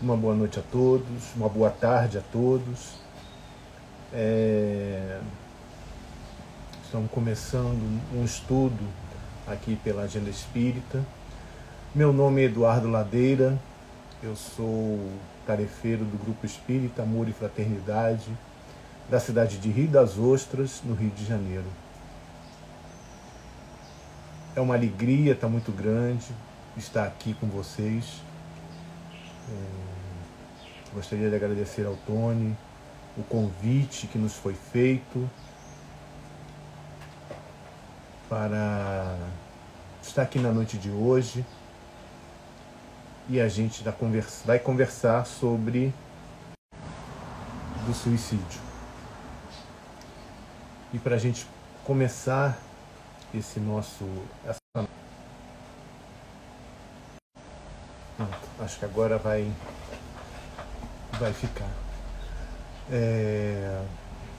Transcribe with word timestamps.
Uma 0.00 0.16
boa 0.16 0.32
noite 0.32 0.60
a 0.60 0.62
todos, 0.62 1.34
uma 1.34 1.48
boa 1.48 1.70
tarde 1.70 2.18
a 2.18 2.20
todos. 2.20 3.00
É... 4.12 5.18
Estamos 6.84 7.10
começando 7.10 8.00
um 8.14 8.24
estudo 8.24 8.78
aqui 9.44 9.74
pela 9.74 10.02
Agenda 10.02 10.30
Espírita. 10.30 11.04
Meu 11.92 12.12
nome 12.12 12.42
é 12.42 12.44
Eduardo 12.44 12.88
Ladeira, 12.88 13.58
eu 14.22 14.36
sou 14.36 15.00
tarefeiro 15.44 16.04
do 16.04 16.16
Grupo 16.16 16.46
Espírita 16.46 17.02
Amor 17.02 17.28
e 17.28 17.32
Fraternidade 17.32 18.30
da 19.10 19.18
cidade 19.18 19.58
de 19.58 19.68
Rio 19.68 19.88
das 19.88 20.16
Ostras, 20.16 20.80
no 20.84 20.94
Rio 20.94 21.10
de 21.10 21.24
Janeiro. 21.24 21.66
É 24.54 24.60
uma 24.60 24.74
alegria, 24.74 25.32
está 25.32 25.48
muito 25.48 25.72
grande 25.72 26.26
estar 26.76 27.02
aqui 27.04 27.34
com 27.34 27.48
vocês. 27.48 28.27
É, 29.50 30.94
gostaria 30.94 31.28
de 31.30 31.36
agradecer 31.36 31.86
ao 31.86 31.96
Tony 32.06 32.56
o 33.16 33.22
convite 33.22 34.06
que 34.06 34.18
nos 34.18 34.34
foi 34.34 34.54
feito 34.54 35.28
para 38.28 39.16
estar 40.02 40.22
aqui 40.22 40.38
na 40.38 40.52
noite 40.52 40.76
de 40.76 40.90
hoje 40.90 41.44
e 43.28 43.40
a 43.40 43.48
gente 43.48 43.82
vai 44.44 44.58
conversar 44.58 45.26
sobre 45.26 45.92
o 47.88 47.94
suicídio. 47.94 48.60
E 50.92 50.98
para 50.98 51.16
a 51.16 51.18
gente 51.18 51.46
começar 51.84 52.58
esse 53.34 53.60
nosso. 53.60 54.04
Essa... 54.46 54.58
acho 58.60 58.78
que 58.78 58.84
agora 58.84 59.18
vai, 59.18 59.50
vai 61.18 61.32
ficar. 61.32 61.70
É, 62.90 63.80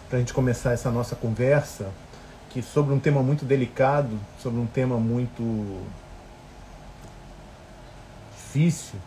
para 0.08 0.18
a 0.18 0.20
gente 0.20 0.34
começar 0.34 0.72
essa 0.72 0.90
nossa 0.90 1.16
conversa, 1.16 1.90
que 2.50 2.62
sobre 2.62 2.94
um 2.94 3.00
tema 3.00 3.22
muito 3.22 3.46
delicado, 3.46 4.20
sobre 4.40 4.60
um 4.60 4.66
tema 4.66 4.98
muito 4.98 5.84
difícil, 8.36 9.00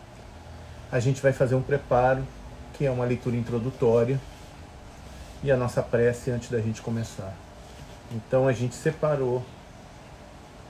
a 0.91 0.99
gente 0.99 1.21
vai 1.21 1.33
fazer 1.33 1.55
um 1.55 1.61
preparo, 1.61 2.25
que 2.73 2.85
é 2.85 2.91
uma 2.91 3.05
leitura 3.05 3.35
introdutória 3.35 4.19
e 5.43 5.51
a 5.51 5.57
nossa 5.57 5.83
prece 5.83 6.31
antes 6.31 6.49
da 6.49 6.59
gente 6.59 6.81
começar. 6.81 7.33
Então 8.11 8.47
a 8.47 8.53
gente 8.53 8.75
separou, 8.75 9.43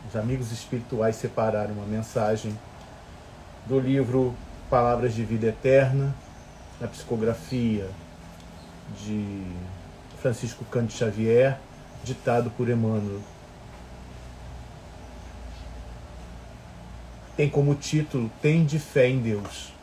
os 0.10 0.16
amigos 0.16 0.52
espirituais 0.52 1.16
separaram 1.16 1.74
uma 1.74 1.86
mensagem 1.86 2.58
do 3.66 3.80
livro 3.80 4.36
Palavras 4.70 5.14
de 5.14 5.24
Vida 5.24 5.48
Eterna, 5.48 6.14
na 6.82 6.88
psicografia 6.88 7.90
de 9.06 9.44
Francisco 10.20 10.66
Cândido 10.66 10.94
Xavier, 10.94 11.58
ditado 12.04 12.50
por 12.52 12.70
Emmanuel. 12.70 13.22
Tem 17.38 17.50
como 17.50 17.74
título 17.76 18.30
Tem 18.42 18.66
de 18.66 18.78
fé 18.80 19.08
em 19.08 19.20
Deus. 19.20 19.74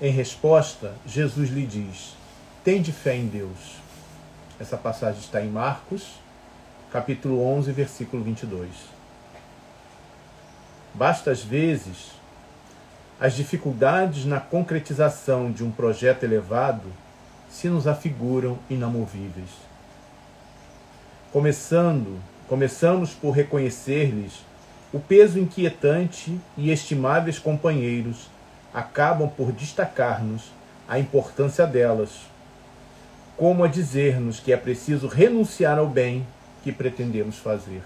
Em 0.00 0.10
resposta, 0.12 0.94
Jesus 1.06 1.50
lhe 1.50 1.66
diz: 1.66 2.14
Tende 2.62 2.92
fé 2.92 3.16
em 3.16 3.26
Deus. 3.26 3.76
Essa 4.60 4.76
passagem 4.76 5.20
está 5.20 5.42
em 5.42 5.48
Marcos, 5.48 6.20
capítulo 6.92 7.42
11, 7.42 7.72
versículo 7.72 8.22
22. 8.22 9.01
Basta 10.94 11.30
às 11.30 11.42
vezes 11.42 12.12
as 13.20 13.34
dificuldades 13.34 14.24
na 14.24 14.40
concretização 14.40 15.50
de 15.50 15.64
um 15.64 15.70
projeto 15.70 16.24
elevado 16.24 16.92
se 17.48 17.68
nos 17.68 17.86
afiguram 17.86 18.58
inamovíveis. 18.68 19.50
Começando, 21.32 22.20
começamos 22.48 23.14
por 23.14 23.30
reconhecer-lhes 23.30 24.44
o 24.92 24.98
peso 24.98 25.38
inquietante 25.38 26.38
e 26.56 26.70
estimáveis 26.70 27.38
companheiros 27.38 28.28
acabam 28.74 29.28
por 29.28 29.52
destacar-nos 29.52 30.50
a 30.88 30.98
importância 30.98 31.66
delas 31.66 32.10
como 33.36 33.64
a 33.64 33.68
dizer-nos 33.68 34.40
que 34.40 34.52
é 34.52 34.56
preciso 34.56 35.06
renunciar 35.06 35.78
ao 35.78 35.86
bem 35.86 36.26
que 36.62 36.70
pretendemos 36.70 37.38
fazer. 37.38 37.82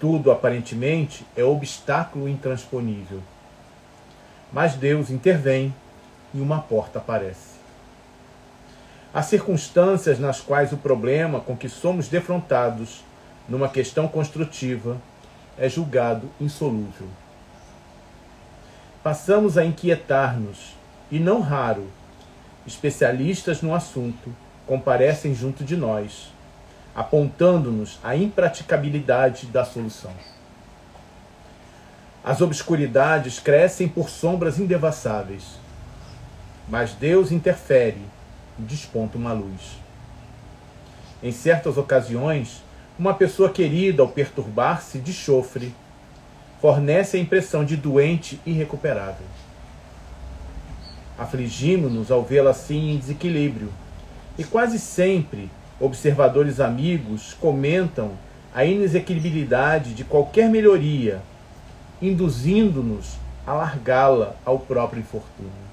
Tudo, 0.00 0.30
aparentemente, 0.30 1.26
é 1.36 1.42
obstáculo 1.42 2.28
intransponível. 2.28 3.20
Mas 4.52 4.74
Deus 4.74 5.10
intervém 5.10 5.74
e 6.32 6.40
uma 6.40 6.60
porta 6.60 6.98
aparece. 6.98 7.58
Há 9.12 9.22
circunstâncias 9.22 10.18
nas 10.18 10.40
quais 10.40 10.72
o 10.72 10.76
problema 10.76 11.40
com 11.40 11.56
que 11.56 11.68
somos 11.68 12.08
defrontados 12.08 13.02
numa 13.48 13.68
questão 13.68 14.06
construtiva 14.06 14.98
é 15.58 15.68
julgado 15.68 16.30
insolúvel. 16.40 17.08
Passamos 19.02 19.56
a 19.56 19.64
inquietar-nos, 19.64 20.76
e 21.10 21.18
não 21.18 21.40
raro, 21.40 21.88
especialistas 22.66 23.62
no 23.62 23.74
assunto, 23.74 24.32
comparecem 24.66 25.34
junto 25.34 25.64
de 25.64 25.76
nós, 25.76 26.30
apontando-nos 26.98 28.00
a 28.02 28.16
impraticabilidade 28.16 29.46
da 29.46 29.64
solução. 29.64 30.10
As 32.24 32.40
obscuridades 32.40 33.38
crescem 33.38 33.86
por 33.86 34.08
sombras 34.10 34.58
indevassáveis, 34.58 35.44
mas 36.68 36.94
Deus 36.94 37.30
interfere 37.30 38.02
e 38.58 38.62
desponta 38.62 39.16
uma 39.16 39.32
luz. 39.32 39.78
Em 41.22 41.30
certas 41.30 41.78
ocasiões, 41.78 42.64
uma 42.98 43.14
pessoa 43.14 43.48
querida, 43.48 44.02
ao 44.02 44.08
perturbar-se 44.08 44.98
de 44.98 45.12
chofre, 45.12 45.72
fornece 46.60 47.16
a 47.16 47.20
impressão 47.20 47.64
de 47.64 47.76
doente 47.76 48.40
irrecuperável. 48.44 49.26
Afligimos-nos 51.16 52.10
ao 52.10 52.24
vê-la 52.24 52.50
assim 52.50 52.90
em 52.90 52.98
desequilíbrio. 52.98 53.72
E 54.36 54.42
quase 54.42 54.80
sempre 54.80 55.48
observadores 55.80 56.60
amigos 56.60 57.34
comentam 57.34 58.12
a 58.54 58.64
inexequibilidade 58.64 59.94
de 59.94 60.04
qualquer 60.04 60.48
melhoria, 60.48 61.20
induzindo-nos 62.00 63.16
a 63.46 63.52
largá-la 63.52 64.34
ao 64.44 64.58
próprio 64.58 65.00
infortúnio. 65.00 65.68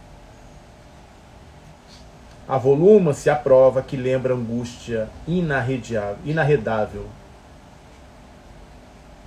Avoluma-se 2.47 3.29
a 3.29 3.35
prova 3.35 3.81
que 3.81 3.97
lembra 3.97 4.33
angústia 4.33 5.09
inarredável. 5.27 7.07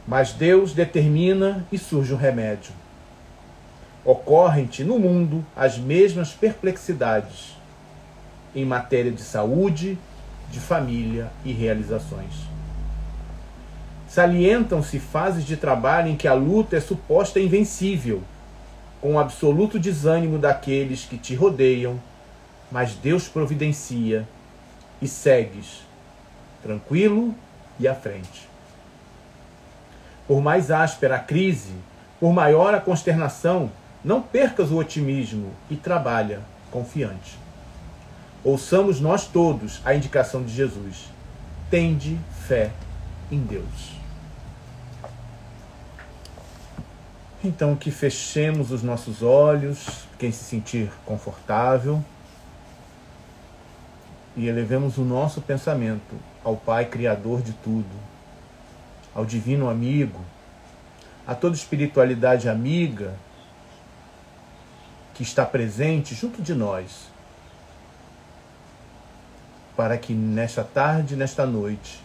Mas 0.06 0.32
Deus 0.32 0.72
determina 0.72 1.66
e 1.72 1.76
surge 1.76 2.14
um 2.14 2.16
remédio 2.16 2.72
ocorrem-te 4.08 4.82
no 4.84 4.98
mundo 4.98 5.44
as 5.54 5.76
mesmas 5.76 6.32
perplexidades 6.32 7.54
em 8.54 8.64
matéria 8.64 9.12
de 9.12 9.20
saúde, 9.20 9.98
de 10.50 10.60
família 10.60 11.30
e 11.44 11.52
realizações. 11.52 12.48
Salientam-se 14.08 14.98
fases 14.98 15.44
de 15.44 15.56
trabalho 15.56 16.08
em 16.08 16.16
que 16.16 16.26
a 16.26 16.32
luta 16.32 16.76
é 16.76 16.80
suposta 16.80 17.38
invencível, 17.38 18.22
com 19.00 19.14
o 19.14 19.18
absoluto 19.18 19.78
desânimo 19.78 20.38
daqueles 20.38 21.04
que 21.04 21.18
te 21.18 21.34
rodeiam, 21.34 22.00
mas 22.72 22.94
Deus 22.94 23.28
providencia 23.28 24.26
e 25.00 25.06
segues, 25.06 25.82
tranquilo 26.62 27.34
e 27.78 27.86
à 27.86 27.94
frente. 27.94 28.48
Por 30.26 30.42
mais 30.42 30.70
áspera 30.70 31.16
a 31.16 31.20
crise, 31.20 31.74
por 32.18 32.32
maior 32.32 32.74
a 32.74 32.80
consternação, 32.80 33.70
não 34.04 34.20
percas 34.20 34.70
o 34.70 34.76
otimismo 34.76 35.52
e 35.70 35.76
trabalha 35.76 36.40
confiante. 36.70 37.37
Ouçamos 38.44 39.00
nós 39.00 39.26
todos 39.26 39.80
a 39.84 39.94
indicação 39.94 40.42
de 40.42 40.52
Jesus. 40.52 41.08
Tende 41.70 42.18
fé 42.46 42.70
em 43.30 43.40
Deus. 43.40 43.98
Então 47.42 47.76
que 47.76 47.90
fechemos 47.90 48.70
os 48.72 48.82
nossos 48.82 49.22
olhos, 49.22 50.06
quem 50.18 50.32
se 50.32 50.44
sentir 50.44 50.90
confortável, 51.04 52.02
e 54.36 54.46
elevemos 54.46 54.98
o 54.98 55.02
nosso 55.02 55.40
pensamento 55.40 56.16
ao 56.44 56.56
Pai 56.56 56.84
Criador 56.86 57.42
de 57.42 57.52
tudo, 57.52 57.90
ao 59.14 59.24
Divino 59.24 59.68
Amigo, 59.68 60.20
a 61.26 61.34
toda 61.34 61.54
espiritualidade 61.54 62.48
amiga 62.48 63.14
que 65.14 65.22
está 65.22 65.44
presente 65.44 66.14
junto 66.14 66.40
de 66.40 66.54
nós, 66.54 67.07
para 69.78 69.96
que 69.96 70.12
nesta 70.12 70.64
tarde, 70.64 71.14
nesta 71.14 71.46
noite, 71.46 72.02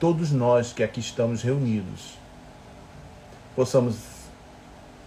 todos 0.00 0.32
nós 0.32 0.72
que 0.72 0.82
aqui 0.82 1.00
estamos 1.00 1.42
reunidos, 1.42 2.14
possamos 3.54 3.96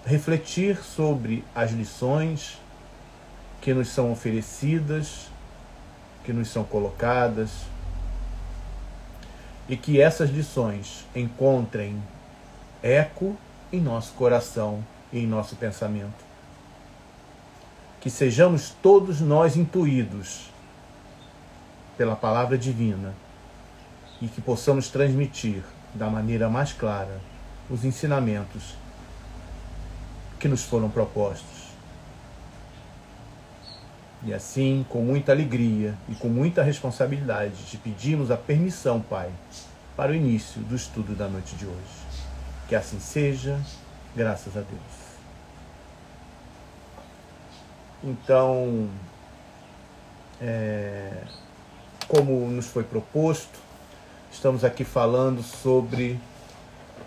refletir 0.06 0.77
sobre 0.83 1.44
as 1.56 1.71
lições 1.71 2.62
que 3.62 3.73
nos 3.73 3.89
são 3.89 4.12
oferecidas, 4.12 5.27
que 6.23 6.31
nos 6.31 6.50
são 6.50 6.63
colocadas, 6.63 7.50
e 9.67 9.75
que 9.75 10.00
essas 10.00 10.29
lições 10.29 11.03
encontrem 11.15 12.00
eco 12.83 13.35
em 13.73 13.81
nosso 13.81 14.13
coração 14.13 14.85
e 15.12 15.17
em 15.21 15.25
nosso 15.25 15.56
pensamento. 15.56 16.23
Que 18.00 18.12
sejamos 18.12 18.69
todos 18.83 19.19
nós 19.19 19.56
intuídos 19.56 20.53
pela 21.97 22.15
palavra 22.15 22.57
divina 22.57 23.13
e 24.21 24.27
que 24.27 24.42
possamos 24.42 24.89
transmitir 24.89 25.63
da 25.94 26.09
maneira 26.09 26.50
mais 26.50 26.74
clara 26.74 27.19
os 27.69 27.83
ensinamentos 27.83 28.75
que 30.39 30.47
nos 30.47 30.63
foram 30.63 30.89
propostos. 30.89 31.65
E 34.24 34.33
assim, 34.33 34.86
com 34.89 35.01
muita 35.01 35.31
alegria 35.31 35.95
e 36.09 36.15
com 36.15 36.27
muita 36.27 36.63
responsabilidade, 36.63 37.63
te 37.65 37.77
pedimos 37.77 38.31
a 38.31 38.38
permissão, 38.38 39.00
Pai, 39.00 39.31
para 39.95 40.12
o 40.12 40.15
início 40.15 40.62
do 40.62 40.75
estudo 40.75 41.15
da 41.15 41.27
noite 41.27 41.56
de 41.56 41.65
hoje. 41.65 42.06
Que 42.68 42.75
assim 42.75 43.00
seja, 43.00 43.59
graças 44.15 44.57
a 44.57 44.62
Deus. 44.62 45.06
Então, 48.03 48.89
é, 50.41 51.24
como 52.07 52.48
nos 52.50 52.68
foi 52.68 52.84
proposto, 52.84 53.60
estamos 54.31 54.63
aqui 54.63 54.84
falando 54.84 55.42
sobre 55.42 56.19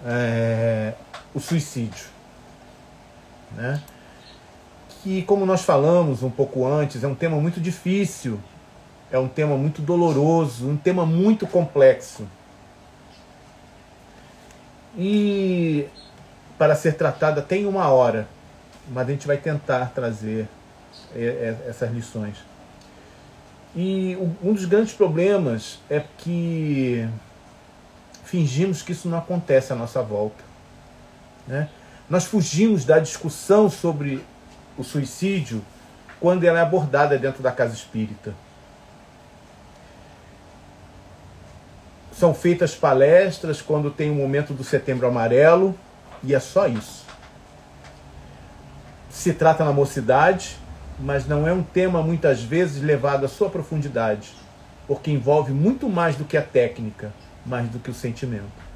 é, 0.05 0.95
o 1.35 1.41
suicídio. 1.41 2.06
Né? 3.53 3.83
Que, 5.03 5.23
como 5.23 5.47
nós 5.47 5.62
falamos 5.62 6.23
um 6.23 6.31
pouco 6.31 6.67
antes, 6.67 7.05
é 7.05 7.09
um 7.09 7.15
tema 7.15 7.37
muito 7.41 7.61
difícil, 7.61 8.41
é 9.11 9.19
um 9.19 9.29
tema 9.29 9.56
muito 9.56 9.81
doloroso, 9.81 10.69
um 10.69 10.77
tema 10.77 11.06
muito 11.06 11.47
complexo. 11.47 12.27
E 14.97 15.87
para 16.59 16.75
ser 16.75 16.94
tratada 16.94 17.41
tem 17.41 17.67
uma 17.67 17.89
hora, 17.89 18.29
mas 18.89 19.09
a 19.09 19.11
gente 19.12 19.27
vai 19.27 19.37
tentar 19.37 19.93
trazer 19.94 20.49
é, 21.15 21.21
é, 21.21 21.69
essas 21.69 21.91
lições. 21.93 22.37
E 23.81 24.17
um 24.43 24.53
dos 24.53 24.65
grandes 24.65 24.93
problemas 24.93 25.79
é 25.89 26.03
que 26.19 27.09
fingimos 28.25 28.83
que 28.83 28.91
isso 28.91 29.09
não 29.09 29.19
acontece 29.19 29.73
à 29.73 29.77
nossa 29.77 30.03
volta. 30.03 30.43
Né? 31.47 31.69
Nós 32.11 32.25
fugimos 32.25 32.85
da 32.85 32.99
discussão 32.99 33.71
sobre 33.71 34.25
o 34.77 34.83
suicídio 34.83 35.65
quando 36.19 36.43
ela 36.43 36.59
é 36.59 36.63
abordada 36.63 37.17
dentro 37.17 37.41
da 37.41 37.53
casa 37.53 37.73
espírita. 37.73 38.35
São 42.11 42.35
feitas 42.35 42.75
palestras 42.75 43.63
quando 43.63 43.93
tem 43.93 44.11
o 44.11 44.15
momento 44.17 44.53
do 44.53 44.65
setembro 44.65 45.07
amarelo 45.07 45.73
e 46.25 46.35
é 46.35 46.41
só 46.41 46.67
isso. 46.67 47.07
Se 49.09 49.33
trata 49.33 49.65
na 49.65 49.73
mocidade, 49.73 50.59
mas 51.00 51.27
não 51.27 51.47
é 51.47 51.53
um 51.53 51.62
tema 51.62 52.03
muitas 52.03 52.43
vezes 52.43 52.83
levado 52.83 53.25
à 53.25 53.29
sua 53.29 53.49
profundidade, 53.49 54.33
porque 54.87 55.11
envolve 55.11 55.53
muito 55.53 55.89
mais 55.89 56.17
do 56.17 56.25
que 56.25 56.37
a 56.37 56.43
técnica, 56.43 57.12
mais 57.47 57.69
do 57.69 57.79
que 57.79 57.91
o 57.91 57.95
sentimento. 57.95 58.69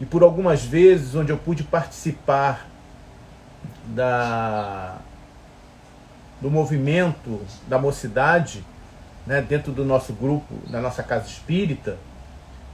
E 0.00 0.06
por 0.06 0.22
algumas 0.22 0.64
vezes 0.64 1.14
onde 1.14 1.30
eu 1.30 1.38
pude 1.38 1.62
participar 1.62 2.66
da 3.86 4.98
do 6.40 6.50
movimento 6.50 7.40
da 7.66 7.78
mocidade, 7.78 8.62
né, 9.26 9.40
dentro 9.40 9.72
do 9.72 9.86
nosso 9.86 10.12
grupo, 10.12 10.54
da 10.68 10.82
nossa 10.82 11.02
casa 11.02 11.26
espírita, 11.26 11.96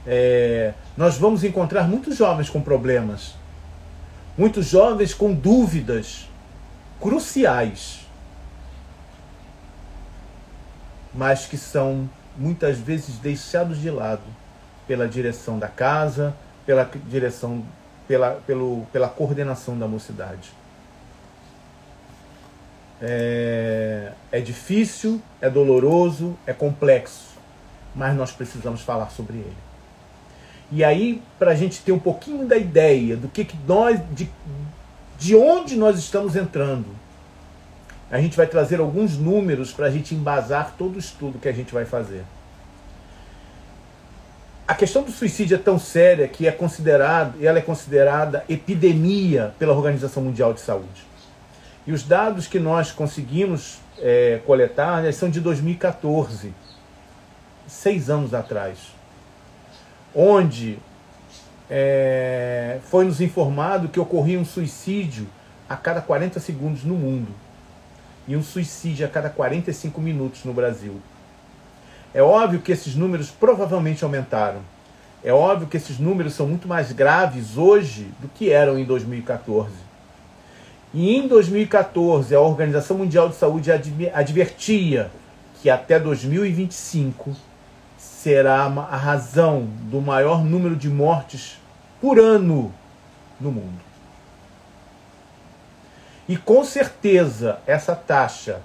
é, 0.05 0.73
nós 0.97 1.17
vamos 1.17 1.45
encontrar 1.45 1.87
muitos 1.87 2.17
jovens 2.17 2.49
com 2.49 2.61
problemas, 2.61 3.35
muitos 4.37 4.67
jovens 4.67 5.13
com 5.13 5.33
dúvidas 5.33 6.27
cruciais 6.99 8.02
mas 11.13 11.45
que 11.45 11.57
são 11.57 12.09
muitas 12.37 12.77
vezes 12.77 13.17
deixados 13.17 13.79
de 13.79 13.89
lado 13.89 14.23
pela 14.87 15.07
direção 15.07 15.59
da 15.59 15.67
casa, 15.67 16.35
pela 16.65 16.89
direção, 17.07 17.63
pela, 18.07 18.31
pelo, 18.47 18.85
pela 18.91 19.07
coordenação 19.07 19.77
da 19.77 19.87
mocidade. 19.87 20.51
É, 23.01 24.11
é 24.31 24.39
difícil, 24.39 25.21
é 25.41 25.49
doloroso, 25.49 26.37
é 26.47 26.53
complexo, 26.53 27.37
mas 27.93 28.15
nós 28.15 28.31
precisamos 28.31 28.81
falar 28.81 29.09
sobre 29.09 29.37
ele. 29.37 29.57
E 30.71 30.83
aí, 30.83 31.21
para 31.37 31.51
a 31.51 31.55
gente 31.55 31.81
ter 31.81 31.91
um 31.91 31.99
pouquinho 31.99 32.47
da 32.47 32.57
ideia 32.57 33.15
do 33.15 33.27
que, 33.27 33.45
que 33.45 33.57
nós, 33.67 33.99
de, 34.11 34.29
de 35.19 35.35
onde 35.35 35.75
nós 35.75 35.99
estamos 35.99 36.35
entrando, 36.35 36.87
a 38.13 38.21
gente 38.21 38.37
vai 38.37 38.45
trazer 38.45 38.79
alguns 38.79 39.17
números 39.17 39.73
para 39.73 39.87
a 39.87 39.89
gente 39.89 40.13
embasar 40.13 40.75
todo 40.77 40.97
o 40.97 40.99
estudo 40.99 41.39
que 41.39 41.49
a 41.49 41.51
gente 41.51 41.73
vai 41.73 41.83
fazer. 41.83 42.23
A 44.67 44.75
questão 44.75 45.01
do 45.01 45.11
suicídio 45.11 45.55
é 45.55 45.57
tão 45.57 45.79
séria 45.79 46.27
que 46.27 46.47
é 46.47 46.51
considerado, 46.51 47.43
ela 47.43 47.57
é 47.57 47.61
considerada 47.61 48.45
epidemia 48.47 49.55
pela 49.57 49.73
Organização 49.73 50.21
Mundial 50.21 50.53
de 50.53 50.61
Saúde. 50.61 51.07
E 51.87 51.91
os 51.91 52.03
dados 52.03 52.45
que 52.45 52.59
nós 52.59 52.91
conseguimos 52.91 53.79
é, 53.97 54.39
coletar 54.45 55.01
né, 55.01 55.11
são 55.11 55.27
de 55.27 55.41
2014, 55.41 56.53
seis 57.65 58.11
anos 58.11 58.35
atrás, 58.35 58.77
onde 60.13 60.77
é, 61.67 62.77
foi 62.91 63.05
nos 63.05 63.19
informado 63.19 63.89
que 63.89 63.99
ocorria 63.99 64.39
um 64.39 64.45
suicídio 64.45 65.27
a 65.67 65.75
cada 65.75 65.99
40 65.99 66.39
segundos 66.39 66.83
no 66.83 66.93
mundo 66.93 67.41
e 68.27 68.35
um 68.35 68.43
suicídio 68.43 69.05
a 69.05 69.09
cada 69.09 69.29
45 69.29 69.99
minutos 69.99 70.43
no 70.43 70.53
Brasil. 70.53 70.99
É 72.13 72.21
óbvio 72.21 72.61
que 72.61 72.71
esses 72.71 72.95
números 72.95 73.31
provavelmente 73.31 74.03
aumentaram. 74.03 74.61
É 75.23 75.33
óbvio 75.33 75.67
que 75.67 75.77
esses 75.77 75.99
números 75.99 76.33
são 76.33 76.47
muito 76.47 76.67
mais 76.67 76.91
graves 76.91 77.57
hoje 77.57 78.07
do 78.19 78.27
que 78.27 78.51
eram 78.51 78.77
em 78.77 78.85
2014. 78.85 79.71
E 80.93 81.15
em 81.15 81.27
2014, 81.27 82.35
a 82.35 82.39
Organização 82.39 82.97
Mundial 82.97 83.29
de 83.29 83.35
Saúde 83.35 83.71
advertia 83.71 85.09
que 85.61 85.69
até 85.69 85.97
2025 85.99 87.35
será 87.97 88.65
a 88.65 88.97
razão 88.97 89.67
do 89.89 90.01
maior 90.01 90.43
número 90.43 90.75
de 90.75 90.89
mortes 90.89 91.57
por 91.99 92.19
ano 92.19 92.71
no 93.39 93.51
mundo. 93.51 93.92
E 96.33 96.35
com 96.35 96.65
certeza 96.65 97.59
essa 97.67 97.95
taxa 97.95 98.59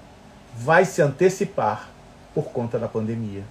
vai 0.57 0.85
se 0.85 1.03
antecipar 1.03 1.87
por 2.33 2.45
conta 2.45 2.79
da 2.79 2.87
pandemia. 2.87 3.43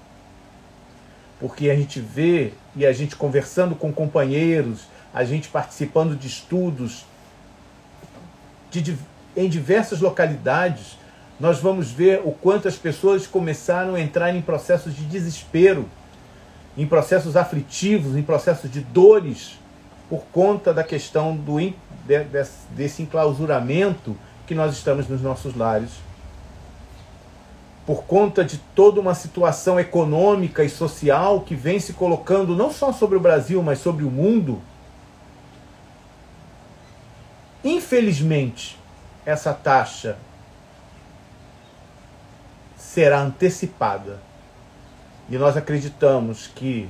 Porque 1.39 1.71
a 1.71 1.77
gente 1.77 2.01
vê 2.01 2.53
e 2.75 2.85
a 2.85 2.93
gente 2.93 3.15
conversando 3.15 3.77
com 3.77 3.93
companheiros, 3.93 4.89
a 5.15 5.23
gente 5.23 5.49
participando 5.49 6.17
de 6.17 6.27
estudos 6.27 7.07
de, 8.73 8.99
em 9.37 9.49
diversas 9.49 10.01
localidades, 10.01 10.99
nós 11.39 11.61
vamos 11.61 11.93
ver 11.93 12.21
o 12.25 12.33
quanto 12.33 12.67
as 12.67 12.75
pessoas 12.75 13.25
começaram 13.25 13.95
a 13.95 14.01
entrar 14.01 14.35
em 14.35 14.43
processos 14.43 14.97
de 14.97 15.05
desespero, 15.05 15.89
em 16.77 16.89
processos 16.89 17.37
aflitivos, 17.37 18.17
em 18.17 18.23
processos 18.25 18.69
de 18.69 18.81
dores, 18.81 19.61
por 20.09 20.23
conta 20.33 20.73
da 20.73 20.83
questão 20.83 21.37
do, 21.37 21.59
de, 21.59 21.75
desse, 22.25 22.67
desse 22.71 23.03
enclausuramento 23.03 24.17
que 24.47 24.55
nós 24.55 24.73
estamos 24.75 25.07
nos 25.07 25.21
nossos 25.21 25.55
lares. 25.55 25.91
Por 27.85 28.05
conta 28.05 28.45
de 28.45 28.59
toda 28.59 29.01
uma 29.01 29.15
situação 29.15 29.79
econômica 29.79 30.65
e 30.65 30.69
social 30.69 31.41
que 31.43 31.55
vem 31.55 31.79
se 31.79 31.93
colocando 31.93 32.57
não 32.57 32.73
só 32.73 32.93
sobre 32.93 33.17
o 33.17 33.21
Brasil, 33.21 33.63
mas 33.63 33.79
sobre 33.79 34.05
o 34.05 34.11
mundo. 34.11 34.61
Infelizmente, 37.63 38.79
essa 39.27 39.53
taxa 39.53 40.17
será 42.77 43.21
antecipada. 43.21 44.21
E 45.29 45.37
nós 45.37 45.57
acreditamos 45.57 46.47
que 46.47 46.89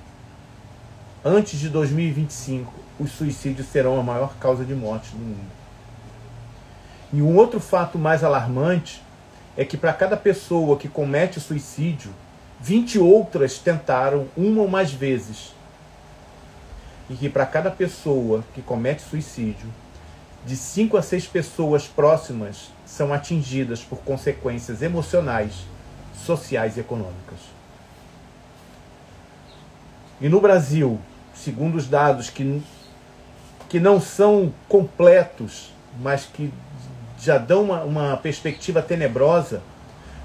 antes 1.25 1.59
de 1.59 1.69
2025 1.69 2.88
os 2.99 3.13
suicídios 3.13 3.69
serão 3.69 3.99
a 3.99 4.03
maior 4.03 4.35
causa 4.37 4.65
de 4.65 4.75
morte 4.75 5.15
no 5.15 5.25
mundo. 5.25 5.59
E 7.13 7.23
um 7.23 7.37
outro 7.37 7.61
fato 7.61 7.99
mais 7.99 8.23
alarmante 8.23 9.03
é 9.57 9.65
que 9.65 9.77
para 9.77 9.93
cada 9.93 10.17
pessoa 10.17 10.77
que 10.77 10.89
comete 10.89 11.41
suicídio, 11.41 12.13
20 12.61 12.99
outras 12.99 13.59
tentaram 13.59 14.29
uma 14.37 14.63
ou 14.63 14.69
mais 14.69 14.93
vezes. 14.93 15.55
E 17.09 17.15
que 17.15 17.29
para 17.29 17.47
cada 17.47 17.71
pessoa 17.71 18.45
que 18.55 18.61
comete 18.61 19.03
suicídio, 19.03 19.69
de 20.45 20.57
5 20.57 20.97
a 20.97 21.03
6 21.03 21.27
pessoas 21.27 21.87
próximas 21.87 22.71
são 22.85 23.13
atingidas 23.13 23.81
por 23.81 23.99
consequências 23.99 24.83
emocionais, 24.83 25.53
sociais 26.15 26.77
e 26.77 26.81
econômicas. 26.81 27.39
E 30.21 30.29
no 30.29 30.41
Brasil, 30.41 31.01
segundo 31.35 31.77
os 31.77 31.87
dados 31.87 32.29
que, 32.29 32.63
que 33.69 33.79
não 33.79 34.01
são 34.01 34.53
completos, 34.69 35.73
mas 36.01 36.25
que 36.25 36.53
já 37.21 37.37
dão 37.37 37.65
uma, 37.65 37.83
uma 37.83 38.17
perspectiva 38.17 38.81
tenebrosa, 38.81 39.61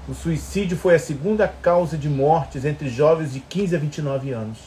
o 0.08 0.14
suicídio 0.14 0.76
foi 0.76 0.94
a 0.94 0.98
segunda 0.98 1.48
causa 1.48 1.96
de 1.96 2.08
mortes 2.08 2.64
entre 2.64 2.88
jovens 2.88 3.32
de 3.32 3.40
15 3.40 3.76
a 3.76 3.78
29 3.78 4.32
anos, 4.32 4.58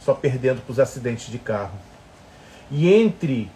só 0.00 0.14
perdendo 0.14 0.60
para 0.62 0.72
os 0.72 0.78
acidentes 0.78 1.30
de 1.30 1.38
carro. 1.38 1.78
E 2.70 2.92
entre 2.92 3.50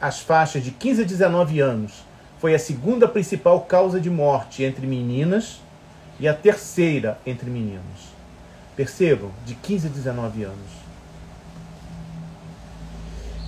as 0.00 0.20
faixas 0.20 0.62
de 0.62 0.70
15 0.70 1.02
a 1.02 1.04
19 1.04 1.60
anos, 1.60 2.04
foi 2.38 2.54
a 2.54 2.58
segunda 2.58 3.06
principal 3.06 3.60
causa 3.62 4.00
de 4.00 4.10
morte 4.10 4.62
entre 4.64 4.86
meninas 4.86 5.60
e 6.18 6.28
a 6.28 6.34
terceira 6.34 7.18
entre 7.24 7.48
meninos. 7.48 8.12
Percebam, 8.76 9.30
de 9.46 9.54
15 9.54 9.86
a 9.86 9.90
19 9.90 10.42
anos. 10.44 10.81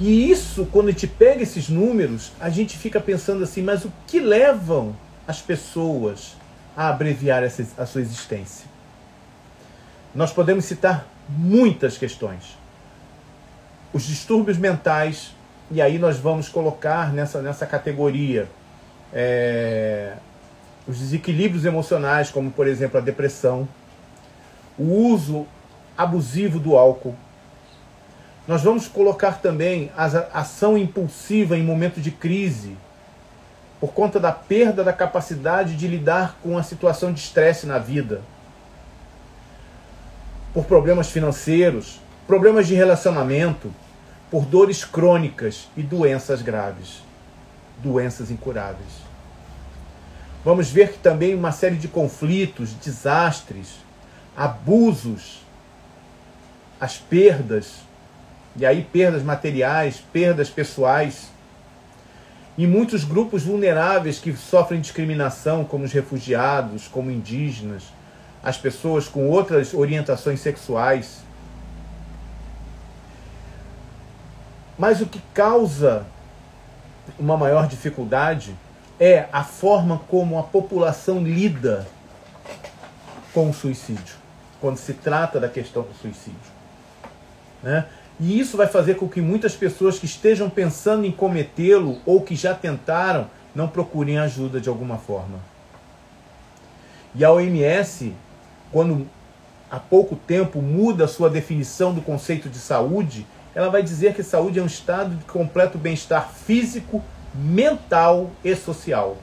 E 0.01 0.31
isso, 0.31 0.67
quando 0.73 0.89
a 0.89 0.91
gente 0.91 1.07
pega 1.07 1.43
esses 1.43 1.69
números, 1.69 2.33
a 2.41 2.51
gente 2.51 2.77
fica 2.77 3.01
pensando 3.01 3.45
assim, 3.45 3.63
mas 3.63 3.85
o 3.85 3.93
que 4.07 4.19
levam 4.19 4.97
as 5.27 5.41
pessoas 5.41 6.37
a 6.77 6.89
abreviar 6.89 7.43
essa, 7.45 7.65
a 7.79 7.87
sua 7.87 8.01
existência? 8.01 8.67
Nós 10.15 10.33
podemos 10.33 10.65
citar 10.65 11.07
muitas 11.29 11.97
questões. 11.97 12.57
Os 13.93 14.05
distúrbios 14.05 14.59
mentais, 14.59 15.33
e 15.71 15.81
aí 15.81 15.99
nós 15.99 16.19
vamos 16.19 16.49
colocar 16.49 17.13
nessa, 17.13 17.41
nessa 17.41 17.65
categoria 17.65 18.49
é, 19.13 20.15
os 20.87 20.99
desequilíbrios 20.99 21.65
emocionais, 21.65 22.31
como 22.31 22.51
por 22.51 22.67
exemplo 22.67 22.99
a 22.99 23.01
depressão, 23.01 23.69
o 24.77 24.85
uso 24.85 25.47
abusivo 25.97 26.59
do 26.59 26.77
álcool. 26.77 27.15
Nós 28.47 28.63
vamos 28.63 28.87
colocar 28.87 29.41
também 29.41 29.91
a 29.97 30.05
ação 30.41 30.77
impulsiva 30.77 31.57
em 31.57 31.63
momento 31.63 32.01
de 32.01 32.11
crise, 32.11 32.77
por 33.81 33.93
conta 33.93 34.21
da 34.21 34.33
perda 34.33 34.85
da 34.85 34.93
capacidade 34.93 35.77
de 35.77 35.89
lidar 35.89 36.39
com 36.43 36.57
a 36.59 36.63
situação 36.63 37.13
de 37.13 37.21
estresse 37.21 37.67
na 37.67 37.79
vida, 37.79 38.23
por 40.53 40.65
problemas 40.67 41.11
financeiros, 41.11 42.01
problemas 42.27 42.67
de 42.67 42.75
relacionamento, 42.75 43.73
por 44.31 44.45
dores 44.45 44.85
crônicas 44.85 45.69
e 45.77 45.83
doenças 45.83 46.43
graves, 46.43 47.03
doenças 47.83 48.31
incuráveis. 48.31 49.05
Vamos 50.45 50.71
ver 50.71 50.93
que 50.93 50.99
também 50.99 51.35
uma 51.35 51.53
série 51.53 51.77
de 51.77 51.89
conflitos, 51.89 52.75
desastres, 52.75 53.77
abusos, 54.37 55.43
as 56.79 56.99
perdas, 56.99 57.77
e 58.57 58.65
aí 58.65 58.83
perdas 58.83 59.23
materiais, 59.23 60.03
perdas 60.13 60.49
pessoais, 60.49 61.29
e 62.57 62.67
muitos 62.67 63.05
grupos 63.05 63.43
vulneráveis 63.43 64.19
que 64.19 64.33
sofrem 64.35 64.81
discriminação, 64.81 65.65
como 65.65 65.85
os 65.85 65.93
refugiados, 65.93 66.87
como 66.87 67.11
indígenas, 67.11 67.85
as 68.43 68.57
pessoas 68.57 69.09
com 69.09 69.29
outras 69.29 69.75
orientações 69.75 70.41
sexuais. 70.41 71.19
Mas 74.79 75.01
o 75.01 75.07
que 75.07 75.21
causa 75.33 76.07
uma 77.19 77.37
maior 77.37 77.67
dificuldade 77.67 78.55
é 79.01 79.27
a 79.33 79.43
forma 79.43 80.01
como 80.09 80.39
a 80.39 80.45
população 80.45 81.21
lida 81.23 81.87
com 83.33 83.51
o 83.51 83.55
suicídio 83.55 84.25
quando 84.65 84.79
se 84.79 84.95
trata 84.95 85.39
da 85.39 85.47
questão 85.47 85.83
do 85.83 85.93
suicídio. 85.93 86.41
Né? 87.63 87.85
E 88.21 88.39
isso 88.39 88.57
vai 88.57 88.67
fazer 88.67 88.95
com 88.95 89.09
que 89.09 89.21
muitas 89.21 89.55
pessoas 89.55 89.99
que 89.99 90.07
estejam 90.07 90.49
pensando 90.49 91.05
em 91.05 91.11
cometê-lo 91.11 91.99
ou 92.07 92.21
que 92.21 92.37
já 92.37 92.55
tentaram 92.55 93.29
não 93.55 93.69
procurem 93.69 94.19
ajuda 94.19 94.61
de 94.61 94.69
alguma 94.69 94.99
forma. 94.99 95.39
E 97.15 97.25
a 97.25 97.33
OMS, 97.33 98.13
quando 98.73 99.07
há 99.71 99.79
pouco 99.79 100.17
tempo 100.17 100.61
muda 100.61 101.07
sua 101.07 101.31
definição 101.31 101.93
do 101.93 102.03
conceito 102.03 102.49
de 102.49 102.59
saúde, 102.59 103.27
ela 103.55 103.69
vai 103.69 103.83
dizer 103.83 104.15
que 104.15 104.23
saúde 104.23 104.59
é 104.59 104.63
um 104.63 104.67
estado 104.67 105.15
de 105.15 105.25
completo 105.25 105.79
bem-estar 105.79 106.31
físico, 106.31 107.03
mental 107.35 108.31
e 108.45 108.55
social, 108.55 109.17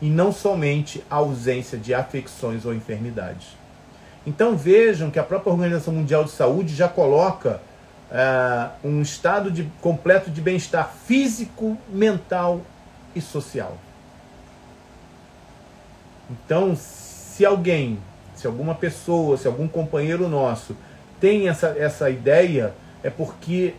e 0.00 0.08
não 0.08 0.32
somente 0.32 1.02
a 1.10 1.16
ausência 1.16 1.76
de 1.76 1.92
afecções 1.92 2.64
ou 2.64 2.72
enfermidades. 2.72 3.48
Então 4.26 4.56
vejam 4.56 5.10
que 5.10 5.18
a 5.18 5.24
própria 5.24 5.52
Organização 5.52 5.94
Mundial 5.94 6.22
de 6.22 6.30
Saúde 6.30 6.74
já 6.74 6.88
coloca 6.88 7.60
uh, 8.10 8.86
um 8.86 9.02
estado 9.02 9.50
de, 9.50 9.64
completo 9.80 10.30
de 10.30 10.40
bem-estar 10.40 10.92
físico, 11.06 11.76
mental 11.88 12.62
e 13.14 13.20
social. 13.20 13.76
Então, 16.30 16.76
se 16.76 17.44
alguém, 17.44 17.98
se 18.34 18.46
alguma 18.46 18.74
pessoa, 18.74 19.36
se 19.36 19.46
algum 19.46 19.66
companheiro 19.66 20.28
nosso 20.28 20.76
tem 21.20 21.48
essa, 21.48 21.68
essa 21.78 22.10
ideia, 22.10 22.74
é 23.02 23.10
porque 23.10 23.74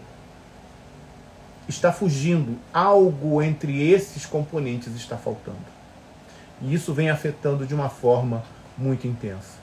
está 1.68 1.92
fugindo. 1.92 2.58
Algo 2.74 3.42
entre 3.42 3.90
esses 3.90 4.26
componentes 4.26 4.94
está 4.96 5.18
faltando. 5.18 5.58
E 6.62 6.74
isso 6.74 6.94
vem 6.94 7.10
afetando 7.10 7.66
de 7.66 7.74
uma 7.74 7.90
forma 7.90 8.44
muito 8.78 9.08
intensa. 9.08 9.60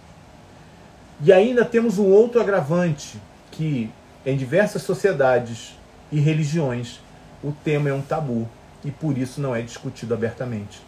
E 1.21 1.33
ainda 1.33 1.65
temos 1.65 1.99
um 1.99 2.07
outro 2.07 2.41
agravante, 2.41 3.21
que 3.51 3.91
em 4.27 4.37
diversas 4.37 4.83
sociedades 4.83 5.79
e 6.11 6.19
religiões 6.19 7.01
o 7.45 7.53
tema 7.53 7.89
é 7.89 7.95
um 7.95 8.03
tabu 8.03 8.49
e 8.85 8.91
por 8.91 9.17
isso 9.17 9.41
não 9.41 9.55
é 9.55 9.63
discutido 9.63 10.13
abertamente. 10.13 10.81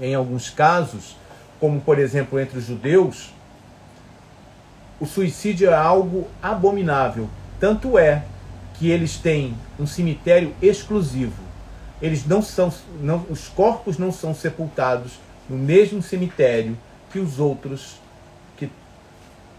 Em 0.00 0.12
alguns 0.12 0.50
casos, 0.50 1.16
como 1.60 1.80
por 1.80 2.00
exemplo 2.00 2.40
entre 2.40 2.58
os 2.58 2.66
judeus, 2.66 3.32
o 4.98 5.06
suicídio 5.06 5.70
é 5.70 5.74
algo 5.74 6.26
abominável. 6.42 7.30
Tanto 7.60 7.96
é 7.96 8.24
que 8.74 8.90
eles 8.90 9.16
têm 9.16 9.54
um 9.78 9.86
cemitério 9.86 10.52
exclusivo. 10.60 11.40
Eles 12.00 12.26
não 12.26 12.42
são, 12.42 12.72
não, 13.00 13.24
os 13.30 13.46
corpos 13.46 13.98
não 13.98 14.10
são 14.10 14.34
sepultados 14.34 15.12
no 15.48 15.56
mesmo 15.56 16.02
cemitério 16.02 16.76
que 17.12 17.20
os 17.20 17.38
outros 17.38 18.01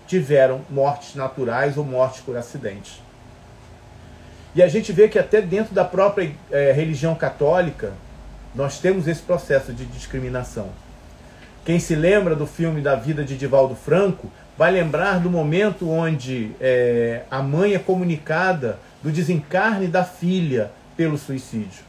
tiveram 0.07 0.61
mortes 0.69 1.15
naturais 1.15 1.77
ou 1.77 1.83
mortes 1.83 2.21
por 2.21 2.35
acidentes. 2.35 3.01
E 4.55 4.61
a 4.61 4.67
gente 4.67 4.91
vê 4.91 5.07
que 5.07 5.17
até 5.17 5.41
dentro 5.41 5.73
da 5.73 5.83
própria 5.83 6.31
é, 6.51 6.71
religião 6.71 7.15
católica 7.15 7.93
nós 8.53 8.79
temos 8.79 9.07
esse 9.07 9.21
processo 9.21 9.73
de 9.73 9.85
discriminação. 9.85 10.69
Quem 11.65 11.79
se 11.79 11.95
lembra 11.95 12.35
do 12.35 12.45
filme 12.45 12.81
da 12.81 12.93
vida 12.93 13.23
de 13.23 13.37
Divaldo 13.37 13.73
Franco 13.73 14.29
vai 14.57 14.71
lembrar 14.71 15.19
do 15.19 15.29
momento 15.29 15.89
onde 15.89 16.51
é, 16.61 17.23
a 17.31 17.41
mãe 17.41 17.73
é 17.73 17.79
comunicada 17.79 18.77
do 19.01 19.11
desencarne 19.11 19.87
da 19.87 20.03
filha 20.03 20.71
pelo 20.95 21.17
suicídio. 21.17 21.83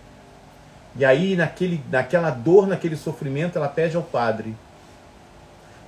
E 0.96 1.04
aí, 1.04 1.36
naquele, 1.36 1.82
naquela 1.90 2.30
dor, 2.30 2.66
naquele 2.66 2.96
sofrimento, 2.96 3.58
ela 3.58 3.68
pede 3.68 3.96
ao 3.96 4.02
padre 4.02 4.54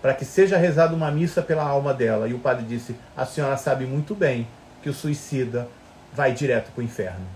para 0.06 0.14
que 0.14 0.24
seja 0.24 0.56
rezada 0.56 0.94
uma 0.94 1.10
missa 1.10 1.42
pela 1.42 1.64
alma 1.64 1.92
dela. 1.92 2.28
E 2.28 2.32
o 2.32 2.38
padre 2.38 2.64
disse: 2.64 2.94
A 3.16 3.26
senhora 3.26 3.56
sabe 3.56 3.86
muito 3.86 4.14
bem 4.14 4.46
que 4.80 4.88
o 4.88 4.94
suicida 4.94 5.68
vai 6.14 6.32
direto 6.32 6.70
para 6.70 6.80
o 6.80 6.84
inferno. 6.84 7.26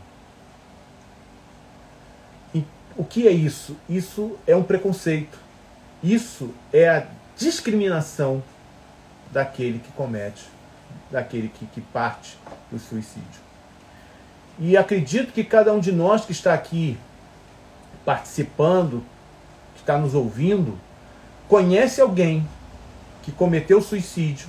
E 2.54 2.64
o 2.96 3.02
que 3.02 3.26
é 3.26 3.32
isso? 3.32 3.76
Isso 3.88 4.38
é 4.46 4.54
um 4.54 4.62
preconceito. 4.62 5.36
Isso 6.00 6.54
é 6.72 6.88
a 6.88 7.06
discriminação 7.36 8.40
daquele 9.32 9.80
que 9.80 9.90
comete, 9.90 10.44
daquele 11.10 11.48
que, 11.48 11.66
que 11.66 11.80
parte 11.80 12.38
do 12.70 12.78
suicídio. 12.78 13.40
E 14.60 14.76
acredito 14.76 15.32
que 15.32 15.42
cada 15.42 15.72
um 15.72 15.80
de 15.80 15.90
nós 15.90 16.24
que 16.24 16.30
está 16.30 16.54
aqui 16.54 16.96
participando, 18.04 19.02
que 19.74 19.80
está 19.80 19.98
nos 19.98 20.14
ouvindo, 20.14 20.78
conhece 21.48 22.00
alguém 22.00 22.46
que 23.22 23.32
cometeu 23.32 23.80
suicídio 23.80 24.48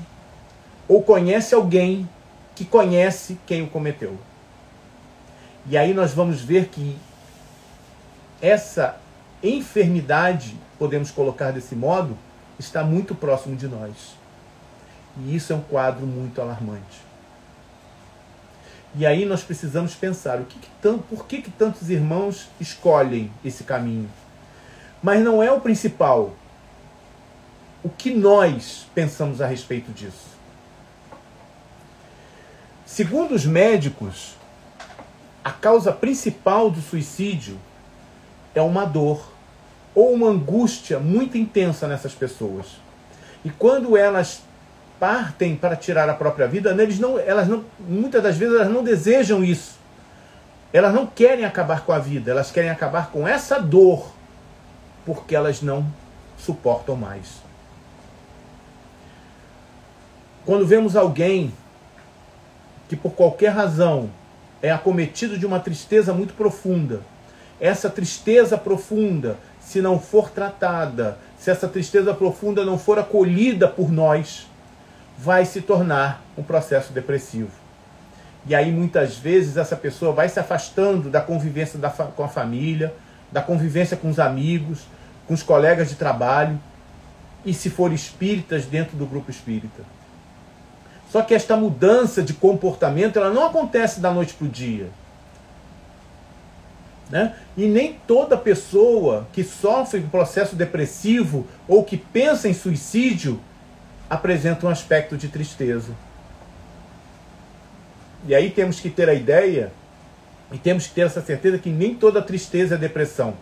ou 0.87 1.01
conhece 1.03 1.55
alguém 1.55 2.07
que 2.55 2.65
conhece 2.65 3.39
quem 3.45 3.63
o 3.63 3.67
cometeu. 3.67 4.17
E 5.65 5.77
aí 5.77 5.93
nós 5.93 6.13
vamos 6.13 6.41
ver 6.41 6.67
que 6.67 6.97
essa 8.41 8.97
enfermidade, 9.43 10.55
podemos 10.77 11.11
colocar 11.11 11.51
desse 11.51 11.75
modo, 11.75 12.17
está 12.59 12.83
muito 12.83 13.15
próximo 13.15 13.55
de 13.55 13.67
nós. 13.67 14.15
E 15.17 15.35
isso 15.35 15.53
é 15.53 15.55
um 15.55 15.61
quadro 15.61 16.05
muito 16.05 16.41
alarmante. 16.41 17.01
E 18.93 19.05
aí 19.05 19.25
nós 19.25 19.41
precisamos 19.43 19.95
pensar 19.95 20.39
o 20.39 20.45
que, 20.45 20.59
que 20.59 20.69
tanto, 20.81 21.03
por 21.03 21.25
que, 21.25 21.41
que 21.41 21.51
tantos 21.51 21.89
irmãos 21.89 22.49
escolhem 22.59 23.31
esse 23.43 23.63
caminho. 23.63 24.09
Mas 25.01 25.23
não 25.23 25.41
é 25.41 25.51
o 25.51 25.61
principal. 25.61 26.33
O 27.83 27.89
que 27.89 28.13
nós 28.13 28.85
pensamos 28.93 29.41
a 29.41 29.47
respeito 29.47 29.91
disso? 29.91 30.29
Segundo 32.85 33.33
os 33.33 33.45
médicos, 33.45 34.35
a 35.43 35.51
causa 35.51 35.91
principal 35.91 36.69
do 36.69 36.79
suicídio 36.79 37.57
é 38.53 38.61
uma 38.61 38.85
dor 38.85 39.31
ou 39.95 40.13
uma 40.13 40.27
angústia 40.27 40.99
muito 40.99 41.37
intensa 41.37 41.87
nessas 41.87 42.13
pessoas. 42.13 42.67
E 43.43 43.49
quando 43.49 43.97
elas 43.97 44.43
partem 44.99 45.55
para 45.55 45.75
tirar 45.75 46.07
a 46.07 46.13
própria 46.13 46.47
vida, 46.47 46.69
eles 46.79 46.99
não, 46.99 47.17
elas 47.17 47.47
não, 47.47 47.65
muitas 47.79 48.21
das 48.21 48.37
vezes 48.37 48.53
elas 48.53 48.71
não 48.71 48.83
desejam 48.83 49.43
isso. 49.43 49.79
Elas 50.71 50.93
não 50.93 51.07
querem 51.07 51.43
acabar 51.43 51.83
com 51.83 51.91
a 51.91 51.97
vida, 51.97 52.29
elas 52.29 52.51
querem 52.51 52.69
acabar 52.69 53.09
com 53.09 53.27
essa 53.27 53.59
dor, 53.59 54.11
porque 55.03 55.35
elas 55.35 55.61
não 55.63 55.85
suportam 56.37 56.95
mais. 56.95 57.41
Quando 60.45 60.65
vemos 60.65 60.95
alguém 60.95 61.53
que 62.89 62.95
por 62.95 63.11
qualquer 63.11 63.49
razão 63.49 64.09
é 64.61 64.71
acometido 64.71 65.37
de 65.37 65.45
uma 65.45 65.59
tristeza 65.59 66.13
muito 66.13 66.33
profunda, 66.33 67.01
essa 67.59 67.89
tristeza 67.89 68.57
profunda 68.57 69.37
se 69.59 69.81
não 69.81 69.99
for 69.99 70.31
tratada, 70.31 71.17
se 71.37 71.51
essa 71.51 71.67
tristeza 71.67 72.13
profunda 72.13 72.65
não 72.65 72.77
for 72.77 72.97
acolhida 72.97 73.67
por 73.67 73.91
nós, 73.91 74.47
vai 75.17 75.45
se 75.45 75.61
tornar 75.61 76.21
um 76.35 76.41
processo 76.41 76.91
depressivo. 76.91 77.51
E 78.47 78.55
aí 78.55 78.71
muitas 78.71 79.17
vezes 79.17 79.57
essa 79.57 79.75
pessoa 79.75 80.11
vai 80.11 80.27
se 80.27 80.39
afastando 80.39 81.09
da 81.09 81.21
convivência 81.21 81.77
da, 81.77 81.91
com 81.91 82.23
a 82.23 82.27
família, 82.27 82.93
da 83.31 83.41
convivência 83.41 83.95
com 83.95 84.09
os 84.09 84.19
amigos, 84.19 84.87
com 85.27 85.35
os 85.35 85.43
colegas 85.43 85.89
de 85.89 85.95
trabalho, 85.95 86.59
e 87.45 87.53
se 87.53 87.69
for 87.69 87.93
espíritas 87.93 88.65
dentro 88.65 88.97
do 88.97 89.05
grupo 89.05 89.29
espírita. 89.29 89.83
Só 91.11 91.21
que 91.21 91.33
esta 91.33 91.57
mudança 91.57 92.23
de 92.23 92.33
comportamento 92.33 93.19
ela 93.19 93.29
não 93.29 93.45
acontece 93.45 93.99
da 93.99 94.13
noite 94.13 94.33
para 94.33 94.45
o 94.45 94.49
dia. 94.49 94.89
Né? 97.09 97.35
E 97.57 97.65
nem 97.65 97.99
toda 98.07 98.37
pessoa 98.37 99.27
que 99.33 99.43
sofre 99.43 99.99
um 99.99 100.07
processo 100.07 100.55
depressivo 100.55 101.45
ou 101.67 101.83
que 101.83 101.97
pensa 101.97 102.47
em 102.47 102.53
suicídio 102.53 103.41
apresenta 104.09 104.65
um 104.65 104.69
aspecto 104.69 105.17
de 105.17 105.27
tristeza. 105.27 105.91
E 108.25 108.33
aí 108.33 108.49
temos 108.49 108.79
que 108.79 108.89
ter 108.89 109.09
a 109.09 109.13
ideia 109.13 109.73
e 110.49 110.57
temos 110.57 110.87
que 110.87 110.93
ter 110.93 111.01
essa 111.01 111.21
certeza 111.21 111.57
que 111.57 111.69
nem 111.69 111.93
toda 111.93 112.21
tristeza 112.21 112.75
é 112.75 112.77
depressão, 112.77 113.33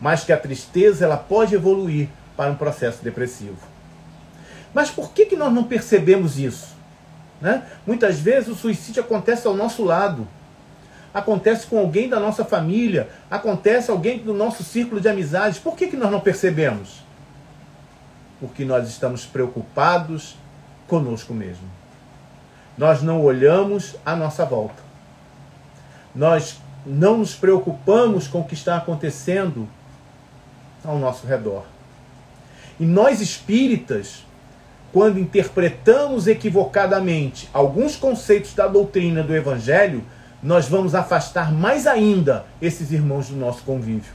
mas 0.00 0.22
que 0.22 0.32
a 0.32 0.36
tristeza 0.36 1.04
ela 1.04 1.16
pode 1.16 1.56
evoluir 1.56 2.08
para 2.36 2.52
um 2.52 2.56
processo 2.56 3.02
depressivo. 3.02 3.58
Mas 4.72 4.88
por 4.88 5.12
que, 5.12 5.26
que 5.26 5.36
nós 5.36 5.52
não 5.52 5.64
percebemos 5.64 6.38
isso? 6.38 6.81
Né? 7.42 7.62
Muitas 7.86 8.18
vezes 8.20 8.48
o 8.48 8.54
suicídio 8.54 9.02
acontece 9.02 9.46
ao 9.46 9.54
nosso 9.54 9.84
lado 9.84 10.26
acontece 11.14 11.66
com 11.66 11.78
alguém 11.78 12.08
da 12.08 12.18
nossa 12.18 12.44
família, 12.44 13.08
acontece 13.30 13.90
alguém 13.90 14.18
do 14.18 14.32
nosso 14.32 14.64
círculo 14.64 15.00
de 15.00 15.08
amizades. 15.08 15.58
Por 15.58 15.76
que, 15.76 15.88
que 15.88 15.96
nós 15.96 16.10
não 16.10 16.20
percebemos? 16.20 17.02
Porque 18.40 18.64
nós 18.64 18.88
estamos 18.88 19.26
preocupados 19.26 20.36
conosco 20.88 21.34
mesmo. 21.34 21.68
Nós 22.76 23.02
não 23.02 23.20
olhamos 23.20 23.94
à 24.04 24.16
nossa 24.16 24.44
volta. 24.44 24.82
Nós 26.14 26.58
não 26.84 27.18
nos 27.18 27.34
preocupamos 27.34 28.26
com 28.26 28.40
o 28.40 28.44
que 28.44 28.54
está 28.54 28.76
acontecendo 28.76 29.68
ao 30.84 30.98
nosso 30.98 31.26
redor. 31.26 31.64
E 32.80 32.84
nós 32.84 33.20
espíritas, 33.20 34.24
quando 34.92 35.18
interpretamos 35.18 36.26
equivocadamente 36.26 37.48
alguns 37.52 37.96
conceitos 37.96 38.52
da 38.54 38.66
doutrina 38.66 39.22
do 39.22 39.34
Evangelho, 39.34 40.04
nós 40.42 40.68
vamos 40.68 40.94
afastar 40.94 41.50
mais 41.50 41.86
ainda 41.86 42.44
esses 42.60 42.92
irmãos 42.92 43.28
do 43.28 43.36
nosso 43.36 43.62
convívio. 43.62 44.12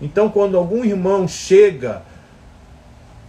Então, 0.00 0.30
quando 0.30 0.56
algum 0.56 0.84
irmão 0.84 1.28
chega 1.28 2.02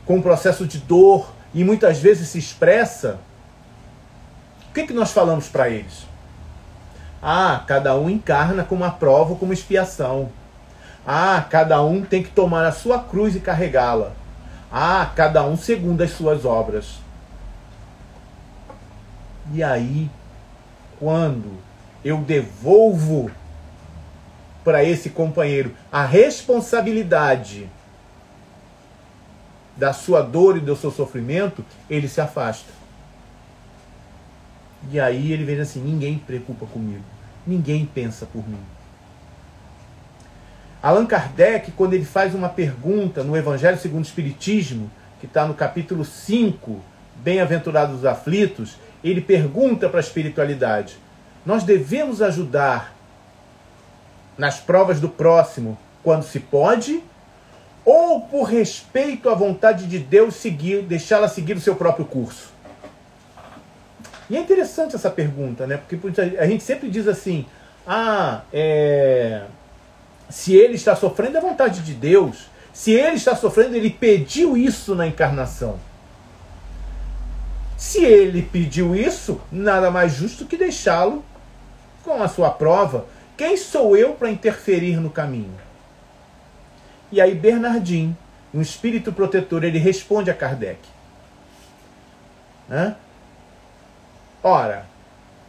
com 0.05 0.17
um 0.17 0.21
processo 0.21 0.65
de 0.65 0.77
dor 0.77 1.33
e 1.53 1.63
muitas 1.63 1.99
vezes 1.99 2.29
se 2.29 2.37
expressa, 2.37 3.19
o 4.69 4.73
que, 4.73 4.87
que 4.87 4.93
nós 4.93 5.11
falamos 5.11 5.47
para 5.49 5.69
eles? 5.69 6.07
Ah, 7.21 7.63
cada 7.67 7.95
um 7.95 8.09
encarna 8.09 8.63
como 8.63 8.83
uma 8.83 8.91
prova, 8.91 9.35
como 9.35 9.51
expiação. 9.51 10.29
Ah, 11.05 11.45
cada 11.49 11.83
um 11.83 12.03
tem 12.03 12.23
que 12.23 12.29
tomar 12.29 12.65
a 12.65 12.71
sua 12.71 12.99
cruz 12.99 13.35
e 13.35 13.39
carregá-la. 13.39 14.13
Ah, 14.71 15.11
cada 15.15 15.43
um 15.43 15.57
segundo 15.57 16.01
as 16.01 16.11
suas 16.11 16.45
obras. 16.45 16.99
E 19.51 19.63
aí, 19.63 20.09
quando 20.99 21.57
eu 22.05 22.17
devolvo 22.19 23.31
para 24.63 24.83
esse 24.83 25.09
companheiro 25.09 25.73
a 25.91 26.05
responsabilidade 26.05 27.69
da 29.75 29.93
sua 29.93 30.21
dor 30.21 30.57
e 30.57 30.59
do 30.59 30.75
seu 30.75 30.91
sofrimento, 30.91 31.65
ele 31.89 32.07
se 32.07 32.21
afasta. 32.21 32.71
E 34.91 34.99
aí 34.99 35.31
ele 35.31 35.45
vem 35.45 35.59
assim: 35.59 35.81
ninguém 35.81 36.19
preocupa 36.19 36.65
comigo, 36.67 37.03
ninguém 37.47 37.85
pensa 37.85 38.25
por 38.25 38.47
mim. 38.47 38.59
Allan 40.81 41.05
Kardec, 41.05 41.71
quando 41.71 41.93
ele 41.93 42.05
faz 42.05 42.33
uma 42.33 42.47
pergunta 42.47 43.23
no 43.23 43.35
Evangelho 43.35 43.77
segundo 43.77 44.03
o 44.03 44.07
Espiritismo, 44.07 44.89
que 45.19 45.25
está 45.25 45.45
no 45.45 45.53
capítulo 45.53 46.05
5, 46.05 46.81
Bem-aventurados 47.21 47.97
os 47.97 48.05
aflitos, 48.05 48.77
ele 49.03 49.19
pergunta 49.19 49.89
para 49.89 49.99
a 49.99 50.01
espiritualidade: 50.01 50.97
nós 51.45 51.63
devemos 51.63 52.21
ajudar 52.21 52.95
nas 54.37 54.61
provas 54.61 55.01
do 55.01 55.09
próximo 55.09 55.77
quando 56.01 56.23
se 56.23 56.39
pode, 56.39 57.03
ou 57.83 58.21
por 58.21 58.43
respeito 58.43 59.29
à 59.29 59.35
vontade 59.35 59.85
de 59.85 59.99
Deus 59.99 60.35
seguir, 60.35 60.83
deixá-la 60.83 61.27
seguir 61.27 61.57
o 61.57 61.59
seu 61.59 61.75
próprio 61.75 62.05
curso? 62.05 62.53
E 64.29 64.37
é 64.37 64.39
interessante 64.39 64.95
essa 64.95 65.09
pergunta, 65.09 65.67
né? 65.67 65.75
Porque 65.75 65.99
a 66.39 66.45
gente 66.45 66.63
sempre 66.63 66.89
diz 66.89 67.05
assim: 67.05 67.45
ah, 67.85 68.43
é, 68.53 69.43
se 70.29 70.55
ele 70.55 70.75
está 70.75 70.95
sofrendo 70.95 71.37
é 71.37 71.41
vontade 71.41 71.81
de 71.81 71.93
Deus. 71.93 72.47
Se 72.71 72.91
ele 72.91 73.15
está 73.15 73.35
sofrendo, 73.35 73.75
ele 73.75 73.89
pediu 73.89 74.55
isso 74.55 74.93
na 74.95 75.07
encarnação. 75.07 75.79
Se 77.75 78.03
ele 78.03 78.41
pediu 78.41 78.95
isso, 78.95 79.41
nada 79.51 79.89
mais 79.89 80.13
justo 80.13 80.45
que 80.45 80.55
deixá-lo 80.57 81.23
com 82.03 82.21
a 82.21 82.27
sua 82.27 82.51
prova. 82.51 83.05
Quem 83.35 83.57
sou 83.57 83.97
eu 83.97 84.13
para 84.13 84.29
interferir 84.29 84.99
no 84.99 85.09
caminho? 85.09 85.53
E 87.11 87.19
aí 87.19 87.33
Bernardin, 87.33 88.15
um 88.53 88.61
espírito 88.61 89.11
protetor, 89.11 89.63
ele 89.63 89.79
responde 89.79 90.29
a 90.29 90.33
Kardec. 90.33 90.79
Hã? 92.69 92.95
Ora, 94.43 94.85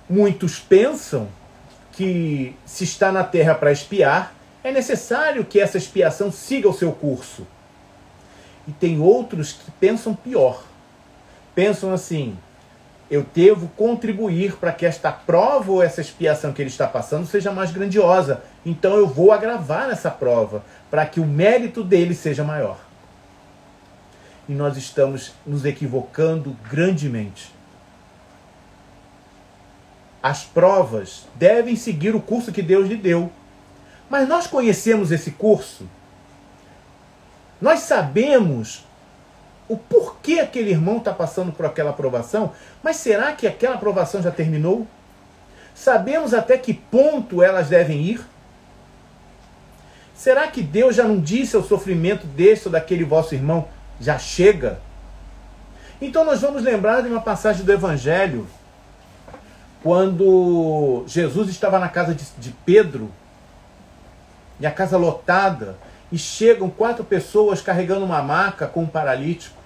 muitos 0.08 0.58
pensam 0.58 1.28
que 1.92 2.56
se 2.64 2.84
está 2.84 3.12
na 3.12 3.22
Terra 3.22 3.54
para 3.54 3.72
espiar, 3.72 4.32
é 4.62 4.70
necessário 4.70 5.44
que 5.44 5.60
essa 5.60 5.78
expiação 5.78 6.30
siga 6.30 6.68
o 6.68 6.74
seu 6.74 6.92
curso. 6.92 7.46
E 8.68 8.72
tem 8.72 9.00
outros 9.00 9.52
que 9.52 9.70
pensam 9.72 10.14
pior 10.14 10.64
pensam 11.54 11.92
assim: 11.92 12.36
eu 13.10 13.26
devo 13.34 13.68
contribuir 13.76 14.56
para 14.56 14.72
que 14.72 14.86
esta 14.86 15.12
prova 15.12 15.70
ou 15.70 15.82
essa 15.82 16.00
expiação 16.00 16.52
que 16.52 16.62
ele 16.62 16.70
está 16.70 16.86
passando 16.86 17.26
seja 17.26 17.52
mais 17.52 17.70
grandiosa. 17.70 18.42
Então 18.64 18.96
eu 18.96 19.06
vou 19.06 19.32
agravar 19.32 19.90
essa 19.90 20.10
prova 20.10 20.64
para 20.90 21.04
que 21.06 21.20
o 21.20 21.26
mérito 21.26 21.82
dele 21.82 22.14
seja 22.14 22.44
maior. 22.44 22.78
E 24.48 24.52
nós 24.52 24.76
estamos 24.76 25.32
nos 25.46 25.64
equivocando 25.64 26.56
grandemente. 26.70 27.54
As 30.22 30.44
provas 30.44 31.26
devem 31.34 31.76
seguir 31.76 32.14
o 32.14 32.20
curso 32.20 32.52
que 32.52 32.62
Deus 32.62 32.88
lhe 32.88 32.96
deu. 32.96 33.30
Mas 34.10 34.28
nós 34.28 34.48
conhecemos 34.48 35.12
esse 35.12 35.30
curso? 35.30 35.88
Nós 37.60 37.80
sabemos 37.80 38.84
o 39.68 39.76
porquê 39.76 40.40
aquele 40.40 40.70
irmão 40.70 40.96
está 40.96 41.12
passando 41.12 41.52
por 41.52 41.64
aquela 41.64 41.90
aprovação, 41.90 42.52
mas 42.82 42.96
será 42.96 43.32
que 43.32 43.46
aquela 43.46 43.76
aprovação 43.76 44.20
já 44.20 44.32
terminou? 44.32 44.84
Sabemos 45.72 46.34
até 46.34 46.58
que 46.58 46.74
ponto 46.74 47.40
elas 47.40 47.68
devem 47.68 48.00
ir? 48.02 48.26
Será 50.12 50.48
que 50.48 50.60
Deus 50.60 50.96
já 50.96 51.04
não 51.04 51.20
disse 51.20 51.54
ao 51.54 51.62
sofrimento 51.62 52.26
deste 52.26 52.66
ou 52.66 52.72
daquele 52.72 53.04
vosso 53.04 53.34
irmão, 53.34 53.68
já 54.00 54.18
chega? 54.18 54.80
Então 56.02 56.24
nós 56.24 56.40
vamos 56.40 56.62
lembrar 56.62 57.02
de 57.02 57.08
uma 57.08 57.20
passagem 57.20 57.64
do 57.64 57.72
Evangelho, 57.72 58.46
quando 59.82 61.04
Jesus 61.06 61.48
estava 61.48 61.78
na 61.78 61.88
casa 61.88 62.14
de, 62.14 62.24
de 62.38 62.50
Pedro, 62.66 63.10
e 64.60 64.66
a 64.66 64.70
casa 64.70 64.96
lotada, 64.96 65.76
e 66.12 66.18
chegam 66.18 66.68
quatro 66.68 67.02
pessoas 67.02 67.62
carregando 67.62 68.04
uma 68.04 68.22
maca 68.22 68.66
com 68.66 68.82
um 68.82 68.86
paralítico. 68.86 69.56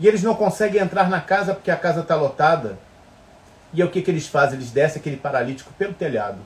E 0.00 0.08
eles 0.08 0.22
não 0.22 0.34
conseguem 0.34 0.80
entrar 0.80 1.08
na 1.08 1.20
casa 1.20 1.54
porque 1.54 1.70
a 1.70 1.76
casa 1.76 2.00
está 2.00 2.14
lotada. 2.14 2.78
E 3.72 3.82
aí 3.82 3.88
o 3.88 3.90
que, 3.90 4.02
que 4.02 4.10
eles 4.10 4.26
fazem? 4.26 4.58
Eles 4.58 4.70
descem 4.70 5.00
aquele 5.00 5.16
paralítico 5.16 5.72
pelo 5.74 5.94
telhado. 5.94 6.38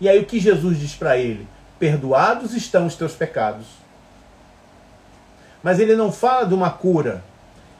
E 0.00 0.08
aí 0.08 0.18
o 0.18 0.26
que 0.26 0.40
Jesus 0.40 0.78
diz 0.78 0.94
para 0.94 1.16
ele? 1.16 1.46
Perdoados 1.78 2.54
estão 2.54 2.86
os 2.86 2.94
teus 2.94 3.12
pecados. 3.12 3.66
Mas 5.62 5.80
ele 5.80 5.96
não 5.96 6.12
fala 6.12 6.46
de 6.46 6.54
uma 6.54 6.70
cura. 6.70 7.22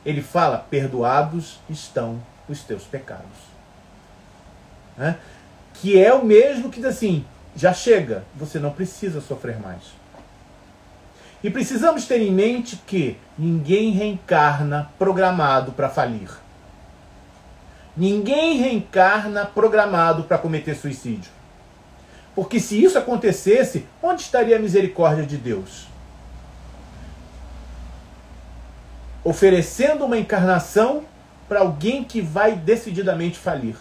Ele 0.05 0.23
fala: 0.23 0.59
perdoados 0.59 1.59
estão 1.69 2.21
os 2.49 2.63
teus 2.63 2.85
pecados. 2.85 3.25
Né? 4.97 5.17
Que 5.75 6.03
é 6.03 6.13
o 6.13 6.25
mesmo 6.25 6.71
que 6.71 6.81
diz 6.81 6.89
assim: 6.89 7.25
já 7.57 7.73
chega, 7.73 8.25
você 8.35 8.59
não 8.59 8.71
precisa 8.71 9.21
sofrer 9.21 9.59
mais. 9.61 9.83
E 11.43 11.51
precisamos 11.51 12.07
ter 12.07 12.21
em 12.21 12.33
mente 12.33 12.77
que 12.87 13.19
ninguém 13.39 13.91
reencarna 13.91 14.91
programado 14.99 15.73
para 15.73 15.89
falir. 15.89 16.31
Ninguém 17.97 18.57
reencarna 18.57 19.45
programado 19.45 20.25
para 20.25 20.39
cometer 20.39 20.75
suicídio. 20.75 21.31
Porque 22.35 22.59
se 22.59 22.83
isso 22.83 22.99
acontecesse, 22.99 23.87
onde 24.03 24.23
estaria 24.23 24.57
a 24.57 24.59
misericórdia 24.59 25.25
de 25.25 25.37
Deus? 25.37 25.87
Oferecendo 29.23 30.05
uma 30.05 30.19
encarnação 30.19 31.05
para 31.49 31.61
alguém 31.61 32.03
que 32.03 32.21
vai 32.21 32.57
decididamente 32.57 33.39
falir. 33.39 33.77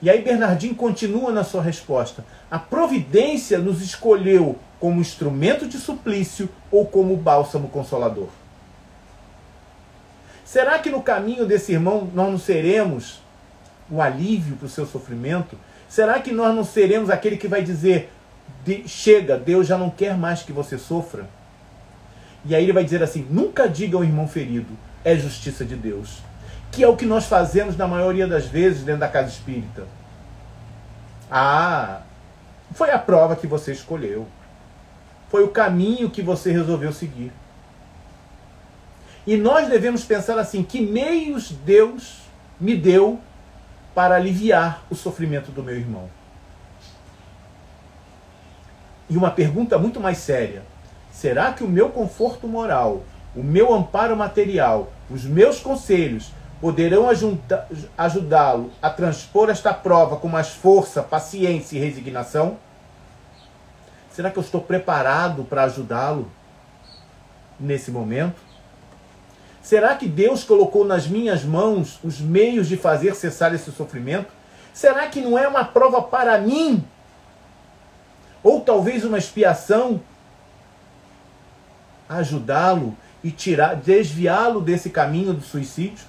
E 0.00 0.08
aí 0.08 0.22
Bernardinho 0.22 0.74
continua 0.74 1.32
na 1.32 1.42
sua 1.42 1.62
resposta. 1.62 2.24
A 2.50 2.58
providência 2.58 3.58
nos 3.58 3.82
escolheu 3.82 4.56
como 4.78 5.00
instrumento 5.00 5.66
de 5.66 5.76
suplício 5.76 6.48
ou 6.70 6.86
como 6.86 7.16
bálsamo 7.16 7.68
consolador. 7.68 8.28
Será 10.44 10.78
que 10.78 10.88
no 10.88 11.02
caminho 11.02 11.44
desse 11.44 11.72
irmão 11.72 12.08
nós 12.14 12.30
não 12.30 12.38
seremos 12.38 13.20
o 13.90 14.00
alívio 14.00 14.56
para 14.56 14.66
o 14.66 14.70
seu 14.70 14.86
sofrimento? 14.86 15.58
Será 15.88 16.20
que 16.20 16.32
nós 16.32 16.54
não 16.54 16.64
seremos 16.64 17.10
aquele 17.10 17.36
que 17.36 17.48
vai 17.48 17.62
dizer: 17.62 18.10
chega, 18.86 19.36
Deus 19.36 19.66
já 19.66 19.76
não 19.76 19.90
quer 19.90 20.16
mais 20.16 20.42
que 20.42 20.52
você 20.52 20.78
sofra? 20.78 21.28
E 22.44 22.54
aí 22.54 22.62
ele 22.62 22.72
vai 22.72 22.84
dizer 22.84 23.02
assim: 23.02 23.26
nunca 23.28 23.68
diga 23.68 23.96
ao 23.96 24.04
irmão 24.04 24.28
ferido, 24.28 24.78
é 25.04 25.16
justiça 25.16 25.64
de 25.64 25.74
Deus 25.74 26.27
que 26.70 26.82
é 26.82 26.88
o 26.88 26.96
que 26.96 27.06
nós 27.06 27.26
fazemos 27.26 27.76
na 27.76 27.86
maioria 27.86 28.26
das 28.26 28.46
vezes 28.46 28.82
dentro 28.82 29.00
da 29.00 29.08
casa 29.08 29.28
espírita. 29.28 29.86
Ah, 31.30 32.00
foi 32.72 32.90
a 32.90 32.98
prova 32.98 33.36
que 33.36 33.46
você 33.46 33.72
escolheu. 33.72 34.26
Foi 35.28 35.44
o 35.44 35.48
caminho 35.48 36.10
que 36.10 36.22
você 36.22 36.50
resolveu 36.50 36.92
seguir. 36.92 37.32
E 39.26 39.36
nós 39.36 39.68
devemos 39.68 40.04
pensar 40.04 40.38
assim: 40.38 40.62
que 40.62 40.80
meios 40.80 41.50
Deus 41.50 42.22
me 42.58 42.76
deu 42.76 43.20
para 43.94 44.14
aliviar 44.14 44.82
o 44.88 44.94
sofrimento 44.94 45.50
do 45.50 45.62
meu 45.62 45.76
irmão? 45.76 46.08
E 49.10 49.16
uma 49.16 49.30
pergunta 49.30 49.78
muito 49.78 50.00
mais 50.00 50.18
séria: 50.18 50.62
será 51.12 51.52
que 51.52 51.62
o 51.62 51.68
meu 51.68 51.90
conforto 51.90 52.46
moral, 52.46 53.02
o 53.36 53.42
meu 53.42 53.74
amparo 53.74 54.16
material, 54.16 54.90
os 55.10 55.24
meus 55.24 55.60
conselhos 55.60 56.32
poderão 56.60 57.06
ajudá-lo 57.96 58.72
a 58.82 58.90
transpor 58.90 59.48
esta 59.48 59.72
prova 59.72 60.16
com 60.16 60.28
mais 60.28 60.48
força, 60.48 61.02
paciência 61.02 61.76
e 61.76 61.80
resignação? 61.80 62.58
Será 64.10 64.30
que 64.30 64.38
eu 64.38 64.42
estou 64.42 64.60
preparado 64.60 65.44
para 65.44 65.64
ajudá-lo 65.64 66.30
nesse 67.58 67.90
momento? 67.90 68.40
Será 69.62 69.94
que 69.94 70.08
Deus 70.08 70.42
colocou 70.42 70.84
nas 70.84 71.06
minhas 71.06 71.44
mãos 71.44 72.00
os 72.02 72.20
meios 72.20 72.66
de 72.66 72.76
fazer 72.76 73.14
cessar 73.14 73.54
esse 73.54 73.70
sofrimento? 73.70 74.32
Será 74.72 75.06
que 75.06 75.20
não 75.20 75.38
é 75.38 75.46
uma 75.46 75.64
prova 75.64 76.02
para 76.02 76.38
mim? 76.38 76.82
Ou 78.42 78.60
talvez 78.60 79.04
uma 79.04 79.18
expiação? 79.18 80.00
Ajudá-lo 82.08 82.96
e 83.22 83.30
tirar, 83.30 83.76
desviá-lo 83.76 84.60
desse 84.60 84.90
caminho 84.90 85.34
do 85.34 85.42
suicídio? 85.42 86.06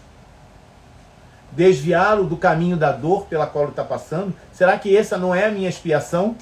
Desviá-lo 1.52 2.26
do 2.26 2.38
caminho 2.38 2.78
da 2.78 2.92
dor 2.92 3.26
pela 3.26 3.48
qual 3.48 3.66
ele 3.66 3.72
está 3.72 3.84
passando? 3.84 4.36
Será 4.54 4.78
que 4.78 4.96
essa 4.96 5.18
não 5.18 5.34
é 5.34 5.46
a 5.46 5.52
minha 5.52 5.70
expiação? 5.70 6.36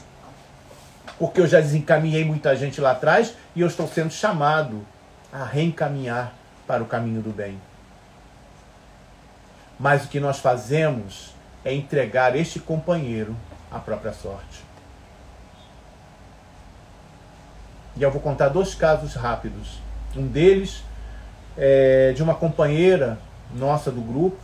Porque 1.17 1.41
eu 1.41 1.47
já 1.47 1.59
desencaminhei 1.59 2.23
muita 2.23 2.55
gente 2.55 2.79
lá 2.79 2.91
atrás 2.91 3.33
e 3.55 3.61
eu 3.61 3.67
estou 3.67 3.87
sendo 3.87 4.11
chamado 4.11 4.85
a 5.31 5.43
reencaminhar 5.43 6.33
para 6.65 6.83
o 6.83 6.85
caminho 6.85 7.21
do 7.21 7.31
bem. 7.31 7.59
Mas 9.79 10.05
o 10.05 10.07
que 10.07 10.19
nós 10.19 10.39
fazemos 10.39 11.33
é 11.63 11.73
entregar 11.73 12.35
este 12.35 12.59
companheiro 12.59 13.35
à 13.71 13.79
própria 13.79 14.13
sorte. 14.13 14.65
E 17.95 18.03
eu 18.03 18.11
vou 18.11 18.21
contar 18.21 18.49
dois 18.49 18.75
casos 18.75 19.15
rápidos. 19.15 19.79
Um 20.15 20.27
deles 20.27 20.83
é 21.57 22.13
de 22.15 22.21
uma 22.21 22.35
companheira 22.35 23.17
nossa 23.53 23.91
do 23.91 24.01
grupo, 24.01 24.37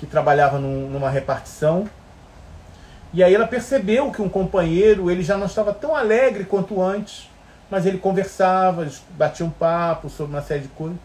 que 0.00 0.06
trabalhava 0.06 0.58
num, 0.58 0.88
numa 0.88 1.10
repartição. 1.10 1.86
E 3.12 3.22
aí 3.22 3.34
ela 3.34 3.46
percebeu 3.46 4.10
que 4.10 4.22
um 4.22 4.30
companheiro, 4.30 5.10
ele 5.10 5.22
já 5.22 5.36
não 5.36 5.44
estava 5.44 5.74
tão 5.74 5.94
alegre 5.94 6.44
quanto 6.44 6.80
antes, 6.80 7.28
mas 7.70 7.84
ele 7.84 7.98
conversava, 7.98 8.80
eles 8.80 9.02
batiam 9.10 9.48
um 9.48 9.50
papo 9.50 10.08
sobre 10.08 10.34
uma 10.34 10.40
série 10.40 10.62
de 10.62 10.68
coisas. 10.68 10.96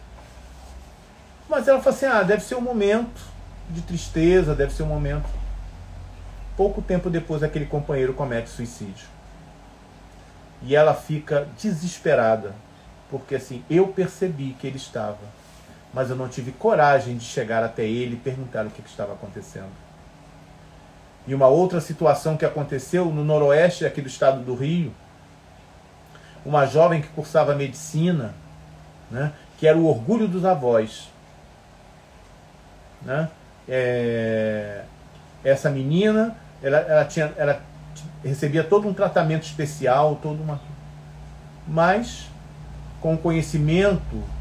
Mas 1.50 1.68
ela 1.68 1.82
falou 1.82 1.94
assim: 1.94 2.06
ah, 2.06 2.24
deve 2.24 2.42
ser 2.42 2.56
um 2.56 2.62
momento 2.62 3.22
de 3.70 3.82
tristeza, 3.82 4.56
deve 4.56 4.72
ser 4.72 4.84
um 4.84 4.88
momento. 4.88 5.28
Pouco 6.56 6.82
tempo 6.82 7.10
depois, 7.10 7.44
aquele 7.44 7.66
companheiro 7.66 8.14
comete 8.14 8.50
suicídio. 8.50 9.08
E 10.62 10.74
ela 10.74 10.94
fica 10.94 11.50
desesperada, 11.62 12.56
porque 13.12 13.36
assim, 13.36 13.62
eu 13.70 13.90
percebi 13.90 14.56
que 14.58 14.66
ele 14.66 14.78
estava 14.78 15.18
mas 15.96 16.10
eu 16.10 16.16
não 16.18 16.28
tive 16.28 16.52
coragem 16.52 17.16
de 17.16 17.24
chegar 17.24 17.64
até 17.64 17.84
ele 17.84 18.16
e 18.16 18.20
perguntar 18.20 18.66
o 18.66 18.70
que, 18.70 18.82
que 18.82 18.90
estava 18.90 19.14
acontecendo. 19.14 19.72
E 21.26 21.34
uma 21.34 21.48
outra 21.48 21.80
situação 21.80 22.36
que 22.36 22.44
aconteceu 22.44 23.06
no 23.06 23.24
noroeste 23.24 23.86
aqui 23.86 24.02
do 24.02 24.10
estado 24.10 24.44
do 24.44 24.54
Rio, 24.56 24.94
uma 26.46 26.66
jovem 26.66 27.02
que 27.02 27.08
cursava 27.08 27.56
medicina, 27.56 28.36
né, 29.10 29.32
que 29.58 29.66
era 29.66 29.78
o 29.78 29.88
orgulho 29.88 30.28
dos 30.28 30.44
avós. 30.44 31.10
Né? 33.02 33.30
É, 33.66 34.84
essa 35.46 35.70
menina, 35.70 36.36
ela, 36.62 36.78
ela, 36.78 37.06
tinha, 37.06 37.34
ela 37.38 37.62
recebia 38.22 38.66
todo 38.66 38.86
um 38.86 38.94
tratamento 38.94 39.44
especial, 39.44 40.20
toda 40.22 40.44
uma. 40.44 40.60
Mas, 41.66 42.28
com 43.00 43.16
conhecimento 43.16 44.35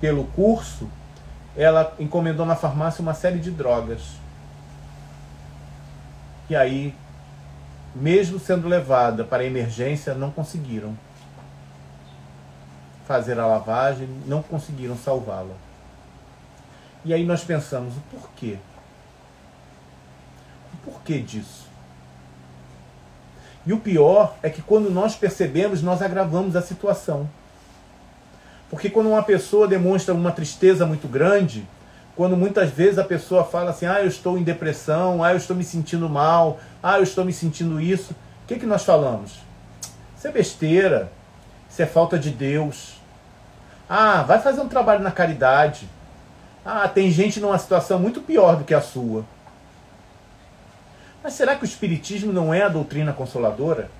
pelo 0.00 0.24
curso, 0.24 0.88
ela 1.56 1.94
encomendou 1.98 2.46
na 2.46 2.56
farmácia 2.56 3.02
uma 3.02 3.14
série 3.14 3.38
de 3.38 3.50
drogas. 3.50 4.00
E 6.48 6.56
aí, 6.56 6.94
mesmo 7.94 8.38
sendo 8.38 8.66
levada 8.66 9.24
para 9.24 9.42
a 9.42 9.46
emergência, 9.46 10.14
não 10.14 10.30
conseguiram 10.30 10.96
fazer 13.06 13.38
a 13.38 13.46
lavagem, 13.46 14.08
não 14.26 14.42
conseguiram 14.42 14.96
salvá-la. 14.96 15.54
E 17.04 17.12
aí 17.12 17.24
nós 17.24 17.42
pensamos, 17.42 17.94
o 17.96 18.00
porquê? 18.10 18.58
O 20.74 20.76
porquê 20.90 21.18
disso? 21.18 21.66
E 23.66 23.72
o 23.72 23.80
pior 23.80 24.36
é 24.42 24.48
que 24.48 24.62
quando 24.62 24.90
nós 24.90 25.14
percebemos, 25.14 25.82
nós 25.82 26.02
agravamos 26.02 26.56
a 26.56 26.62
situação. 26.62 27.28
Porque 28.70 28.88
quando 28.88 29.08
uma 29.08 29.22
pessoa 29.22 29.66
demonstra 29.66 30.14
uma 30.14 30.30
tristeza 30.30 30.86
muito 30.86 31.08
grande, 31.08 31.66
quando 32.16 32.36
muitas 32.36 32.70
vezes 32.70 32.98
a 32.98 33.04
pessoa 33.04 33.44
fala 33.44 33.70
assim, 33.70 33.86
ah, 33.86 34.00
eu 34.00 34.06
estou 34.06 34.38
em 34.38 34.44
depressão, 34.44 35.24
ah, 35.24 35.32
eu 35.32 35.36
estou 35.36 35.56
me 35.56 35.64
sentindo 35.64 36.08
mal, 36.08 36.60
ah, 36.82 36.98
eu 36.98 37.02
estou 37.02 37.24
me 37.24 37.32
sentindo 37.32 37.80
isso, 37.80 38.12
o 38.12 38.46
que, 38.46 38.58
que 38.58 38.66
nós 38.66 38.84
falamos? 38.84 39.40
Isso 40.16 40.28
é 40.28 40.30
besteira, 40.30 41.10
isso 41.68 41.82
é 41.82 41.86
falta 41.86 42.18
de 42.18 42.30
Deus. 42.30 43.00
Ah, 43.88 44.22
vai 44.22 44.38
fazer 44.40 44.60
um 44.60 44.68
trabalho 44.68 45.02
na 45.02 45.10
caridade. 45.10 45.88
Ah, 46.64 46.86
tem 46.86 47.10
gente 47.10 47.40
numa 47.40 47.58
situação 47.58 47.98
muito 47.98 48.20
pior 48.20 48.56
do 48.56 48.64
que 48.64 48.74
a 48.74 48.80
sua. 48.80 49.24
Mas 51.22 51.34
será 51.34 51.56
que 51.56 51.64
o 51.64 51.66
Espiritismo 51.66 52.32
não 52.32 52.52
é 52.54 52.62
a 52.62 52.68
doutrina 52.68 53.12
consoladora? 53.12 53.90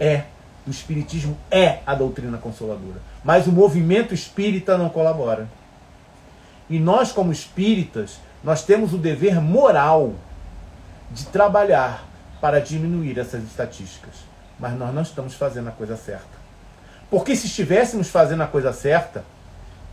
É. 0.00 0.24
O 0.66 0.70
Espiritismo 0.70 1.36
é 1.50 1.80
a 1.86 1.94
doutrina 1.94 2.38
consoladora. 2.38 3.00
Mas 3.22 3.46
o 3.46 3.52
movimento 3.52 4.14
espírita 4.14 4.78
não 4.78 4.88
colabora. 4.88 5.48
E 6.68 6.78
nós, 6.78 7.12
como 7.12 7.32
espíritas, 7.32 8.18
nós 8.42 8.64
temos 8.64 8.94
o 8.94 8.98
dever 8.98 9.40
moral 9.40 10.14
de 11.10 11.26
trabalhar 11.26 12.04
para 12.40 12.60
diminuir 12.60 13.18
essas 13.18 13.42
estatísticas. 13.44 14.14
Mas 14.58 14.72
nós 14.78 14.94
não 14.94 15.02
estamos 15.02 15.34
fazendo 15.34 15.68
a 15.68 15.72
coisa 15.72 15.96
certa. 15.96 16.44
Porque 17.10 17.36
se 17.36 17.46
estivéssemos 17.46 18.08
fazendo 18.08 18.42
a 18.42 18.46
coisa 18.46 18.72
certa, 18.72 19.24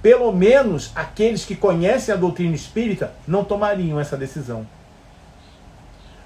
pelo 0.01 0.31
menos 0.31 0.91
aqueles 0.95 1.45
que 1.45 1.55
conhecem 1.55 2.13
a 2.13 2.17
doutrina 2.17 2.55
espírita 2.55 3.13
não 3.27 3.43
tomariam 3.43 3.99
essa 3.99 4.17
decisão. 4.17 4.65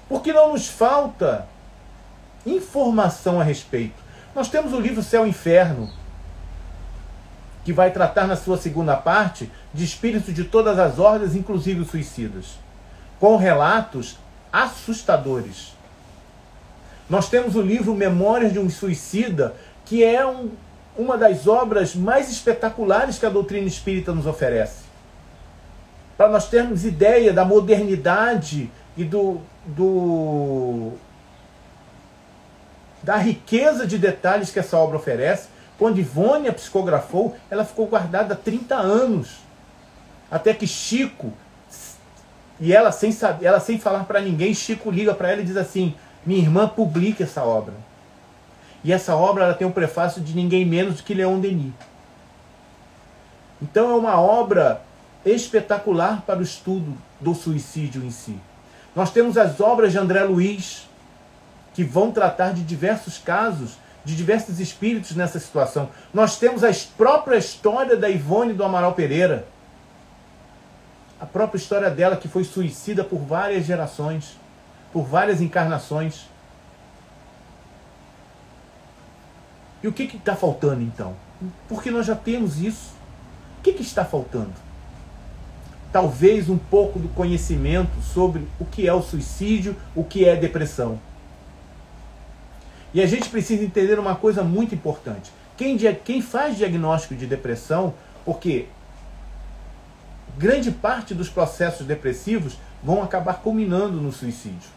Porque 0.08 0.32
não 0.32 0.52
nos 0.52 0.68
falta 0.68 1.46
informação 2.46 3.40
a 3.40 3.44
respeito. 3.44 4.05
Nós 4.36 4.50
temos 4.50 4.74
o 4.74 4.78
livro 4.78 5.02
Céu 5.02 5.24
e 5.24 5.30
Inferno, 5.30 5.88
que 7.64 7.72
vai 7.72 7.90
tratar 7.90 8.26
na 8.26 8.36
sua 8.36 8.58
segunda 8.58 8.94
parte 8.94 9.50
de 9.72 9.82
espíritos 9.82 10.34
de 10.34 10.44
todas 10.44 10.78
as 10.78 10.98
ordens, 10.98 11.34
inclusive 11.34 11.80
os 11.80 11.88
suicidas, 11.88 12.58
com 13.18 13.38
relatos 13.38 14.18
assustadores. 14.52 15.72
Nós 17.08 17.30
temos 17.30 17.56
o 17.56 17.62
livro 17.62 17.94
Memórias 17.94 18.52
de 18.52 18.58
um 18.58 18.68
Suicida, 18.68 19.54
que 19.86 20.04
é 20.04 20.26
um, 20.26 20.50
uma 20.98 21.16
das 21.16 21.46
obras 21.46 21.96
mais 21.96 22.30
espetaculares 22.30 23.18
que 23.18 23.24
a 23.24 23.30
doutrina 23.30 23.66
espírita 23.66 24.12
nos 24.12 24.26
oferece. 24.26 24.84
Para 26.14 26.28
nós 26.28 26.46
termos 26.46 26.84
ideia 26.84 27.32
da 27.32 27.44
modernidade 27.44 28.70
e 28.98 29.02
do, 29.02 29.40
do 29.64 30.92
da 33.02 33.16
riqueza 33.16 33.86
de 33.86 33.98
detalhes 33.98 34.50
que 34.50 34.58
essa 34.58 34.76
obra 34.76 34.96
oferece. 34.96 35.48
Quando 35.78 35.98
Ivone 35.98 36.48
a 36.48 36.52
psicografou, 36.52 37.36
ela 37.50 37.64
ficou 37.64 37.86
guardada 37.86 38.34
30 38.34 38.74
anos. 38.74 39.36
Até 40.30 40.54
que 40.54 40.66
Chico, 40.66 41.32
e 42.58 42.72
ela 42.72 42.90
sem, 42.90 43.12
saber, 43.12 43.44
ela 43.44 43.60
sem 43.60 43.78
falar 43.78 44.04
para 44.04 44.20
ninguém, 44.20 44.54
Chico 44.54 44.90
liga 44.90 45.14
para 45.14 45.30
ela 45.30 45.42
e 45.42 45.44
diz 45.44 45.56
assim: 45.56 45.94
Minha 46.24 46.40
irmã, 46.40 46.66
publique 46.66 47.22
essa 47.22 47.42
obra. 47.42 47.74
E 48.82 48.92
essa 48.92 49.14
obra 49.14 49.44
ela 49.44 49.54
tem 49.54 49.66
um 49.66 49.72
prefácio 49.72 50.22
de 50.22 50.34
ninguém 50.34 50.64
menos 50.64 50.96
do 50.96 51.02
que 51.02 51.14
Leon 51.14 51.38
Denis. 51.38 51.72
Então 53.60 53.90
é 53.90 53.94
uma 53.94 54.20
obra 54.20 54.82
espetacular 55.24 56.22
para 56.22 56.38
o 56.38 56.42
estudo 56.42 56.96
do 57.20 57.34
suicídio 57.34 58.04
em 58.04 58.10
si. 58.10 58.36
Nós 58.94 59.10
temos 59.10 59.36
as 59.36 59.60
obras 59.60 59.92
de 59.92 59.98
André 59.98 60.22
Luiz, 60.24 60.85
que 61.76 61.84
vão 61.84 62.10
tratar 62.10 62.54
de 62.54 62.62
diversos 62.64 63.18
casos, 63.18 63.76
de 64.02 64.16
diversos 64.16 64.60
espíritos 64.60 65.14
nessa 65.14 65.38
situação. 65.38 65.90
Nós 66.12 66.38
temos 66.38 66.64
a 66.64 66.70
própria 66.96 67.36
história 67.36 67.94
da 67.98 68.08
Ivone 68.08 68.54
do 68.54 68.64
Amaral 68.64 68.94
Pereira. 68.94 69.46
A 71.20 71.26
própria 71.26 71.58
história 71.58 71.90
dela 71.90 72.16
que 72.16 72.28
foi 72.28 72.44
suicida 72.44 73.04
por 73.04 73.18
várias 73.18 73.66
gerações, 73.66 74.38
por 74.90 75.04
várias 75.04 75.42
encarnações. 75.42 76.26
E 79.82 79.88
o 79.88 79.92
que 79.92 80.04
está 80.04 80.34
faltando 80.34 80.80
então? 80.80 81.14
Porque 81.68 81.90
nós 81.90 82.06
já 82.06 82.16
temos 82.16 82.58
isso. 82.58 82.94
O 83.58 83.62
que, 83.62 83.74
que 83.74 83.82
está 83.82 84.02
faltando? 84.02 84.54
talvez 85.92 86.50
um 86.50 86.58
pouco 86.58 86.98
do 86.98 87.08
conhecimento 87.08 88.02
sobre 88.02 88.46
o 88.60 88.66
que 88.66 88.86
é 88.86 88.92
o 88.92 89.00
suicídio, 89.00 89.74
o 89.94 90.04
que 90.04 90.26
é 90.26 90.36
depressão. 90.36 90.98
E 92.94 93.02
a 93.02 93.06
gente 93.06 93.28
precisa 93.28 93.64
entender 93.64 93.98
uma 93.98 94.14
coisa 94.14 94.42
muito 94.42 94.74
importante. 94.74 95.30
Quem, 95.56 95.76
quem 96.04 96.20
faz 96.20 96.56
diagnóstico 96.56 97.14
de 97.14 97.26
depressão, 97.26 97.94
porque 98.24 98.66
grande 100.38 100.70
parte 100.70 101.14
dos 101.14 101.28
processos 101.28 101.86
depressivos 101.86 102.58
vão 102.82 103.02
acabar 103.02 103.34
culminando 103.34 104.00
no 104.00 104.12
suicídio. 104.12 104.76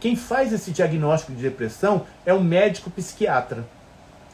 Quem 0.00 0.16
faz 0.16 0.52
esse 0.52 0.72
diagnóstico 0.72 1.32
de 1.32 1.42
depressão 1.42 2.06
é 2.26 2.34
um 2.34 2.42
médico 2.42 2.90
psiquiatra. 2.90 3.64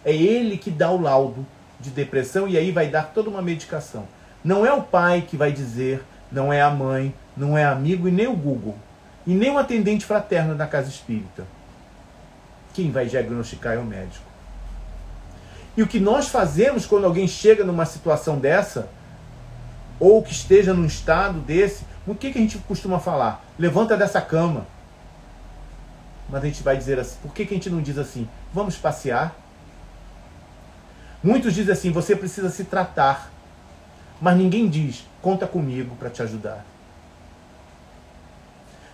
É 0.04 0.14
ele 0.14 0.56
que 0.56 0.70
dá 0.70 0.90
o 0.90 1.00
laudo 1.00 1.46
de 1.78 1.90
depressão 1.90 2.48
e 2.48 2.56
aí 2.56 2.72
vai 2.72 2.88
dar 2.88 3.12
toda 3.12 3.28
uma 3.28 3.42
medicação. 3.42 4.08
Não 4.42 4.64
é 4.64 4.72
o 4.72 4.82
pai 4.82 5.26
que 5.28 5.36
vai 5.36 5.52
dizer, 5.52 6.02
não 6.32 6.52
é 6.52 6.62
a 6.62 6.70
mãe, 6.70 7.14
não 7.36 7.56
é 7.56 7.64
amigo 7.64 8.08
e 8.08 8.10
nem 8.10 8.26
o 8.26 8.34
Google. 8.34 8.76
E 9.26 9.34
nem 9.34 9.50
o 9.50 9.58
atendente 9.58 10.06
fraterno 10.06 10.54
da 10.54 10.66
casa 10.66 10.88
espírita. 10.88 11.44
Quem 12.78 12.92
vai 12.92 13.06
diagnosticar 13.06 13.74
é 13.74 13.78
o 13.78 13.84
médico. 13.84 14.24
E 15.76 15.82
o 15.82 15.86
que 15.88 15.98
nós 15.98 16.28
fazemos 16.28 16.86
quando 16.86 17.06
alguém 17.06 17.26
chega 17.26 17.64
numa 17.64 17.84
situação 17.84 18.38
dessa, 18.38 18.88
ou 19.98 20.22
que 20.22 20.30
esteja 20.30 20.72
num 20.72 20.86
estado 20.86 21.40
desse, 21.40 21.84
o 22.06 22.14
que, 22.14 22.30
que 22.30 22.38
a 22.38 22.40
gente 22.40 22.56
costuma 22.58 23.00
falar? 23.00 23.44
Levanta 23.58 23.96
dessa 23.96 24.20
cama. 24.20 24.64
Mas 26.28 26.40
a 26.40 26.46
gente 26.46 26.62
vai 26.62 26.76
dizer 26.76 27.00
assim, 27.00 27.16
por 27.20 27.34
que, 27.34 27.44
que 27.44 27.52
a 27.52 27.56
gente 27.56 27.68
não 27.68 27.82
diz 27.82 27.98
assim? 27.98 28.28
Vamos 28.54 28.76
passear? 28.76 29.34
Muitos 31.20 31.54
dizem 31.54 31.72
assim, 31.72 31.90
você 31.90 32.14
precisa 32.14 32.48
se 32.48 32.62
tratar. 32.62 33.32
Mas 34.20 34.36
ninguém 34.36 34.68
diz, 34.68 35.04
conta 35.20 35.48
comigo 35.48 35.96
para 35.96 36.10
te 36.10 36.22
ajudar. 36.22 36.64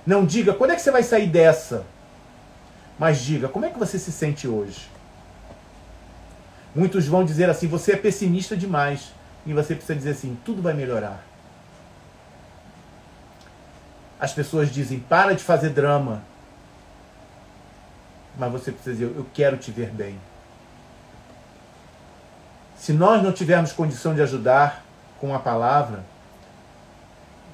Não 0.06 0.24
diga, 0.24 0.54
quando 0.54 0.70
é 0.70 0.74
que 0.74 0.80
você 0.80 0.90
vai 0.90 1.02
sair 1.02 1.26
dessa? 1.26 1.84
Mas 2.98 3.20
diga, 3.20 3.48
como 3.48 3.64
é 3.64 3.70
que 3.70 3.78
você 3.78 3.98
se 3.98 4.12
sente 4.12 4.46
hoje? 4.46 4.88
Muitos 6.74 7.06
vão 7.06 7.24
dizer 7.24 7.48
assim, 7.48 7.66
você 7.66 7.92
é 7.92 7.96
pessimista 7.96 8.56
demais. 8.56 9.12
E 9.46 9.52
você 9.52 9.74
precisa 9.74 9.94
dizer 9.94 10.10
assim, 10.10 10.38
tudo 10.44 10.62
vai 10.62 10.72
melhorar. 10.72 11.22
As 14.18 14.32
pessoas 14.32 14.72
dizem, 14.72 14.98
para 15.00 15.34
de 15.34 15.42
fazer 15.42 15.70
drama. 15.70 16.22
Mas 18.38 18.50
você 18.50 18.72
precisa 18.72 18.96
dizer, 18.96 19.16
eu 19.16 19.26
quero 19.34 19.56
te 19.56 19.70
ver 19.70 19.90
bem. 19.90 20.18
Se 22.76 22.92
nós 22.92 23.22
não 23.22 23.32
tivermos 23.32 23.72
condição 23.72 24.14
de 24.14 24.22
ajudar, 24.22 24.84
com 25.24 25.34
a 25.34 25.38
palavra, 25.38 26.04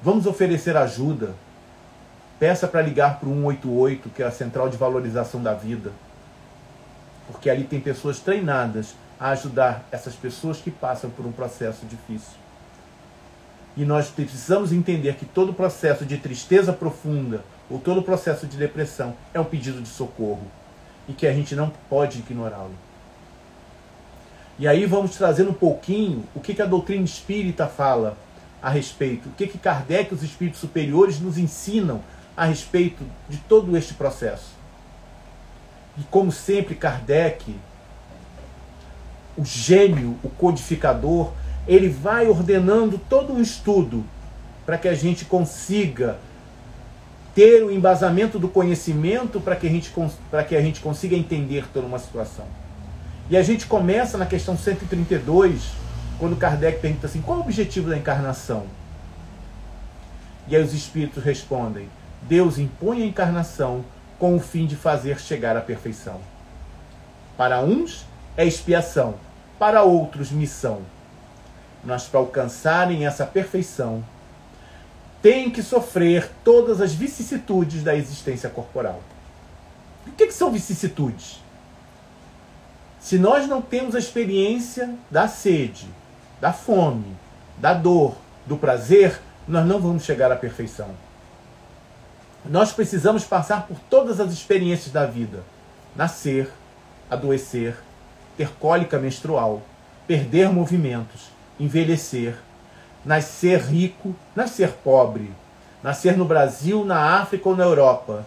vamos 0.03 0.25
oferecer 0.25 0.75
ajuda. 0.75 1.33
Peça 2.41 2.67
para 2.67 2.81
ligar 2.81 3.19
para 3.19 3.29
o 3.29 3.33
188, 3.33 4.09
que 4.09 4.23
é 4.23 4.25
a 4.25 4.31
Central 4.31 4.67
de 4.67 4.75
Valorização 4.75 5.43
da 5.43 5.53
Vida. 5.53 5.91
Porque 7.27 7.47
ali 7.47 7.65
tem 7.65 7.79
pessoas 7.79 8.19
treinadas 8.19 8.95
a 9.19 9.29
ajudar 9.29 9.87
essas 9.91 10.15
pessoas 10.15 10.57
que 10.57 10.71
passam 10.71 11.11
por 11.11 11.23
um 11.23 11.31
processo 11.31 11.85
difícil. 11.85 12.33
E 13.77 13.85
nós 13.85 14.09
precisamos 14.09 14.73
entender 14.73 15.17
que 15.17 15.25
todo 15.25 15.53
processo 15.53 16.03
de 16.03 16.17
tristeza 16.17 16.73
profunda 16.73 17.43
ou 17.69 17.77
todo 17.77 18.01
processo 18.01 18.47
de 18.47 18.57
depressão 18.57 19.13
é 19.35 19.39
um 19.39 19.45
pedido 19.45 19.79
de 19.79 19.89
socorro 19.89 20.47
e 21.07 21.13
que 21.13 21.27
a 21.27 21.33
gente 21.33 21.55
não 21.55 21.71
pode 21.87 22.17
ignorá-lo. 22.17 22.73
E 24.57 24.67
aí 24.67 24.87
vamos 24.87 25.15
trazendo 25.15 25.51
um 25.51 25.53
pouquinho 25.53 26.23
o 26.33 26.39
que, 26.39 26.59
a 26.59 26.65
doutrina 26.65 27.05
espírita 27.05 27.67
fala 27.67 28.17
a 28.63 28.69
respeito, 28.71 29.29
o 29.29 29.31
que, 29.33 29.45
que 29.45 29.59
Kardec 29.59 30.11
e 30.11 30.15
os 30.15 30.23
espíritos 30.23 30.59
superiores 30.59 31.19
nos 31.19 31.37
ensinam 31.37 32.01
a 32.35 32.45
respeito 32.45 33.03
de 33.29 33.37
todo 33.37 33.75
este 33.77 33.93
processo. 33.93 34.51
E 35.97 36.03
como 36.03 36.31
sempre, 36.31 36.75
Kardec, 36.75 37.55
o 39.37 39.45
gênio, 39.45 40.17
o 40.23 40.29
codificador, 40.29 41.31
ele 41.67 41.89
vai 41.89 42.27
ordenando 42.27 42.97
todo 42.97 43.33
um 43.33 43.41
estudo 43.41 44.03
para 44.65 44.77
que 44.77 44.87
a 44.87 44.95
gente 44.95 45.25
consiga 45.25 46.17
ter 47.33 47.63
o 47.63 47.71
embasamento 47.71 48.37
do 48.37 48.47
conhecimento 48.47 49.39
para 49.39 49.55
que, 49.55 49.67
a 49.67 49.69
gente, 49.69 49.93
que 50.47 50.55
a 50.55 50.61
gente 50.61 50.79
consiga 50.81 51.15
entender 51.15 51.65
toda 51.73 51.87
uma 51.87 51.99
situação. 51.99 52.45
E 53.29 53.37
a 53.37 53.43
gente 53.43 53.65
começa 53.65 54.17
na 54.17 54.25
questão 54.25 54.57
132, 54.57 55.71
quando 56.19 56.35
Kardec 56.35 56.81
pergunta 56.81 57.07
assim: 57.07 57.21
qual 57.21 57.37
é 57.37 57.41
o 57.41 57.43
objetivo 57.43 57.89
da 57.89 57.97
encarnação? 57.97 58.65
E 60.47 60.55
aí 60.55 60.61
os 60.61 60.73
espíritos 60.73 61.23
respondem: 61.23 61.87
Deus 62.21 62.57
impõe 62.57 63.03
a 63.03 63.05
encarnação 63.05 63.83
com 64.19 64.35
o 64.35 64.39
fim 64.39 64.65
de 64.65 64.75
fazer 64.75 65.19
chegar 65.19 65.57
à 65.57 65.61
perfeição. 65.61 66.19
Para 67.35 67.61
uns 67.61 68.05
é 68.37 68.45
expiação, 68.45 69.15
para 69.57 69.83
outros 69.83 70.31
missão. 70.31 70.81
Mas 71.83 72.03
para 72.03 72.19
alcançarem 72.19 73.05
essa 73.05 73.25
perfeição, 73.25 74.03
têm 75.21 75.49
que 75.49 75.63
sofrer 75.63 76.29
todas 76.43 76.79
as 76.79 76.93
vicissitudes 76.93 77.83
da 77.83 77.95
existência 77.95 78.49
corporal. 78.49 79.01
O 80.05 80.11
que, 80.11 80.27
que 80.27 80.33
são 80.33 80.51
vicissitudes? 80.51 81.41
Se 82.99 83.17
nós 83.17 83.47
não 83.47 83.61
temos 83.61 83.95
a 83.95 83.99
experiência 83.99 84.93
da 85.09 85.27
sede, 85.27 85.87
da 86.39 86.53
fome, 86.53 87.15
da 87.57 87.73
dor, 87.73 88.15
do 88.45 88.57
prazer, 88.57 89.19
nós 89.47 89.65
não 89.65 89.79
vamos 89.79 90.03
chegar 90.03 90.31
à 90.31 90.35
perfeição. 90.35 90.89
Nós 92.45 92.73
precisamos 92.73 93.23
passar 93.23 93.67
por 93.67 93.77
todas 93.89 94.19
as 94.19 94.31
experiências 94.33 94.91
da 94.91 95.05
vida: 95.05 95.43
nascer, 95.95 96.49
adoecer, 97.09 97.77
ter 98.35 98.49
cólica 98.53 98.97
menstrual, 98.97 99.61
perder 100.07 100.49
movimentos, 100.49 101.29
envelhecer, 101.59 102.35
nascer 103.05 103.59
rico, 103.59 104.15
nascer 104.35 104.71
pobre, 104.83 105.31
nascer 105.83 106.17
no 106.17 106.25
Brasil, 106.25 106.83
na 106.83 107.19
África 107.21 107.47
ou 107.49 107.55
na 107.55 107.63
Europa. 107.63 108.25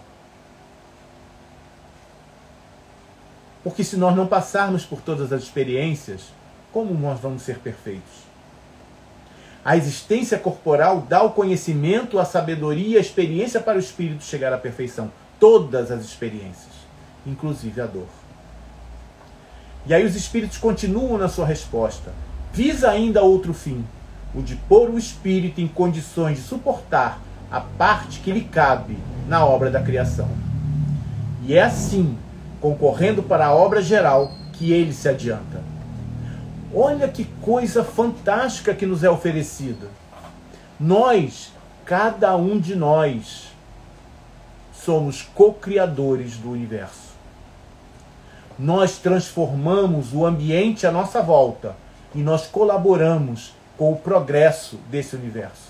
Porque 3.63 3.83
se 3.83 3.97
nós 3.97 4.15
não 4.15 4.27
passarmos 4.27 4.85
por 4.85 5.01
todas 5.01 5.33
as 5.33 5.41
experiências, 5.41 6.25
como 6.71 6.93
nós 6.93 7.19
vamos 7.19 7.41
ser 7.41 7.57
perfeitos? 7.57 8.24
A 9.65 9.75
existência 9.75 10.37
corporal 10.37 11.07
dá 11.09 11.23
o 11.23 11.31
conhecimento, 11.31 12.19
a 12.19 12.23
sabedoria, 12.23 12.99
a 12.99 13.01
experiência 13.01 13.59
para 13.59 13.77
o 13.77 13.81
espírito 13.81 14.23
chegar 14.23 14.53
à 14.53 14.59
perfeição. 14.59 15.11
Todas 15.39 15.89
as 15.89 16.05
experiências, 16.05 16.71
inclusive 17.25 17.81
a 17.81 17.87
dor. 17.87 18.05
E 19.87 19.93
aí 19.93 20.05
os 20.05 20.15
espíritos 20.15 20.59
continuam 20.59 21.17
na 21.17 21.27
sua 21.27 21.47
resposta. 21.47 22.13
Visa 22.53 22.91
ainda 22.91 23.23
outro 23.23 23.55
fim, 23.55 23.83
o 24.35 24.41
de 24.43 24.55
pôr 24.55 24.91
o 24.91 24.99
espírito 24.99 25.59
em 25.59 25.67
condições 25.67 26.37
de 26.37 26.43
suportar 26.43 27.19
a 27.51 27.59
parte 27.59 28.19
que 28.19 28.31
lhe 28.31 28.41
cabe 28.41 28.95
na 29.27 29.43
obra 29.43 29.71
da 29.71 29.81
criação. 29.81 30.29
E 31.43 31.55
é 31.55 31.63
assim, 31.63 32.15
concorrendo 32.61 33.23
para 33.23 33.47
a 33.47 33.55
obra 33.55 33.81
geral, 33.81 34.31
que 34.53 34.71
ele 34.71 34.93
se 34.93 35.09
adianta. 35.09 35.63
Olha 36.73 37.07
que 37.07 37.25
coisa 37.41 37.83
fantástica 37.83 38.73
que 38.73 38.85
nos 38.85 39.03
é 39.03 39.09
oferecida. 39.09 39.87
Nós, 40.79 41.51
cada 41.85 42.35
um 42.35 42.59
de 42.59 42.75
nós, 42.75 43.47
somos 44.73 45.21
co-criadores 45.21 46.37
do 46.37 46.51
universo. 46.51 47.15
Nós 48.57 48.97
transformamos 48.97 50.13
o 50.13 50.25
ambiente 50.25 50.87
à 50.87 50.91
nossa 50.91 51.21
volta 51.21 51.75
e 52.13 52.19
nós 52.19 52.47
colaboramos 52.47 53.53
com 53.77 53.91
o 53.91 53.97
progresso 53.97 54.77
desse 54.89 55.15
universo. 55.15 55.69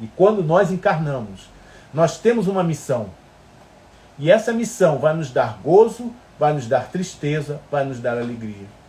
E 0.00 0.06
quando 0.16 0.42
nós 0.42 0.70
encarnamos, 0.70 1.48
nós 1.92 2.18
temos 2.18 2.46
uma 2.46 2.62
missão. 2.62 3.10
E 4.18 4.30
essa 4.30 4.52
missão 4.52 4.98
vai 4.98 5.14
nos 5.14 5.30
dar 5.30 5.58
gozo, 5.62 6.12
vai 6.38 6.52
nos 6.52 6.66
dar 6.66 6.88
tristeza, 6.90 7.60
vai 7.70 7.84
nos 7.84 7.98
dar 7.98 8.18
alegria. 8.18 8.79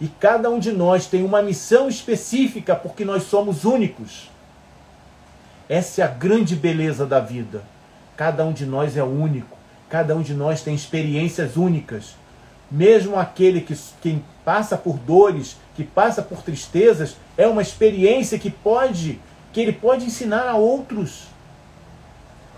E 0.00 0.08
cada 0.08 0.50
um 0.50 0.58
de 0.58 0.72
nós 0.72 1.06
tem 1.06 1.24
uma 1.24 1.42
missão 1.42 1.88
específica 1.88 2.74
porque 2.76 3.04
nós 3.04 3.24
somos 3.24 3.64
únicos. 3.64 4.30
Essa 5.68 6.02
é 6.02 6.04
a 6.04 6.08
grande 6.08 6.54
beleza 6.54 7.06
da 7.06 7.18
vida. 7.18 7.62
Cada 8.16 8.44
um 8.44 8.52
de 8.52 8.66
nós 8.66 8.96
é 8.96 9.02
único. 9.02 9.56
Cada 9.88 10.14
um 10.14 10.22
de 10.22 10.34
nós 10.34 10.62
tem 10.62 10.74
experiências 10.74 11.56
únicas. 11.56 12.14
Mesmo 12.70 13.18
aquele 13.18 13.60
que, 13.60 13.76
que 14.02 14.22
passa 14.44 14.76
por 14.76 14.98
dores, 14.98 15.56
que 15.74 15.84
passa 15.84 16.20
por 16.20 16.42
tristezas, 16.42 17.16
é 17.36 17.46
uma 17.46 17.62
experiência 17.62 18.38
que 18.38 18.50
pode 18.50 19.20
que 19.56 19.60
ele 19.62 19.72
pode 19.72 20.04
ensinar 20.04 20.46
a 20.50 20.54
outros, 20.54 21.28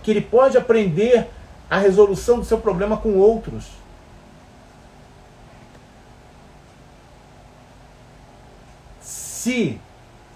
que 0.03 0.11
ele 0.11 0.21
pode 0.21 0.59
aprender 0.59 1.29
a 1.71 1.79
resolução 1.79 2.41
do 2.41 2.45
seu 2.45 2.59
problema 2.59 2.97
com 2.97 3.15
outros. 3.15 3.67
Se 9.49 9.81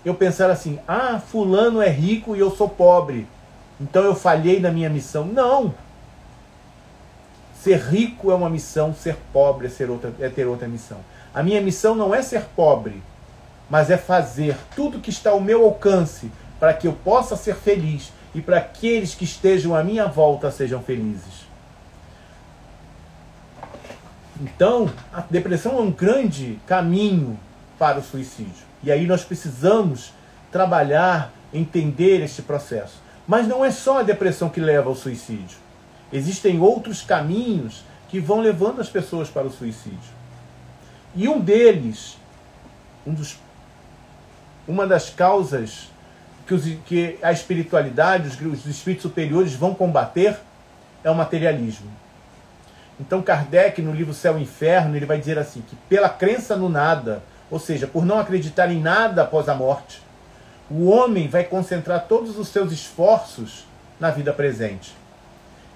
eu 0.07 0.15
pensar 0.15 0.49
assim, 0.49 0.79
ah, 0.89 1.21
fulano 1.21 1.83
é 1.83 1.89
rico 1.91 2.35
e 2.35 2.39
eu 2.39 2.51
sou 2.51 2.67
pobre, 2.67 3.29
então 3.79 4.03
eu 4.05 4.15
falhei 4.15 4.59
na 4.59 4.71
minha 4.71 4.89
missão. 4.89 5.27
Não! 5.27 5.75
Ser 7.55 7.79
rico 7.79 8.31
é 8.31 8.35
uma 8.35 8.49
missão, 8.49 8.95
ser 8.95 9.19
pobre 9.31 9.67
é, 9.67 9.71
ser 9.71 9.91
outra, 9.91 10.15
é 10.19 10.31
ter 10.31 10.47
outra 10.47 10.67
missão. 10.67 10.97
A 11.35 11.43
minha 11.43 11.61
missão 11.61 11.95
não 11.95 12.15
é 12.15 12.23
ser 12.23 12.45
pobre, 12.57 13.03
mas 13.69 13.91
é 13.91 13.99
fazer 13.99 14.57
tudo 14.75 14.99
que 14.99 15.11
está 15.11 15.33
ao 15.33 15.43
meu 15.43 15.63
alcance 15.63 16.33
para 16.59 16.73
que 16.73 16.89
eu 16.89 16.95
possa 16.95 17.37
ser 17.37 17.57
feliz 17.57 18.11
e 18.35 18.41
para 18.41 18.57
aqueles 18.57 19.15
que 19.15 19.25
estejam 19.25 19.77
à 19.77 19.85
minha 19.85 20.07
volta 20.07 20.51
sejam 20.51 20.83
felizes. 20.83 21.47
Então, 24.41 24.91
a 25.13 25.21
depressão 25.21 25.77
é 25.77 25.83
um 25.83 25.91
grande 25.91 26.59
caminho 26.67 27.39
para 27.79 27.99
o 27.99 28.03
suicídio. 28.03 28.72
E 28.83 28.91
aí 28.91 29.07
nós 29.07 29.25
precisamos 29.25 30.13
trabalhar, 30.51 31.33
entender 31.53 32.23
este 32.23 32.43
processo. 32.43 33.01
Mas 33.27 33.47
não 33.47 33.65
é 33.65 33.71
só 33.71 34.01
a 34.01 34.03
depressão 34.03 34.49
que 34.49 34.61
leva 34.61 34.89
ao 34.89 34.95
suicídio. 34.95 35.59
Existem 36.13 36.61
outros 36.61 37.03
caminhos 37.03 37.85
que 38.09 38.21
vão 38.21 38.41
levando 38.41 38.81
as 38.81 38.89
pessoas 38.89 39.29
para 39.31 39.47
o 39.47 39.51
suicídio. 39.51 39.99
E 41.15 41.29
um 41.29 41.41
deles, 41.41 42.19
um 43.07 43.15
dos, 43.15 43.39
uma 44.67 44.87
das 44.87 45.11
causas 45.11 45.89
que, 46.47 46.55
os, 46.55 46.65
que 46.85 47.19
a 47.23 47.33
espiritualidade, 47.33 48.29
os, 48.29 48.41
os 48.41 48.67
espíritos 48.67 49.03
superiores 49.03 49.55
vão 49.55 49.75
combater 49.75 50.37
é 51.05 51.11
o 51.11 51.15
materialismo. 51.15 51.91
Então 53.01 53.23
Kardec, 53.23 53.81
no 53.81 53.93
livro 53.93 54.13
Céu 54.13 54.39
e 54.39 54.43
Inferno, 54.43 54.97
ele 54.97 55.07
vai 55.07 55.19
dizer 55.19 55.39
assim, 55.39 55.63
que 55.63 55.75
pela 55.89 56.09
crença 56.09 56.57
no 56.57 56.69
nada, 56.69 57.23
ou 57.53 57.61
seja, 57.61 57.87
por 57.87 58.05
não 58.05 58.19
acreditar 58.19 58.73
em 58.73 58.81
nada 58.81 59.23
após 59.23 59.49
a 59.49 59.55
morte, 59.55 60.03
o 60.69 60.89
homem 60.89 61.29
vai 61.29 61.45
concentrar 61.45 62.07
todos 62.09 62.37
os 62.37 62.49
seus 62.49 62.73
esforços 62.73 63.65
na 64.01 64.11
vida 64.11 64.33
presente. 64.33 64.93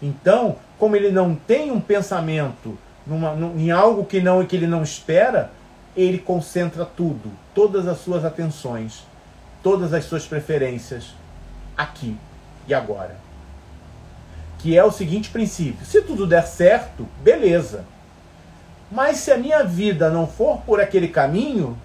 Então, 0.02 0.56
como 0.76 0.96
ele 0.96 1.12
não 1.12 1.36
tem 1.36 1.70
um 1.70 1.80
pensamento 1.80 2.76
numa, 3.06 3.32
em 3.56 3.70
algo 3.70 4.04
que 4.04 4.20
não 4.20 4.44
que 4.44 4.56
ele 4.56 4.66
não 4.66 4.82
espera, 4.82 5.52
ele 5.96 6.18
concentra 6.18 6.84
tudo, 6.84 7.30
todas 7.54 7.86
as 7.86 7.98
suas 7.98 8.24
atenções 8.24 9.04
todas 9.66 9.92
as 9.92 10.04
suas 10.04 10.24
preferências 10.24 11.06
aqui 11.76 12.16
e 12.68 12.72
agora. 12.72 13.16
Que 14.60 14.78
é 14.78 14.84
o 14.84 14.92
seguinte 14.92 15.28
princípio: 15.28 15.84
se 15.84 16.02
tudo 16.02 16.24
der 16.24 16.46
certo, 16.46 17.04
beleza. 17.20 17.84
Mas 18.90 19.18
se 19.18 19.32
a 19.32 19.36
minha 19.36 19.64
vida 19.64 20.10
não 20.10 20.26
for 20.26 20.58
por 20.58 20.80
aquele 20.80 21.08
caminho, 21.08 21.76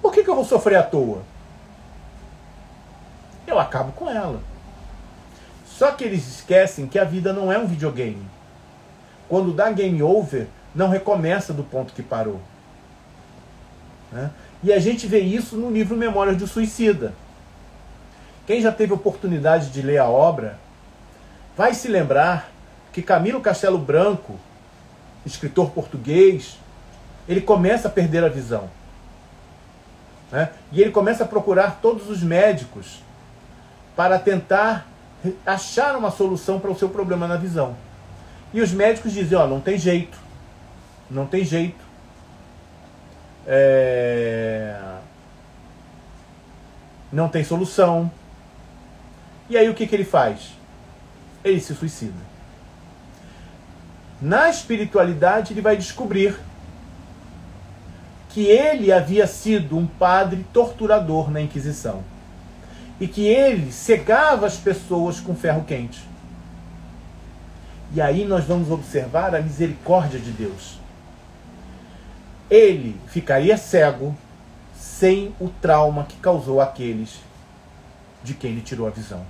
por 0.00 0.12
que, 0.12 0.22
que 0.22 0.30
eu 0.30 0.34
vou 0.34 0.44
sofrer 0.44 0.76
à 0.76 0.82
toa? 0.82 1.22
Eu 3.46 3.58
acabo 3.58 3.92
com 3.92 4.08
ela. 4.08 4.40
Só 5.66 5.90
que 5.92 6.04
eles 6.04 6.26
esquecem 6.26 6.86
que 6.86 6.98
a 6.98 7.04
vida 7.04 7.32
não 7.32 7.52
é 7.52 7.58
um 7.58 7.66
videogame. 7.66 8.24
Quando 9.28 9.52
dá 9.52 9.70
game 9.70 10.02
over, 10.02 10.46
não 10.74 10.88
recomeça 10.88 11.52
do 11.52 11.62
ponto 11.64 11.92
que 11.92 12.02
parou. 12.02 12.40
Né? 14.12 14.30
E 14.62 14.72
a 14.72 14.78
gente 14.78 15.06
vê 15.06 15.20
isso 15.20 15.56
no 15.56 15.70
livro 15.70 15.96
Memórias 15.96 16.36
do 16.36 16.46
Suicida. 16.46 17.12
Quem 18.46 18.60
já 18.60 18.70
teve 18.70 18.92
oportunidade 18.92 19.70
de 19.70 19.82
ler 19.82 19.98
a 19.98 20.06
obra 20.06 20.58
vai 21.56 21.74
se 21.74 21.88
lembrar 21.88 22.50
que 22.92 23.02
Camilo 23.02 23.40
Castelo 23.40 23.78
Branco, 23.78 24.36
escritor 25.26 25.70
português, 25.70 26.58
ele 27.28 27.40
começa 27.40 27.88
a 27.88 27.90
perder 27.90 28.24
a 28.24 28.28
visão. 28.28 28.70
Né? 30.30 30.50
E 30.72 30.80
ele 30.80 30.90
começa 30.90 31.24
a 31.24 31.26
procurar 31.26 31.80
todos 31.82 32.08
os 32.08 32.22
médicos 32.22 33.02
para 33.94 34.18
tentar 34.18 34.86
achar 35.44 35.96
uma 35.96 36.10
solução 36.10 36.60
para 36.60 36.70
o 36.70 36.78
seu 36.78 36.88
problema 36.88 37.26
na 37.26 37.36
visão. 37.36 37.76
E 38.52 38.60
os 38.60 38.72
médicos 38.72 39.12
dizem: 39.12 39.36
Ó, 39.36 39.44
oh, 39.44 39.48
não 39.48 39.60
tem 39.60 39.76
jeito, 39.76 40.18
não 41.10 41.26
tem 41.26 41.44
jeito. 41.44 41.84
É... 43.46 44.78
Não 47.12 47.28
tem 47.28 47.44
solução. 47.44 48.10
E 49.48 49.56
aí 49.56 49.68
o 49.68 49.74
que, 49.74 49.86
que 49.86 49.94
ele 49.94 50.04
faz? 50.04 50.52
Ele 51.44 51.60
se 51.60 51.74
suicida. 51.74 52.25
Na 54.20 54.48
espiritualidade, 54.48 55.52
ele 55.52 55.60
vai 55.60 55.76
descobrir 55.76 56.38
que 58.30 58.44
ele 58.46 58.92
havia 58.92 59.26
sido 59.26 59.76
um 59.76 59.86
padre 59.86 60.44
torturador 60.52 61.30
na 61.30 61.40
Inquisição 61.40 62.02
e 63.00 63.06
que 63.06 63.26
ele 63.26 63.72
cegava 63.72 64.46
as 64.46 64.56
pessoas 64.56 65.20
com 65.20 65.34
ferro 65.34 65.64
quente. 65.64 66.02
E 67.94 68.00
aí 68.00 68.24
nós 68.24 68.44
vamos 68.44 68.70
observar 68.70 69.34
a 69.34 69.40
misericórdia 69.40 70.18
de 70.18 70.30
Deus 70.30 70.76
ele 72.50 72.98
ficaria 73.08 73.56
cego 73.56 74.16
sem 74.74 75.34
o 75.40 75.48
trauma 75.48 76.04
que 76.04 76.16
causou 76.16 76.60
aqueles 76.60 77.20
de 78.22 78.34
quem 78.34 78.52
ele 78.52 78.60
tirou 78.60 78.86
a 78.86 78.90
visão. 78.90 79.24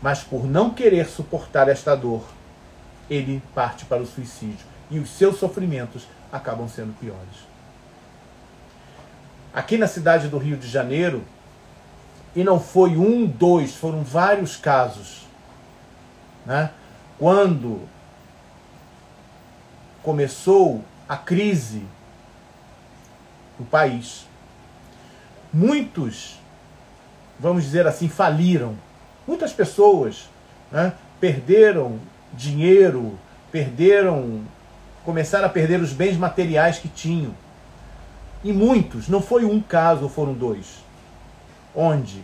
Mas 0.00 0.22
por 0.22 0.44
não 0.44 0.70
querer 0.70 1.06
suportar 1.06 1.68
esta 1.68 1.94
dor, 1.94 2.24
ele 3.08 3.42
parte 3.54 3.84
para 3.84 4.02
o 4.02 4.06
suicídio 4.06 4.66
e 4.90 4.98
os 4.98 5.10
seus 5.10 5.38
sofrimentos 5.38 6.06
acabam 6.32 6.68
sendo 6.68 6.98
piores. 6.98 7.46
Aqui 9.52 9.78
na 9.78 9.86
cidade 9.86 10.28
do 10.28 10.38
Rio 10.38 10.56
de 10.56 10.68
Janeiro, 10.68 11.24
e 12.34 12.44
não 12.44 12.60
foi 12.60 12.96
um, 12.96 13.26
dois, 13.26 13.74
foram 13.74 14.02
vários 14.02 14.56
casos, 14.56 15.26
né? 16.44 16.70
quando 17.18 17.88
começou 20.02 20.84
a 21.08 21.16
crise 21.16 21.82
no 23.58 23.64
país. 23.64 24.26
muitos, 25.52 26.38
vamos 27.40 27.64
dizer 27.64 27.86
assim, 27.86 28.08
faliram. 28.08 28.76
Muitas 29.26 29.52
pessoas 29.52 30.28
né, 30.70 30.92
perderam 31.18 31.98
dinheiro, 32.36 33.18
perderam, 33.50 34.42
começaram 35.04 35.46
a 35.46 35.50
perder 35.50 35.80
os 35.80 35.92
bens 35.92 36.16
materiais 36.16 36.78
que 36.78 36.88
tinham. 36.88 37.34
E 38.44 38.52
muitos, 38.52 39.08
não 39.08 39.20
foi 39.20 39.44
um 39.44 39.60
caso 39.60 40.08
foram 40.08 40.34
dois, 40.34 40.84
onde 41.74 42.22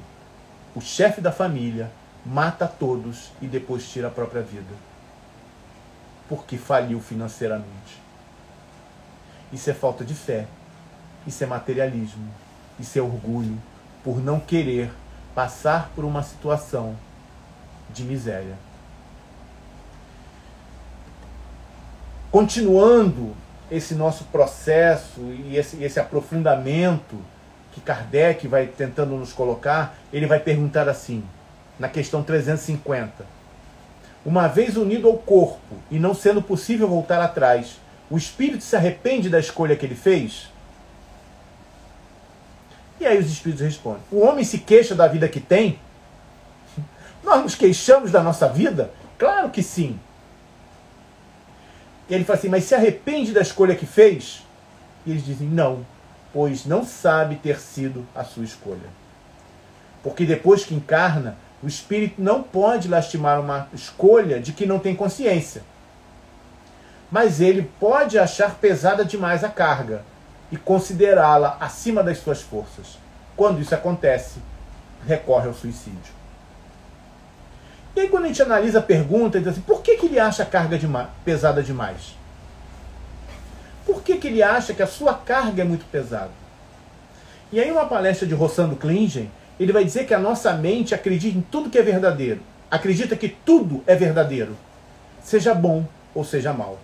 o 0.74 0.80
chefe 0.80 1.20
da 1.20 1.32
família 1.32 1.90
mata 2.24 2.66
todos 2.66 3.30
e 3.40 3.46
depois 3.46 3.88
tira 3.88 4.08
a 4.08 4.10
própria 4.10 4.42
vida. 4.42 4.74
Porque 6.28 6.56
faliu 6.56 7.00
financeiramente. 7.00 8.00
Isso 9.52 9.68
é 9.68 9.74
falta 9.74 10.04
de 10.04 10.14
fé. 10.14 10.46
Isso 11.26 11.42
é 11.44 11.46
materialismo. 11.46 12.28
Isso 12.78 12.98
é 12.98 13.02
orgulho 13.02 13.58
por 14.02 14.22
não 14.22 14.40
querer 14.40 14.90
passar 15.34 15.90
por 15.94 16.04
uma 16.04 16.22
situação 16.22 16.96
de 17.92 18.04
miséria. 18.04 18.56
Continuando 22.33 23.37
esse 23.70 23.95
nosso 23.95 24.24
processo 24.24 25.20
e 25.20 25.55
esse, 25.55 25.85
esse 25.85 26.01
aprofundamento 26.01 27.18
que 27.72 27.80
Kardec 27.83 28.49
vai 28.49 28.66
tentando 28.66 29.14
nos 29.16 29.35
colocar, 29.35 29.95
ele 30.11 30.26
vai 30.26 30.41
perguntar 30.41 30.89
assim, 30.89 31.22
na 31.78 31.91
questão 31.91 32.22
350. 32.22 33.26
Uma 34.24 34.49
vez 34.49 34.78
unido 34.78 35.09
ao 35.09 35.18
corpo 35.18 35.76
e 35.91 35.99
não 35.99 36.14
sendo 36.14 36.41
possível 36.41 36.89
voltar 36.89 37.20
atrás, 37.20 37.76
o 38.11 38.16
espírito 38.16 38.64
se 38.64 38.76
arrepende 38.76 39.28
da 39.28 39.39
escolha 39.39 39.76
que 39.76 39.85
ele 39.85 39.95
fez? 39.95 40.49
E 42.99 43.05
aí 43.05 43.18
os 43.18 43.30
espíritos 43.30 43.62
respondem: 43.62 44.03
O 44.11 44.20
homem 44.20 44.43
se 44.43 44.57
queixa 44.57 44.95
da 44.95 45.07
vida 45.07 45.28
que 45.28 45.41
tem? 45.41 45.78
Nós 47.22 47.43
nos 47.43 47.55
queixamos 47.55 48.11
da 48.11 48.22
nossa 48.22 48.49
vida? 48.49 48.91
Claro 49.18 49.51
que 49.51 49.62
sim. 49.62 50.01
E 52.09 52.14
ele 52.14 52.24
fala 52.24 52.38
assim: 52.38 52.48
Mas 52.48 52.64
se 52.64 52.74
arrepende 52.74 53.32
da 53.32 53.40
escolha 53.40 53.74
que 53.74 53.86
fez? 53.86 54.46
E 55.07 55.11
eles 55.11 55.24
dizem: 55.24 55.48
Não, 55.48 55.84
pois 56.32 56.64
não 56.64 56.84
sabe 56.84 57.36
ter 57.36 57.59
sido 57.59 58.07
a 58.14 58.24
sua 58.24 58.44
escolha. 58.44 59.03
Porque 60.03 60.24
depois 60.24 60.64
que 60.64 60.74
encarna, 60.74 61.36
o 61.62 61.66
espírito 61.66 62.20
não 62.20 62.42
pode 62.42 62.88
lastimar 62.88 63.40
uma 63.40 63.68
escolha 63.72 64.40
de 64.40 64.53
que 64.53 64.66
não 64.66 64.78
tem 64.78 64.96
consciência. 64.96 65.62
Mas 67.11 67.40
ele 67.40 67.70
pode 67.78 68.18
achar 68.18 68.57
pesada 68.57 69.05
demais 69.05 69.44
a 69.44 69.48
carga 69.48 70.03
e 70.50 70.57
considerá-la 70.57 71.57
acima 71.61 72.03
das 72.03 72.18
suas 72.18 72.42
forças. 72.42 72.98
Quando 73.36 73.61
isso 73.61 73.74
acontece, 73.74 74.40
recorre 75.07 75.46
ao 75.46 75.55
suicídio. 75.55 76.22
E 77.95 78.01
aí, 78.01 78.09
quando 78.09 78.24
a 78.24 78.28
gente 78.28 78.43
analisa 78.43 78.78
a 78.78 78.82
pergunta, 78.82 79.38
diz 79.38 79.49
assim: 79.49 79.61
por 79.61 79.82
que, 79.82 79.97
que 79.97 80.07
ele 80.07 80.18
acha 80.18 80.43
a 80.43 80.47
carga 80.47 80.78
pesada 81.24 81.62
demais? 81.62 82.16
Por 83.84 84.03
que, 84.03 84.16
que 84.16 84.28
ele 84.28 84.43
acha 84.43 84.72
que 84.72 84.82
a 84.82 84.86
sua 84.86 85.14
carga 85.14 85.62
é 85.62 85.64
muito 85.64 85.84
pesada? 85.90 86.30
E 87.53 87.61
aí, 87.61 87.70
uma 87.70 87.86
palestra 87.86 88.26
de 88.26 88.34
Rossando 88.34 88.76
Klingen, 88.76 89.30
ele 89.61 89.72
vai 89.72 89.84
dizer 89.84 90.07
que 90.07 90.14
a 90.14 90.18
nossa 90.18 90.53
mente 90.55 90.95
acredita 90.95 91.36
em 91.36 91.43
tudo 91.43 91.68
que 91.68 91.78
é 91.78 91.82
verdadeiro. 91.82 92.40
Acredita 92.70 93.14
que 93.14 93.28
tudo 93.28 93.84
é 93.86 93.95
verdadeiro, 93.95 94.57
seja 95.22 95.55
bom 95.55 95.86
ou 96.14 96.24
seja 96.24 96.53
mal. 96.55 96.78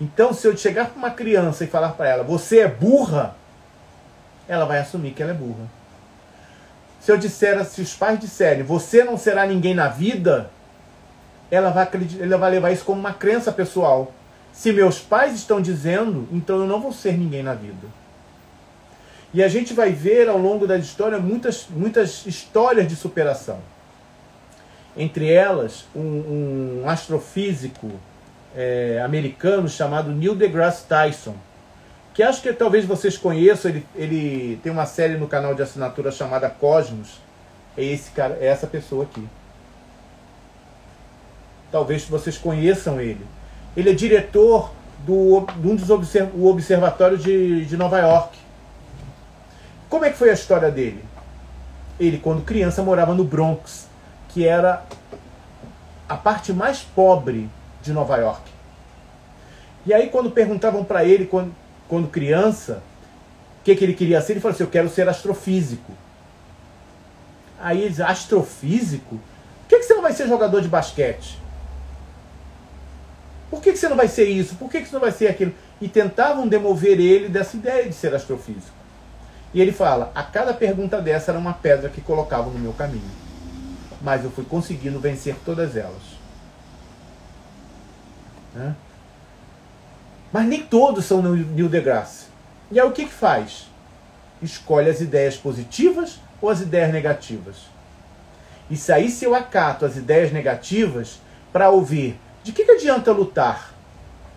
Então, 0.00 0.32
se 0.32 0.46
eu 0.46 0.56
chegar 0.56 0.86
para 0.86 0.98
uma 0.98 1.10
criança 1.10 1.64
e 1.64 1.66
falar 1.66 1.90
para 1.90 2.08
ela, 2.08 2.24
você 2.24 2.60
é 2.60 2.68
burra, 2.68 3.36
ela 4.48 4.64
vai 4.64 4.78
assumir 4.78 5.12
que 5.12 5.22
ela 5.22 5.32
é 5.32 5.34
burra. 5.34 5.77
Se 7.00 7.12
eu 7.12 7.16
disser, 7.16 7.64
se 7.64 7.80
os 7.80 7.94
pais 7.94 8.18
disserem, 8.18 8.62
você 8.62 9.04
não 9.04 9.16
será 9.16 9.46
ninguém 9.46 9.74
na 9.74 9.88
vida, 9.88 10.50
ela 11.50 11.70
vai, 11.70 11.88
ela 12.20 12.36
vai 12.36 12.50
levar 12.50 12.70
isso 12.72 12.84
como 12.84 13.00
uma 13.00 13.12
crença 13.12 13.52
pessoal. 13.52 14.12
Se 14.52 14.72
meus 14.72 14.98
pais 14.98 15.34
estão 15.34 15.60
dizendo, 15.60 16.28
então 16.32 16.58
eu 16.58 16.66
não 16.66 16.80
vou 16.80 16.92
ser 16.92 17.16
ninguém 17.16 17.42
na 17.42 17.54
vida. 17.54 17.86
E 19.32 19.42
a 19.42 19.48
gente 19.48 19.74
vai 19.74 19.92
ver 19.92 20.28
ao 20.28 20.38
longo 20.38 20.66
da 20.66 20.76
história 20.76 21.18
muitas, 21.18 21.66
muitas 21.70 22.26
histórias 22.26 22.88
de 22.88 22.96
superação. 22.96 23.60
Entre 24.96 25.30
elas, 25.30 25.84
um, 25.94 26.82
um 26.82 26.88
astrofísico 26.88 27.90
é, 28.56 29.00
americano 29.04 29.68
chamado 29.68 30.10
Neil 30.10 30.34
deGrasse 30.34 30.86
Tyson, 30.86 31.36
que 32.18 32.22
acho 32.24 32.42
que 32.42 32.52
talvez 32.52 32.84
vocês 32.84 33.16
conheçam, 33.16 33.70
ele, 33.70 33.86
ele 33.94 34.60
tem 34.60 34.72
uma 34.72 34.86
série 34.86 35.16
no 35.16 35.28
canal 35.28 35.54
de 35.54 35.62
assinatura 35.62 36.10
chamada 36.10 36.50
Cosmos. 36.50 37.20
É 37.76 37.84
esse 37.84 38.10
cara, 38.10 38.36
é 38.40 38.46
essa 38.46 38.66
pessoa 38.66 39.04
aqui. 39.04 39.24
Talvez 41.70 42.08
vocês 42.08 42.36
conheçam 42.36 43.00
ele. 43.00 43.24
Ele 43.76 43.90
é 43.90 43.92
diretor 43.92 44.72
do, 45.06 45.46
um 45.62 45.76
dos 45.76 45.90
observ, 45.90 46.32
o 46.34 46.48
observatório 46.48 47.16
de, 47.16 47.64
de 47.66 47.76
Nova 47.76 48.00
York. 48.00 48.36
Como 49.88 50.04
é 50.04 50.10
que 50.10 50.18
foi 50.18 50.30
a 50.30 50.34
história 50.34 50.72
dele? 50.72 51.04
Ele, 52.00 52.18
quando 52.18 52.44
criança, 52.44 52.82
morava 52.82 53.14
no 53.14 53.22
Bronx, 53.22 53.86
que 54.30 54.44
era 54.44 54.82
a 56.08 56.16
parte 56.16 56.52
mais 56.52 56.80
pobre 56.80 57.48
de 57.80 57.92
Nova 57.92 58.16
York. 58.16 58.50
E 59.86 59.94
aí, 59.94 60.08
quando 60.08 60.32
perguntavam 60.32 60.82
para 60.82 61.04
ele, 61.04 61.24
quando, 61.24 61.54
quando 61.88 62.08
criança, 62.08 62.82
o 63.60 63.64
que, 63.64 63.74
que 63.74 63.84
ele 63.84 63.94
queria 63.94 64.20
ser, 64.20 64.34
ele 64.34 64.40
falou 64.40 64.54
assim: 64.54 64.64
Eu 64.64 64.70
quero 64.70 64.88
ser 64.88 65.08
astrofísico. 65.08 65.92
Aí 67.58 67.80
ele 67.80 67.90
diz: 67.90 68.00
Astrofísico? 68.00 69.16
Por 69.16 69.68
que, 69.68 69.78
que 69.78 69.84
você 69.84 69.94
não 69.94 70.02
vai 70.02 70.12
ser 70.12 70.28
jogador 70.28 70.60
de 70.60 70.68
basquete? 70.68 71.38
Por 73.50 73.62
que, 73.62 73.72
que 73.72 73.78
você 73.78 73.88
não 73.88 73.96
vai 73.96 74.08
ser 74.08 74.24
isso? 74.24 74.54
Por 74.56 74.70
que, 74.70 74.80
que 74.80 74.88
você 74.88 74.94
não 74.94 75.00
vai 75.00 75.12
ser 75.12 75.28
aquilo? 75.28 75.54
E 75.80 75.88
tentavam 75.88 76.46
demover 76.46 77.00
ele 77.00 77.28
dessa 77.28 77.56
ideia 77.56 77.88
de 77.88 77.94
ser 77.94 78.14
astrofísico. 78.14 78.76
E 79.52 79.60
ele 79.60 79.72
fala: 79.72 80.12
a 80.14 80.22
cada 80.22 80.52
pergunta 80.52 81.00
dessa 81.00 81.32
era 81.32 81.38
uma 81.38 81.54
pedra 81.54 81.88
que 81.88 82.00
colocavam 82.00 82.52
no 82.52 82.58
meu 82.58 82.72
caminho. 82.72 83.10
Mas 84.00 84.22
eu 84.22 84.30
fui 84.30 84.44
conseguindo 84.44 85.00
vencer 85.00 85.36
todas 85.44 85.76
elas. 85.76 86.18
Né? 88.54 88.74
Mas 90.32 90.46
nem 90.46 90.62
todos 90.62 91.04
são 91.04 91.22
Neil 91.22 91.68
deGrasse. 91.68 92.26
E 92.70 92.78
aí 92.78 92.86
o 92.86 92.92
que, 92.92 93.06
que 93.06 93.12
faz? 93.12 93.66
Escolhe 94.42 94.90
as 94.90 95.00
ideias 95.00 95.36
positivas 95.36 96.20
ou 96.40 96.50
as 96.50 96.60
ideias 96.60 96.92
negativas. 96.92 97.56
E 98.70 98.76
se 98.76 98.92
aí 98.92 99.10
se 99.10 99.24
eu 99.24 99.34
acato 99.34 99.84
as 99.84 99.96
ideias 99.96 100.30
negativas 100.30 101.20
para 101.52 101.70
ouvir 101.70 102.18
de 102.44 102.52
que, 102.52 102.64
que 102.64 102.70
adianta 102.70 103.12
lutar? 103.12 103.74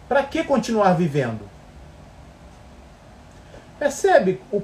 Para 0.08 0.24
que 0.24 0.44
continuar 0.44 0.94
vivendo? 0.94 1.50
Percebe 3.80 4.42
o, 4.52 4.62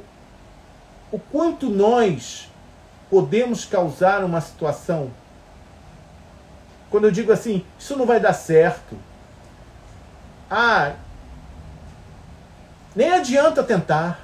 o 1.12 1.20
quanto 1.20 1.70
nós 1.70 2.52
podemos 3.10 3.66
causar 3.66 4.24
uma 4.24 4.42
situação? 4.42 5.12
Quando 6.90 7.06
eu 7.06 7.12
digo 7.12 7.32
assim, 7.32 7.66
isso 7.80 7.96
não 7.96 8.06
vai 8.06 8.20
dar 8.20 8.34
certo. 8.34 8.98
Ah, 10.50 10.94
nem 12.98 13.12
adianta 13.12 13.64
tentar. 13.64 14.20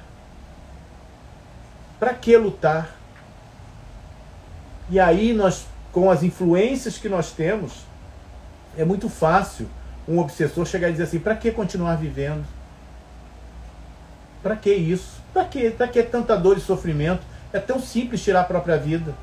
Para 2.00 2.12
que 2.12 2.36
lutar? 2.36 2.90
E 4.90 4.98
aí 4.98 5.32
nós, 5.32 5.64
com 5.92 6.10
as 6.10 6.24
influências 6.24 6.98
que 6.98 7.08
nós 7.08 7.30
temos, 7.30 7.86
é 8.76 8.84
muito 8.84 9.08
fácil 9.08 9.68
um 10.08 10.18
obsessor 10.18 10.66
chegar 10.66 10.88
e 10.88 10.92
dizer 10.92 11.04
assim: 11.04 11.20
para 11.20 11.36
que 11.36 11.52
continuar 11.52 11.94
vivendo? 11.94 12.44
Para 14.42 14.56
que 14.56 14.74
isso? 14.74 15.22
Para 15.32 15.44
que, 15.44 15.70
pra 15.70 15.86
que 15.86 16.02
tanta 16.02 16.36
dor 16.36 16.58
e 16.58 16.60
sofrimento? 16.60 17.22
É 17.52 17.60
tão 17.60 17.78
simples 17.78 18.24
tirar 18.24 18.40
a 18.40 18.44
própria 18.44 18.76
vida. 18.76 19.14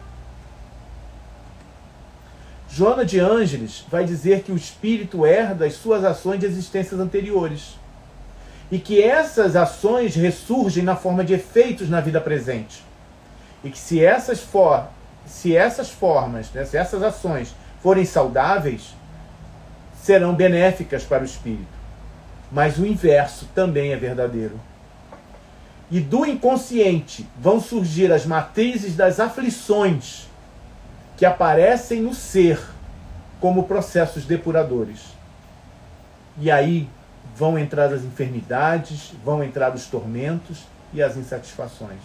Joana 2.69 3.03
de 3.03 3.19
Ângeles 3.19 3.83
vai 3.89 4.05
dizer 4.05 4.43
que 4.43 4.51
o 4.53 4.55
espírito 4.55 5.25
herda 5.25 5.65
as 5.65 5.73
suas 5.73 6.05
ações 6.05 6.39
de 6.39 6.45
existências 6.45 7.01
anteriores. 7.01 7.80
E 8.71 8.79
que 8.79 9.03
essas 9.03 9.55
ações 9.55 10.15
ressurgem 10.15 10.83
na 10.83 10.95
forma 10.95 11.23
de 11.23 11.33
efeitos 11.33 11.89
na 11.89 11.99
vida 11.99 12.21
presente. 12.21 12.83
E 13.63 13.69
que 13.69 13.77
se 13.77 14.03
essas, 14.03 14.39
for, 14.39 14.87
se 15.25 15.55
essas 15.55 15.89
formas, 15.89 16.49
né, 16.51 16.63
se 16.63 16.77
essas 16.77 17.03
ações 17.03 17.53
forem 17.83 18.05
saudáveis, 18.05 18.95
serão 20.01 20.33
benéficas 20.33 21.03
para 21.03 21.21
o 21.21 21.25
espírito. 21.25 21.81
Mas 22.51 22.77
o 22.77 22.85
inverso 22.85 23.47
também 23.53 23.91
é 23.91 23.97
verdadeiro. 23.97 24.59
E 25.89 25.99
do 25.99 26.25
inconsciente 26.25 27.27
vão 27.37 27.59
surgir 27.59 28.11
as 28.11 28.25
matrizes 28.25 28.95
das 28.95 29.19
aflições 29.19 30.27
que 31.17 31.25
aparecem 31.25 32.01
no 32.01 32.15
ser 32.15 32.59
como 33.41 33.63
processos 33.63 34.25
depuradores. 34.25 34.99
E 36.39 36.49
aí 36.49 36.87
vão 37.35 37.57
entrar 37.57 37.91
as 37.93 38.03
enfermidades, 38.03 39.13
vão 39.23 39.43
entrar 39.43 39.73
os 39.73 39.85
tormentos 39.85 40.65
e 40.93 41.01
as 41.01 41.17
insatisfações. 41.17 42.01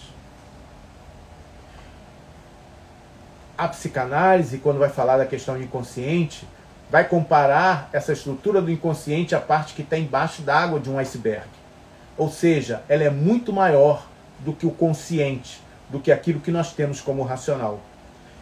A 3.59 3.69
psicanálise, 3.69 4.59
quando 4.59 4.79
vai 4.79 4.91
falar 4.91 5.17
da 5.17 5.27
questão 5.27 5.57
do 5.57 5.63
inconsciente, 5.63 6.47
vai 6.91 7.09
comparar 7.09 7.89
essa 7.93 8.13
estrutura 8.13 8.61
do 8.61 8.71
inconsciente 8.71 9.35
à 9.35 9.41
parte 9.41 9.75
que 9.75 9.83
está 9.83 9.99
embaixo 9.99 10.43
d'água 10.43 10.79
de 10.79 10.91
um 10.91 10.99
iceberg. 10.99 11.47
Ou 12.17 12.31
seja, 12.31 12.83
ela 12.89 13.03
é 13.03 13.11
muito 13.11 13.53
maior 13.53 14.07
do 14.41 14.53
que 14.53 14.67
o 14.67 14.71
consciente, 14.71 15.61
do 15.89 16.01
que 16.01 16.13
aquilo 16.13 16.41
que 16.41 16.51
nós 16.51 16.73
temos 16.73 17.01
como 17.01 17.23
racional. 17.23 17.81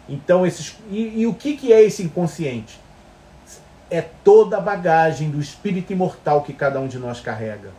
Então, 0.07 0.45
esses, 0.45 0.77
e, 0.89 1.21
e 1.21 1.27
o 1.27 1.33
que, 1.33 1.57
que 1.57 1.73
é 1.73 1.81
esse 1.81 2.03
inconsciente? 2.03 2.79
É 3.89 4.01
toda 4.01 4.57
a 4.57 4.61
bagagem 4.61 5.29
do 5.29 5.39
espírito 5.39 5.93
imortal 5.93 6.41
que 6.41 6.53
cada 6.53 6.79
um 6.79 6.87
de 6.87 6.97
nós 6.97 7.19
carrega. 7.19 7.69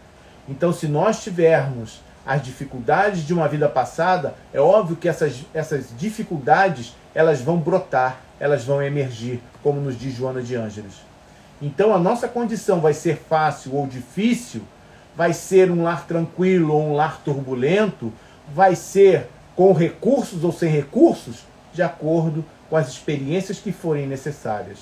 Então, 0.48 0.72
se 0.72 0.86
nós 0.86 1.22
tivermos 1.22 2.00
as 2.24 2.42
dificuldades 2.42 3.24
de 3.24 3.32
uma 3.32 3.46
vida 3.46 3.68
passada, 3.68 4.34
é 4.52 4.61
óbvio 4.61 4.96
que 4.96 5.09
essas, 5.09 5.44
essas 5.54 5.86
dificuldades 5.96 6.94
elas 7.14 7.40
vão 7.40 7.57
brotar, 7.57 8.20
elas 8.38 8.64
vão 8.64 8.82
emergir, 8.82 9.40
como 9.62 9.80
nos 9.80 9.98
diz 9.98 10.14
Joana 10.14 10.42
de 10.42 10.57
Ângeles. 10.57 10.94
Então 11.62 11.94
a 11.94 11.98
nossa 11.98 12.28
condição 12.28 12.80
vai 12.80 12.92
ser 12.92 13.16
fácil 13.16 13.74
ou 13.74 13.86
difícil, 13.86 14.62
vai 15.16 15.32
ser 15.32 15.70
um 15.70 15.84
lar 15.84 16.07
tranquilo 16.07 16.74
ou 16.74 16.90
um 16.90 16.94
lar 16.94 17.20
turbulento, 17.24 18.12
vai 18.52 18.74
ser 18.74 19.28
com 19.54 19.72
recursos 19.72 20.44
ou 20.44 20.52
sem 20.52 20.70
recursos, 20.70 21.44
de 21.72 21.82
acordo 21.82 22.44
com 22.68 22.76
as 22.76 22.88
experiências 22.88 23.59
que 23.59 23.72
forem 23.72 24.07
necessárias. 24.07 24.78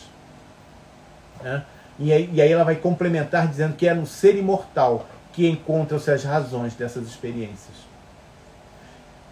Né? 1.44 1.62
E, 1.98 2.12
aí, 2.12 2.30
e 2.32 2.42
aí 2.42 2.50
ela 2.50 2.64
vai 2.64 2.76
complementar 2.76 3.46
dizendo 3.46 3.76
que 3.76 3.86
é 3.86 3.94
no 3.94 4.06
ser 4.06 4.36
imortal 4.36 5.06
que 5.32 5.48
encontram-se 5.48 6.10
as 6.10 6.24
razões 6.24 6.74
dessas 6.74 7.06
experiências. 7.06 7.84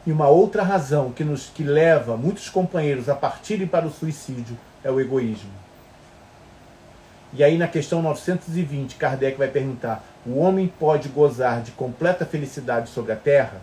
E 0.06 0.12
uma 0.12 0.28
outra 0.28 0.62
razão 0.62 1.10
que 1.10 1.24
nos 1.24 1.46
que 1.46 1.62
leva 1.62 2.16
muitos 2.16 2.48
companheiros 2.48 3.08
a 3.08 3.14
partirem 3.14 3.66
para 3.66 3.86
o 3.86 3.90
suicídio 3.90 4.58
é 4.84 4.90
o 4.90 5.00
egoísmo. 5.00 5.50
E 7.32 7.42
aí 7.42 7.56
na 7.56 7.68
questão 7.68 8.02
920, 8.02 8.96
Kardec 8.96 9.38
vai 9.38 9.48
perguntar: 9.48 10.04
o 10.26 10.38
homem 10.38 10.70
pode 10.78 11.08
gozar 11.08 11.62
de 11.62 11.70
completa 11.70 12.26
felicidade 12.26 12.90
sobre 12.90 13.12
a 13.12 13.16
terra? 13.16 13.60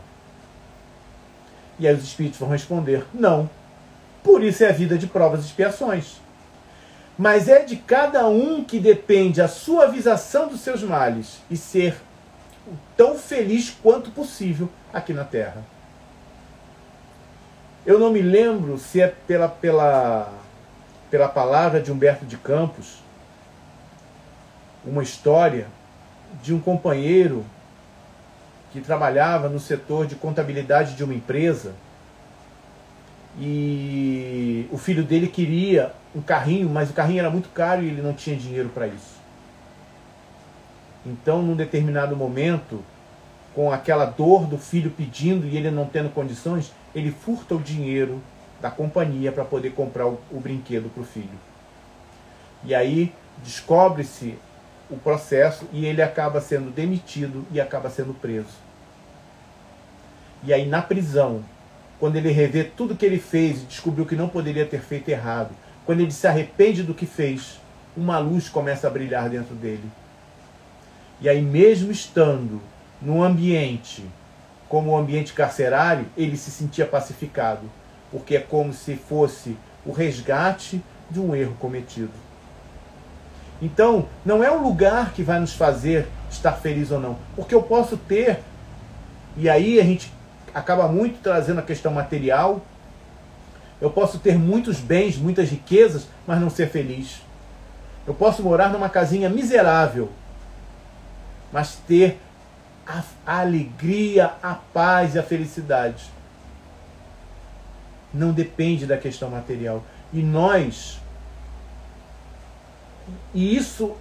E 1.77 1.87
aí 1.87 1.93
os 1.93 2.03
espíritos 2.03 2.39
vão 2.39 2.49
responder: 2.49 3.05
não. 3.13 3.49
Por 4.23 4.43
isso 4.43 4.63
é 4.63 4.69
a 4.69 4.73
vida 4.73 4.97
de 4.97 5.07
provas 5.07 5.41
e 5.41 5.47
expiações. 5.47 6.19
Mas 7.19 7.49
é 7.49 7.65
de 7.65 7.75
cada 7.75 8.29
um 8.29 8.63
que 8.63 8.79
depende 8.79 9.41
a 9.41 9.47
suavização 9.49 10.47
dos 10.47 10.61
seus 10.61 10.81
males 10.81 11.41
e 11.51 11.57
ser 11.57 11.97
tão 12.95 13.17
feliz 13.17 13.69
quanto 13.83 14.09
possível 14.09 14.69
aqui 14.93 15.11
na 15.11 15.25
Terra. 15.25 15.61
Eu 17.85 17.99
não 17.99 18.09
me 18.09 18.21
lembro 18.21 18.77
se 18.77 19.01
é 19.01 19.07
pela, 19.27 19.49
pela, 19.49 20.31
pela 21.11 21.27
palavra 21.27 21.81
de 21.81 21.91
Humberto 21.91 22.25
de 22.25 22.37
Campos, 22.37 23.03
uma 24.85 25.03
história 25.03 25.67
de 26.41 26.53
um 26.53 26.59
companheiro 26.61 27.45
que 28.71 28.79
trabalhava 28.79 29.49
no 29.49 29.59
setor 29.59 30.07
de 30.07 30.15
contabilidade 30.15 30.95
de 30.95 31.03
uma 31.03 31.13
empresa 31.13 31.73
e 33.37 34.67
o 34.71 34.77
filho 34.77 35.03
dele 35.03 35.27
queria 35.27 35.93
um 36.15 36.21
carrinho, 36.21 36.69
mas 36.69 36.89
o 36.89 36.93
carrinho 36.93 37.19
era 37.19 37.29
muito 37.29 37.49
caro 37.49 37.83
e 37.83 37.87
ele 37.87 38.01
não 38.01 38.13
tinha 38.13 38.35
dinheiro 38.35 38.69
para 38.69 38.87
isso. 38.87 39.19
Então, 41.05 41.41
num 41.41 41.55
determinado 41.55 42.15
momento, 42.15 42.83
com 43.53 43.71
aquela 43.71 44.05
dor 44.05 44.45
do 44.45 44.57
filho 44.57 44.91
pedindo 44.91 45.45
e 45.47 45.55
ele 45.55 45.71
não 45.71 45.85
tendo 45.85 46.09
condições, 46.09 46.73
ele 46.93 47.11
furta 47.11 47.55
o 47.55 47.61
dinheiro 47.61 48.21
da 48.61 48.69
companhia 48.69 49.31
para 49.31 49.45
poder 49.45 49.71
comprar 49.71 50.07
o, 50.07 50.19
o 50.31 50.39
brinquedo 50.39 50.89
para 50.89 51.01
o 51.01 51.05
filho. 51.05 51.39
E 52.63 52.75
aí 52.75 53.13
descobre-se 53.43 54.37
o 54.89 54.97
processo 54.97 55.65
e 55.71 55.85
ele 55.85 56.01
acaba 56.01 56.41
sendo 56.41 56.71
demitido 56.71 57.45
e 57.51 57.61
acaba 57.61 57.89
sendo 57.89 58.13
preso. 58.13 58.57
E 60.43 60.53
aí 60.53 60.67
na 60.67 60.81
prisão, 60.81 61.43
quando 61.99 62.15
ele 62.15 62.31
revê 62.31 62.63
tudo 62.63 62.95
que 62.95 63.05
ele 63.05 63.19
fez 63.19 63.61
e 63.61 63.65
descobriu 63.65 64.05
que 64.05 64.15
não 64.15 64.29
poderia 64.29 64.65
ter 64.65 64.79
feito 64.79 65.09
errado, 65.09 65.51
quando 65.85 66.01
ele 66.01 66.11
se 66.11 66.27
arrepende 66.27 66.83
do 66.83 66.93
que 66.93 67.05
fez, 67.05 67.59
uma 67.95 68.17
luz 68.19 68.47
começa 68.47 68.87
a 68.87 68.89
brilhar 68.89 69.29
dentro 69.29 69.55
dele. 69.55 69.89
E 71.19 71.27
aí 71.27 71.41
mesmo 71.41 71.91
estando 71.91 72.61
num 73.01 73.21
ambiente 73.21 74.03
como 74.69 74.91
o 74.91 74.97
ambiente 74.97 75.33
carcerário, 75.33 76.05
ele 76.15 76.37
se 76.37 76.51
sentia 76.51 76.85
pacificado, 76.85 77.69
porque 78.11 78.35
é 78.35 78.39
como 78.39 78.71
se 78.71 78.95
fosse 78.95 79.57
o 79.83 79.91
resgate 79.91 80.81
de 81.09 81.19
um 81.19 81.35
erro 81.35 81.55
cometido. 81.59 82.11
Então, 83.59 84.07
não 84.23 84.43
é 84.43 84.51
o 84.51 84.61
lugar 84.61 85.11
que 85.11 85.23
vai 85.23 85.39
nos 85.39 85.53
fazer 85.53 86.07
estar 86.29 86.53
feliz 86.53 86.91
ou 86.91 86.99
não, 86.99 87.17
porque 87.35 87.53
eu 87.53 87.63
posso 87.63 87.97
ter, 87.97 88.39
e 89.35 89.49
aí 89.49 89.79
a 89.79 89.83
gente 89.83 90.13
acaba 90.53 90.87
muito 90.87 91.21
trazendo 91.21 91.59
a 91.59 91.63
questão 91.63 91.91
material, 91.91 92.61
eu 93.81 93.89
posso 93.89 94.19
ter 94.19 94.37
muitos 94.37 94.79
bens, 94.79 95.17
muitas 95.17 95.49
riquezas, 95.49 96.07
mas 96.27 96.39
não 96.39 96.49
ser 96.49 96.69
feliz. 96.69 97.21
Eu 98.05 98.13
posso 98.13 98.43
morar 98.43 98.69
numa 98.69 98.89
casinha 98.89 99.29
miserável, 99.29 100.09
mas 101.51 101.75
ter 101.87 102.19
a, 102.85 103.03
a 103.25 103.39
alegria, 103.41 104.33
a 104.41 104.55
paz 104.55 105.15
e 105.15 105.19
a 105.19 105.23
felicidade. 105.23 106.09
Não 108.13 108.31
depende 108.31 108.85
da 108.85 108.97
questão 108.97 109.29
material. 109.29 109.83
E 110.11 110.21
nós. 110.21 110.99
E 113.33 113.55
isso 113.55 113.95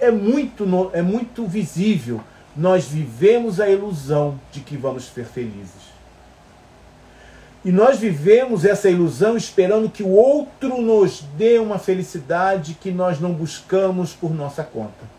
é 0.00 0.10
muito, 0.10 0.90
é 0.92 1.02
muito 1.02 1.46
visível. 1.46 2.22
Nós 2.56 2.86
vivemos 2.86 3.60
a 3.60 3.68
ilusão 3.68 4.40
de 4.50 4.60
que 4.60 4.76
vamos 4.76 5.04
ser 5.04 5.26
felizes. 5.26 5.86
E 7.64 7.72
nós 7.72 7.98
vivemos 7.98 8.64
essa 8.64 8.88
ilusão 8.88 9.36
esperando 9.36 9.90
que 9.90 10.02
o 10.02 10.10
outro 10.10 10.80
nos 10.80 11.22
dê 11.36 11.58
uma 11.58 11.78
felicidade 11.78 12.74
que 12.80 12.90
nós 12.90 13.20
não 13.20 13.32
buscamos 13.32 14.12
por 14.12 14.32
nossa 14.32 14.62
conta. 14.62 15.16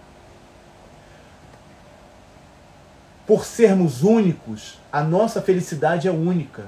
por 3.28 3.44
sermos 3.44 4.04
únicos, 4.04 4.80
a 4.90 5.04
nossa 5.04 5.42
felicidade 5.42 6.08
é 6.08 6.12
única. 6.12 6.64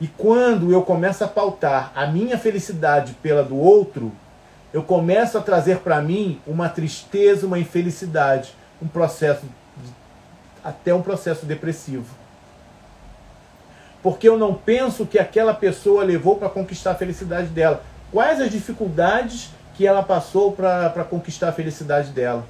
E 0.00 0.06
quando 0.06 0.72
eu 0.72 0.82
começo 0.82 1.24
a 1.24 1.28
pautar 1.28 1.90
a 1.96 2.06
minha 2.06 2.38
felicidade 2.38 3.14
pela 3.20 3.42
do 3.42 3.56
outro, 3.56 4.12
eu 4.72 4.84
começo 4.84 5.36
a 5.36 5.40
trazer 5.40 5.78
para 5.78 6.00
mim 6.00 6.40
uma 6.46 6.68
tristeza, 6.68 7.44
uma 7.44 7.58
infelicidade, 7.58 8.54
um 8.82 8.88
processo, 8.88 9.46
até 10.64 10.92
um 10.92 11.02
processo 11.02 11.46
depressivo. 11.46 12.06
Porque 14.02 14.28
eu 14.28 14.36
não 14.36 14.52
penso 14.54 15.06
que 15.06 15.18
aquela 15.18 15.54
pessoa 15.54 16.02
levou 16.02 16.36
para 16.36 16.48
conquistar 16.48 16.90
a 16.90 16.94
felicidade 16.94 17.48
dela. 17.48 17.84
Quais 18.10 18.40
as 18.40 18.50
dificuldades 18.50 19.50
que 19.74 19.86
ela 19.86 20.02
passou 20.02 20.52
para 20.52 21.06
conquistar 21.08 21.50
a 21.50 21.52
felicidade 21.52 22.10
dela? 22.10 22.44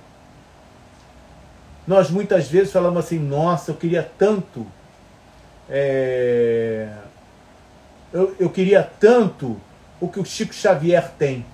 Nós 1.87 2.11
muitas 2.11 2.49
vezes 2.49 2.73
falamos 2.73 3.05
assim, 3.05 3.19
nossa, 3.19 3.71
eu 3.71 3.75
queria 3.75 4.09
tanto. 4.17 4.67
É, 5.69 6.89
eu, 8.13 8.35
eu 8.39 8.49
queria 8.49 8.83
tanto 8.99 9.61
o 10.01 10.09
que 10.09 10.19
o 10.19 10.25
Chico 10.25 10.55
Xavier 10.55 11.11
tem. 11.19 11.45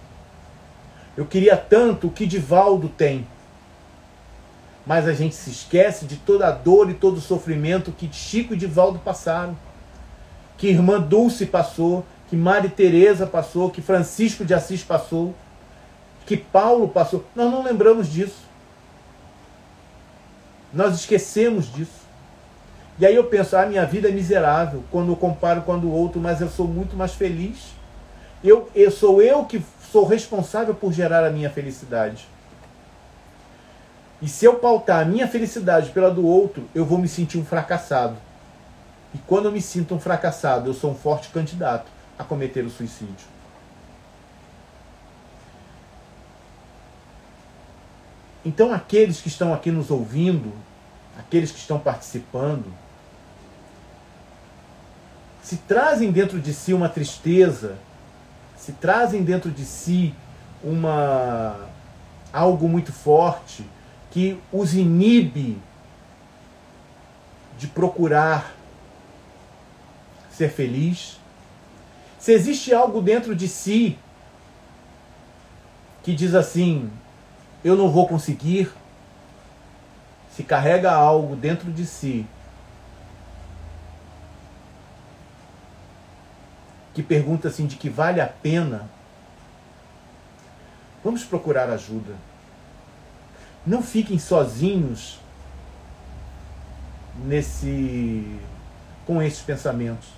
Eu 1.16 1.26
queria 1.26 1.56
tanto 1.56 2.06
o 2.06 2.10
que 2.10 2.26
Divaldo 2.26 2.88
tem. 2.88 3.26
Mas 4.88 5.06
a 5.06 5.12
gente 5.12 5.34
se 5.34 5.50
esquece 5.50 6.06
de 6.06 6.16
toda 6.16 6.48
a 6.48 6.50
dor 6.50 6.88
e 6.88 6.94
todo 6.94 7.18
o 7.18 7.20
sofrimento 7.20 7.92
que 7.92 8.08
Chico 8.10 8.54
e 8.54 8.56
Divaldo 8.56 8.98
passaram. 8.98 9.54
Que 10.56 10.66
irmã 10.66 10.98
Dulce 10.98 11.44
passou, 11.44 12.06
que 12.30 12.34
Mari 12.34 12.70
Teresa 12.70 13.26
passou, 13.26 13.70
que 13.70 13.82
Francisco 13.82 14.46
de 14.46 14.54
Assis 14.54 14.82
passou, 14.82 15.34
que 16.24 16.38
Paulo 16.38 16.88
passou. 16.88 17.22
Nós 17.36 17.52
não 17.52 17.62
lembramos 17.62 18.10
disso. 18.10 18.40
Nós 20.72 20.94
esquecemos 20.94 21.70
disso. 21.70 22.08
E 22.98 23.04
aí 23.04 23.14
eu 23.14 23.24
penso, 23.24 23.56
a 23.56 23.64
ah, 23.64 23.66
minha 23.66 23.84
vida 23.84 24.08
é 24.08 24.10
miserável 24.10 24.82
quando 24.90 25.12
eu 25.12 25.16
comparo 25.16 25.60
com 25.60 25.78
do 25.78 25.92
outro, 25.92 26.18
mas 26.18 26.40
eu 26.40 26.48
sou 26.48 26.66
muito 26.66 26.96
mais 26.96 27.12
feliz. 27.12 27.74
Eu, 28.42 28.70
eu 28.74 28.90
sou 28.90 29.20
eu 29.20 29.44
que 29.44 29.62
sou 29.92 30.06
responsável 30.06 30.74
por 30.74 30.94
gerar 30.94 31.26
a 31.26 31.30
minha 31.30 31.50
felicidade. 31.50 32.26
E 34.20 34.28
se 34.28 34.44
eu 34.44 34.56
pautar 34.56 35.02
a 35.02 35.04
minha 35.04 35.28
felicidade 35.28 35.90
pela 35.90 36.10
do 36.10 36.26
outro, 36.26 36.68
eu 36.74 36.84
vou 36.84 36.98
me 36.98 37.06
sentir 37.06 37.38
um 37.38 37.44
fracassado. 37.44 38.16
E 39.14 39.18
quando 39.18 39.46
eu 39.46 39.52
me 39.52 39.62
sinto 39.62 39.94
um 39.94 40.00
fracassado, 40.00 40.68
eu 40.68 40.74
sou 40.74 40.90
um 40.90 40.94
forte 40.94 41.28
candidato 41.28 41.90
a 42.18 42.24
cometer 42.24 42.64
o 42.64 42.70
suicídio. 42.70 43.26
Então, 48.44 48.72
aqueles 48.72 49.20
que 49.20 49.28
estão 49.28 49.54
aqui 49.54 49.70
nos 49.70 49.90
ouvindo, 49.90 50.52
aqueles 51.18 51.50
que 51.50 51.58
estão 51.58 51.78
participando, 51.78 52.66
se 55.42 55.56
trazem 55.58 56.10
dentro 56.10 56.40
de 56.40 56.52
si 56.52 56.74
uma 56.74 56.88
tristeza, 56.88 57.78
se 58.56 58.72
trazem 58.72 59.22
dentro 59.22 59.50
de 59.50 59.64
si 59.64 60.14
uma 60.62 61.68
algo 62.32 62.68
muito 62.68 62.92
forte 62.92 63.64
que 64.18 64.36
os 64.52 64.74
inibe 64.74 65.56
de 67.56 67.68
procurar 67.68 68.52
ser 70.28 70.50
feliz. 70.50 71.20
Se 72.18 72.32
existe 72.32 72.74
algo 72.74 73.00
dentro 73.00 73.32
de 73.32 73.46
si 73.46 73.96
que 76.02 76.16
diz 76.16 76.34
assim: 76.34 76.90
eu 77.62 77.76
não 77.76 77.92
vou 77.92 78.08
conseguir, 78.08 78.72
se 80.34 80.42
carrega 80.42 80.90
algo 80.90 81.36
dentro 81.36 81.70
de 81.70 81.86
si 81.86 82.26
que 86.92 87.04
pergunta 87.04 87.46
assim 87.46 87.68
de 87.68 87.76
que 87.76 87.88
vale 87.88 88.20
a 88.20 88.26
pena, 88.26 88.90
vamos 91.04 91.22
procurar 91.22 91.70
ajuda. 91.70 92.27
Não 93.68 93.82
fiquem 93.82 94.18
sozinhos 94.18 95.18
nesse 97.22 98.24
com 99.06 99.22
esses 99.22 99.40
pensamentos. 99.40 100.08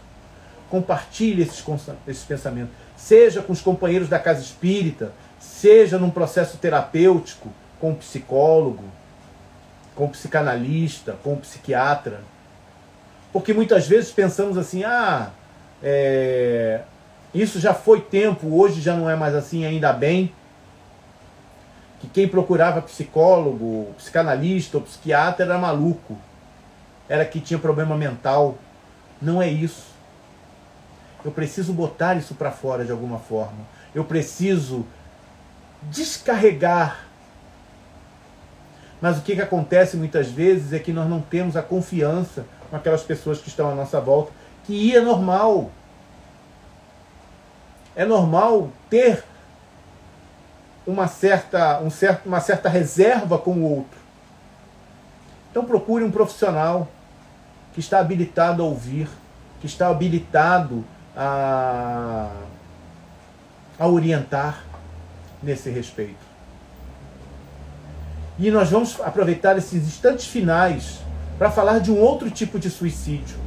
Compartilhe 0.69 1.43
esses, 1.43 1.65
esses 2.07 2.25
pensamentos. 2.25 2.73
Seja 2.97 3.43
com 3.43 3.53
os 3.53 3.61
companheiros 3.61 4.09
da 4.09 4.21
casa 4.21 4.41
espírita, 4.41 5.13
seja 5.41 5.99
num 5.99 6.11
processo 6.11 6.59
terapêutico, 6.59 7.49
com 7.81 7.91
um 7.91 7.95
psicólogo, 7.97 8.85
com 9.97 10.05
um 10.05 10.11
psicanalista, 10.11 11.17
com 11.25 11.33
um 11.33 11.39
psiquiatra. 11.39 12.21
Porque 13.33 13.53
muitas 13.53 13.89
vezes 13.89 14.13
pensamos 14.13 14.57
assim, 14.57 14.85
ah, 14.85 15.31
é, 15.83 16.83
isso 17.35 17.59
já 17.59 17.75
foi 17.75 18.01
tempo, 18.01 18.57
hoje 18.57 18.81
já 18.81 18.95
não 18.95 19.11
é 19.11 19.17
mais 19.17 19.35
assim, 19.35 19.65
ainda 19.65 19.93
bem. 19.93 20.33
Que 22.01 22.09
quem 22.09 22.29
procurava 22.29 22.81
psicólogo, 22.83 23.93
psicanalista 23.97 24.79
ou 24.79 24.83
psiquiatra 24.83 25.45
era 25.45 25.59
maluco. 25.59 26.17
Era 27.09 27.25
que 27.25 27.41
tinha 27.41 27.59
problema 27.59 27.97
mental. 27.97 28.57
Não 29.21 29.41
é 29.41 29.49
isso. 29.49 29.91
Eu 31.25 31.31
preciso 31.31 31.73
botar 31.73 32.17
isso 32.17 32.35
para 32.35 32.51
fora 32.51 32.85
de 32.85 32.91
alguma 32.93 33.19
forma. 33.19 33.59
Eu 33.95 34.05
preciso 34.05 34.87
descarregar. 35.83 37.05
Mas 39.01 39.19
o 39.19 39.23
que, 39.23 39.35
que 39.35 39.43
acontece 39.43 39.97
muitas 39.97 40.29
vezes 40.29 40.73
é 40.73 40.79
que 40.79 40.93
nós 40.93 41.09
não 41.09 41.21
temos 41.21 41.57
a 41.57 41.63
confiança 41.63 42.45
com 42.69 42.77
aquelas 42.77 43.03
pessoas 43.03 43.39
que 43.39 43.49
estão 43.49 43.71
à 43.71 43.75
nossa 43.75 44.01
volta, 44.01 44.31
que 44.65 44.95
é 44.95 45.01
normal. 45.01 45.71
É 47.97 48.05
normal 48.05 48.71
ter 48.89 49.25
uma 50.91 51.07
certa, 51.07 51.81
um 51.81 51.91
certo, 51.91 52.27
uma 52.27 52.41
certa 52.41 52.69
reserva 52.69 53.39
com 53.39 53.53
o 53.53 53.63
outro. 53.63 53.99
Então 55.51 55.65
procure 55.65 56.05
um 56.05 56.11
profissional 56.11 56.89
que 57.73 57.81
está 57.81 57.99
habilitado 58.01 58.63
a 58.63 58.67
ouvir, 58.67 59.09
que 59.61 59.67
está 59.67 59.89
habilitado 59.89 60.85
a, 61.17 62.31
a 63.79 63.87
orientar 63.87 64.65
nesse 65.43 65.71
respeito. 65.71 66.31
E 68.39 68.51
nós 68.51 68.71
vamos 68.71 69.01
aproveitar 69.01 69.57
esses 69.59 69.87
instantes 69.87 70.27
finais 70.27 71.01
para 71.39 71.51
falar 71.51 71.79
de 71.79 71.91
um 71.91 71.99
outro 71.99 72.31
tipo 72.31 72.59
de 72.59 72.71
suicídio. 72.71 73.39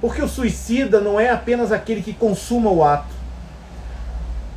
Porque 0.00 0.22
o 0.22 0.28
suicida 0.28 1.00
não 1.00 1.20
é 1.20 1.30
apenas 1.30 1.72
aquele 1.72 2.02
que 2.02 2.12
consuma 2.12 2.70
o 2.70 2.82
ato, 2.82 3.19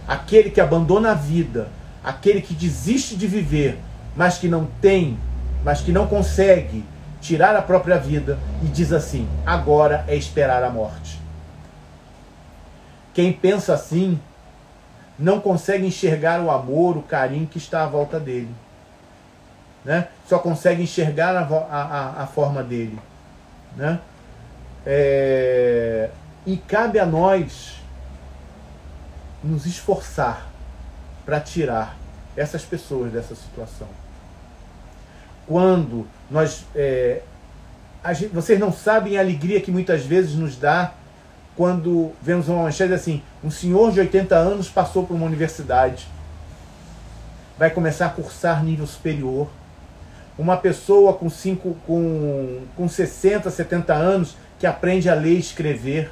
aquele 0.07 0.49
que 0.49 0.61
abandona 0.61 1.11
a 1.11 1.15
vida, 1.15 1.67
aquele 2.03 2.41
que 2.41 2.53
desiste 2.53 3.15
de 3.15 3.27
viver, 3.27 3.79
mas 4.15 4.37
que 4.37 4.47
não 4.47 4.67
tem, 4.81 5.17
mas 5.63 5.81
que 5.81 5.91
não 5.91 6.07
consegue 6.07 6.85
tirar 7.21 7.55
a 7.55 7.61
própria 7.61 7.97
vida 7.97 8.37
e 8.61 8.67
diz 8.67 8.91
assim: 8.91 9.27
agora 9.45 10.03
é 10.07 10.15
esperar 10.15 10.63
a 10.63 10.69
morte. 10.69 11.19
Quem 13.13 13.31
pensa 13.31 13.73
assim 13.73 14.19
não 15.17 15.39
consegue 15.39 15.85
enxergar 15.85 16.41
o 16.41 16.49
amor, 16.49 16.97
o 16.97 17.03
carinho 17.03 17.47
que 17.47 17.57
está 17.57 17.83
à 17.83 17.87
volta 17.87 18.19
dele. 18.19 18.53
Né? 19.85 20.07
Só 20.27 20.39
consegue 20.39 20.83
enxergar 20.83 21.35
a, 21.35 21.41
a, 21.41 22.23
a 22.23 22.27
forma 22.27 22.63
dele. 22.63 22.97
Né? 23.75 23.99
É... 24.85 26.09
E 26.45 26.57
cabe 26.57 26.99
a 26.99 27.05
nós 27.05 27.82
nos 29.43 29.65
esforçar 29.65 30.47
para 31.25 31.39
tirar 31.39 31.97
essas 32.35 32.63
pessoas 32.63 33.11
dessa 33.11 33.35
situação. 33.35 33.87
Quando 35.45 36.07
nós. 36.29 36.65
É... 36.75 37.21
Gente, 38.13 38.33
vocês 38.33 38.59
não 38.59 38.71
sabem 38.71 39.17
a 39.17 39.21
alegria 39.21 39.61
que 39.61 39.71
muitas 39.71 40.05
vezes 40.05 40.35
nos 40.35 40.57
dá 40.57 40.93
quando 41.55 42.11
vemos 42.21 42.47
uma 42.47 42.63
manchete 42.63 42.93
assim: 42.93 43.21
um 43.43 43.51
senhor 43.51 43.91
de 43.91 43.99
80 43.99 44.35
anos 44.35 44.69
passou 44.69 45.05
por 45.05 45.13
uma 45.13 45.25
universidade, 45.25 46.07
vai 47.57 47.69
começar 47.69 48.07
a 48.07 48.09
cursar 48.09 48.63
nível 48.63 48.87
superior. 48.87 49.49
Uma 50.37 50.57
pessoa 50.57 51.13
com, 51.13 51.29
cinco, 51.29 51.77
com, 51.85 52.61
com 52.75 52.89
60, 52.89 53.51
70 53.51 53.93
anos 53.93 54.35
que 54.59 54.65
aprende 54.65 55.07
a 55.07 55.13
ler 55.13 55.35
e 55.35 55.39
escrever. 55.39 56.11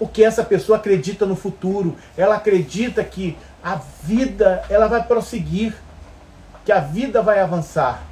Porque 0.00 0.24
essa 0.24 0.42
pessoa 0.42 0.78
acredita 0.78 1.24
no 1.24 1.36
futuro, 1.36 1.96
ela 2.16 2.34
acredita 2.34 3.04
que 3.04 3.38
a 3.62 3.76
vida 4.02 4.64
ela 4.68 4.88
vai 4.88 5.04
prosseguir, 5.04 5.74
que 6.64 6.72
a 6.72 6.80
vida 6.80 7.22
vai 7.22 7.38
avançar 7.38 8.10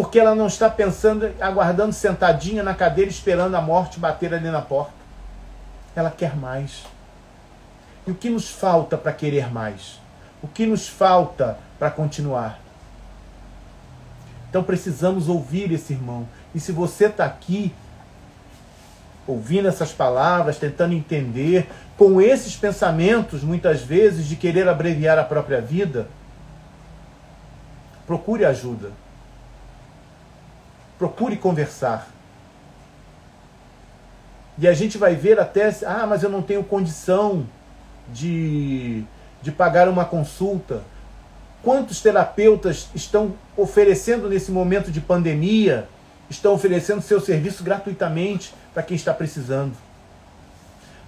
porque 0.00 0.16
ela 0.16 0.32
não 0.32 0.46
está 0.46 0.70
pensando, 0.70 1.34
aguardando 1.40 1.92
sentadinha 1.92 2.62
na 2.62 2.72
cadeira, 2.72 3.10
esperando 3.10 3.56
a 3.56 3.60
morte 3.60 3.98
bater 3.98 4.32
ali 4.32 4.48
na 4.48 4.62
porta. 4.62 4.92
Ela 5.96 6.08
quer 6.08 6.36
mais. 6.36 6.84
E 8.06 8.10
o 8.12 8.14
que 8.14 8.30
nos 8.30 8.48
falta 8.48 8.96
para 8.96 9.12
querer 9.12 9.52
mais? 9.52 10.00
O 10.40 10.46
que 10.46 10.66
nos 10.66 10.88
falta 10.88 11.58
para 11.80 11.90
continuar? 11.90 12.60
Então 14.48 14.62
precisamos 14.62 15.28
ouvir 15.28 15.72
esse 15.72 15.94
irmão. 15.94 16.28
E 16.54 16.60
se 16.60 16.70
você 16.70 17.06
está 17.06 17.24
aqui, 17.24 17.74
ouvindo 19.28 19.68
essas 19.68 19.92
palavras, 19.92 20.58
tentando 20.58 20.94
entender, 20.94 21.68
com 21.96 22.20
esses 22.20 22.56
pensamentos, 22.56 23.44
muitas 23.44 23.82
vezes, 23.82 24.26
de 24.26 24.34
querer 24.34 24.66
abreviar 24.68 25.18
a 25.18 25.24
própria 25.24 25.60
vida, 25.60 26.08
procure 28.06 28.44
ajuda 28.44 28.90
procure 30.98 31.36
conversar. 31.36 32.08
E 34.58 34.66
a 34.66 34.74
gente 34.74 34.98
vai 34.98 35.14
ver 35.14 35.38
até, 35.38 35.72
ah, 35.86 36.04
mas 36.06 36.24
eu 36.24 36.28
não 36.28 36.42
tenho 36.42 36.64
condição 36.64 37.46
de, 38.12 39.04
de 39.40 39.52
pagar 39.52 39.88
uma 39.88 40.04
consulta. 40.04 40.82
Quantos 41.62 42.00
terapeutas 42.00 42.88
estão 42.94 43.34
oferecendo 43.56 44.28
nesse 44.28 44.50
momento 44.50 44.90
de 44.90 45.00
pandemia, 45.00 45.88
estão 46.28 46.54
oferecendo 46.54 47.00
seu 47.00 47.20
serviço 47.20 47.62
gratuitamente 47.62 48.52
para 48.72 48.82
quem 48.82 48.96
está 48.96 49.12
precisando? 49.12 49.74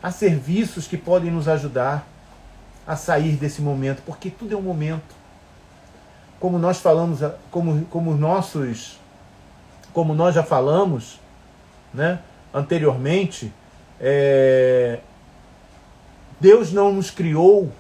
Há 0.03 0.11
serviços 0.11 0.87
que 0.87 0.97
podem 0.97 1.31
nos 1.31 1.47
ajudar 1.49 2.07
a 2.87 2.97
sair 2.97 3.37
desse 3.37 3.61
momento, 3.61 4.03
porque 4.05 4.31
tudo 4.31 4.55
é 4.55 4.57
um 4.57 4.63
momento. 4.63 5.15
Como 6.39 6.59
nós 6.59 6.81
falamos, 6.81 7.21
como, 7.51 7.85
como 7.87 8.15
nossos 8.15 8.99
como 9.93 10.15
nós 10.15 10.35
já 10.35 10.43
falamos 10.43 11.19
né, 11.93 12.21
anteriormente, 12.55 13.53
é, 14.01 15.01
Deus 16.39 16.73
não 16.73 16.93
nos 16.93 17.11
criou, 17.11 17.71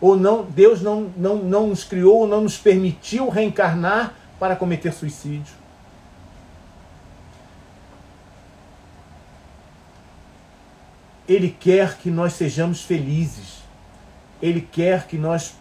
ou 0.00 0.16
não, 0.16 0.44
Deus 0.44 0.82
não, 0.82 1.12
não, 1.16 1.36
não 1.36 1.66
nos 1.68 1.84
criou, 1.84 2.20
ou 2.20 2.26
não 2.26 2.40
nos 2.40 2.56
permitiu 2.56 3.28
reencarnar 3.28 4.14
para 4.38 4.56
cometer 4.56 4.92
suicídio. 4.92 5.61
Ele 11.28 11.56
quer 11.58 11.98
que 11.98 12.10
nós 12.10 12.34
sejamos 12.34 12.82
felizes. 12.82 13.62
Ele 14.40 14.60
quer 14.60 15.06
que 15.06 15.16
nós 15.16 15.54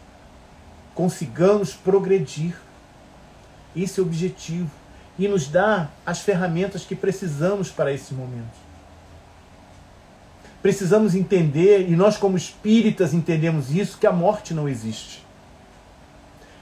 consigamos 0.96 1.74
progredir. 1.74 2.56
Esse 3.76 4.00
é 4.00 4.04
o 4.04 4.06
objetivo 4.06 4.70
e 5.18 5.28
nos 5.28 5.48
dá 5.48 5.90
as 6.06 6.22
ferramentas 6.22 6.84
que 6.84 6.96
precisamos 6.96 7.70
para 7.70 7.94
esse 7.94 8.14
momento. 8.14 8.60
Precisamos 10.62 11.16
entender, 11.16 11.90
e 11.90 11.96
nós, 11.96 12.18
como 12.18 12.38
espíritas, 12.38 13.14
entendemos 13.14 13.72
isso, 13.72 13.98
que 13.98 14.08
a 14.08 14.12
morte 14.12 14.54
não 14.54 14.70
existe. 14.70 15.24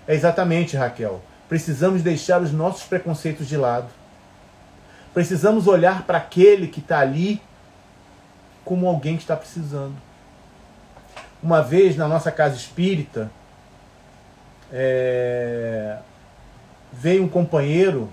É 0.08 0.14
exatamente, 0.14 0.78
Raquel. 0.78 1.22
Precisamos 1.48 2.02
deixar 2.02 2.42
os 2.42 2.52
nossos 2.52 2.84
preconceitos 2.84 3.48
de 3.48 3.58
lado. 3.58 3.90
Precisamos 5.14 5.68
olhar 5.68 6.04
para 6.04 6.18
aquele 6.18 6.68
que 6.68 6.80
está 6.80 7.00
ali 7.00 7.42
como 8.64 8.88
alguém 8.88 9.16
que 9.16 9.24
está 9.24 9.36
precisando. 9.36 9.96
Uma 11.42 11.62
vez 11.62 11.96
na 11.96 12.08
nossa 12.08 12.32
casa 12.32 12.56
espírita, 12.56 13.32
é, 14.72 15.98
veio 16.92 17.24
um 17.24 17.30
companheiro 17.30 18.10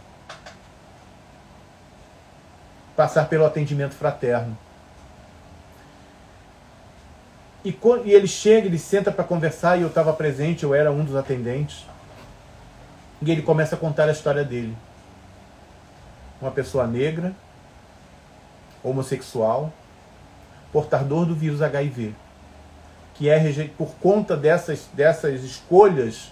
passar 2.97 3.29
pelo 3.29 3.45
atendimento 3.45 3.95
fraterno. 3.95 4.57
E, 7.65 7.77
e 8.05 8.13
ele 8.13 8.29
chega, 8.29 8.67
ele 8.67 8.79
senta 8.79 9.11
para 9.11 9.25
conversar 9.25 9.77
e 9.77 9.83
eu 9.83 9.89
estava 9.89 10.13
presente, 10.13 10.63
eu 10.63 10.75
era 10.75 10.91
um 10.91 11.05
dos 11.05 11.17
atendentes. 11.17 11.85
E 13.21 13.31
ele 13.31 13.43
começa 13.43 13.75
a 13.75 13.79
contar 13.79 14.09
a 14.09 14.13
história 14.13 14.45
dele. 14.45 14.77
Uma 16.41 16.51
pessoa 16.51 16.87
negra, 16.87 17.35
homossexual, 18.83 19.73
portador 20.77 21.25
do 21.25 21.35
vírus 21.35 21.63
HIV, 21.63 22.15
que 23.15 23.31
é 23.31 23.71
por 23.79 23.95
conta 23.95 24.37
dessas, 24.37 24.87
dessas 24.93 25.43
escolhas, 25.43 26.31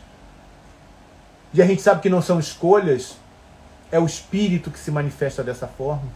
e 1.55 1.63
a 1.63 1.67
gente 1.67 1.81
sabe 1.81 2.03
que 2.03 2.11
não 2.11 2.21
são 2.21 2.39
escolhas, 2.39 3.17
é 3.91 3.99
o 3.99 4.05
espírito 4.05 4.71
que 4.71 4.79
se 4.79 4.91
manifesta 4.91 5.43
dessa 5.43 5.67
forma. 5.67 6.07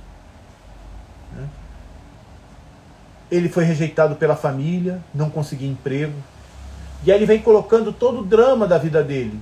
Né? 1.35 1.49
Ele 3.31 3.49
foi 3.49 3.64
rejeitado 3.64 4.14
pela 4.16 4.37
família, 4.37 5.03
não 5.14 5.31
conseguia 5.31 5.70
emprego. 5.70 6.22
E 7.07 7.11
aí 7.11 7.16
ele 7.16 7.24
vem 7.24 7.41
colocando 7.41 7.95
todo 7.95 8.20
o 8.20 8.24
drama 8.24 8.66
da 8.66 8.76
vida 8.76 9.03
dele. 9.03 9.41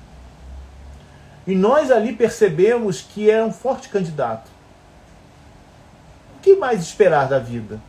E 1.44 1.56
nós 1.56 1.90
ali 1.90 2.12
percebemos 2.12 3.00
que 3.00 3.28
era 3.28 3.44
um 3.44 3.52
forte 3.52 3.88
candidato. 3.88 4.48
O 6.36 6.40
que 6.40 6.54
mais 6.54 6.80
esperar 6.82 7.26
da 7.26 7.40
vida? 7.40 7.80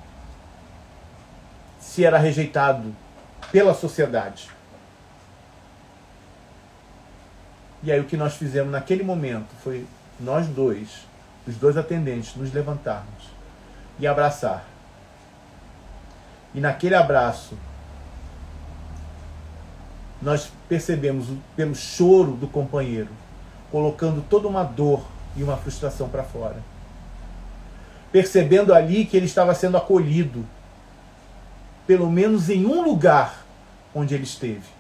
Se 1.98 2.06
era 2.06 2.20
rejeitado 2.20 2.96
pela 3.52 3.74
sociedade. 3.74 4.52
E 7.82 7.92
aí 7.92 8.00
o 8.00 8.04
que 8.04 8.16
nós 8.16 8.36
fizemos 8.36 8.72
naquele 8.72 9.02
momento 9.02 9.48
foi 9.64 9.84
nós 10.20 10.46
dois, 10.46 11.08
os 11.48 11.56
dois 11.56 11.76
atendentes, 11.76 12.36
nos 12.36 12.54
levantarmos 12.54 13.32
e 14.00 14.06
abraçar. 14.06 14.64
E 16.54 16.60
naquele 16.60 16.94
abraço, 16.94 17.58
nós 20.22 20.52
percebemos 20.70 21.26
pelo 21.56 21.74
choro 21.74 22.34
do 22.34 22.48
companheiro, 22.48 23.10
colocando 23.72 24.24
toda 24.30 24.48
uma 24.48 24.64
dor 24.64 25.04
e 25.36 25.42
uma 25.42 25.58
frustração 25.58 26.08
para 26.08 26.22
fora. 26.22 26.58
Percebendo 28.12 28.72
ali 28.72 29.04
que 29.04 29.18
ele 29.18 29.26
estava 29.26 29.56
sendo 29.56 29.78
acolhido, 29.78 30.46
pelo 31.88 32.12
menos 32.12 32.50
em 32.50 32.66
um 32.66 32.84
lugar 32.84 33.46
onde 33.96 34.14
ele 34.14 34.26
esteve. 34.26 34.78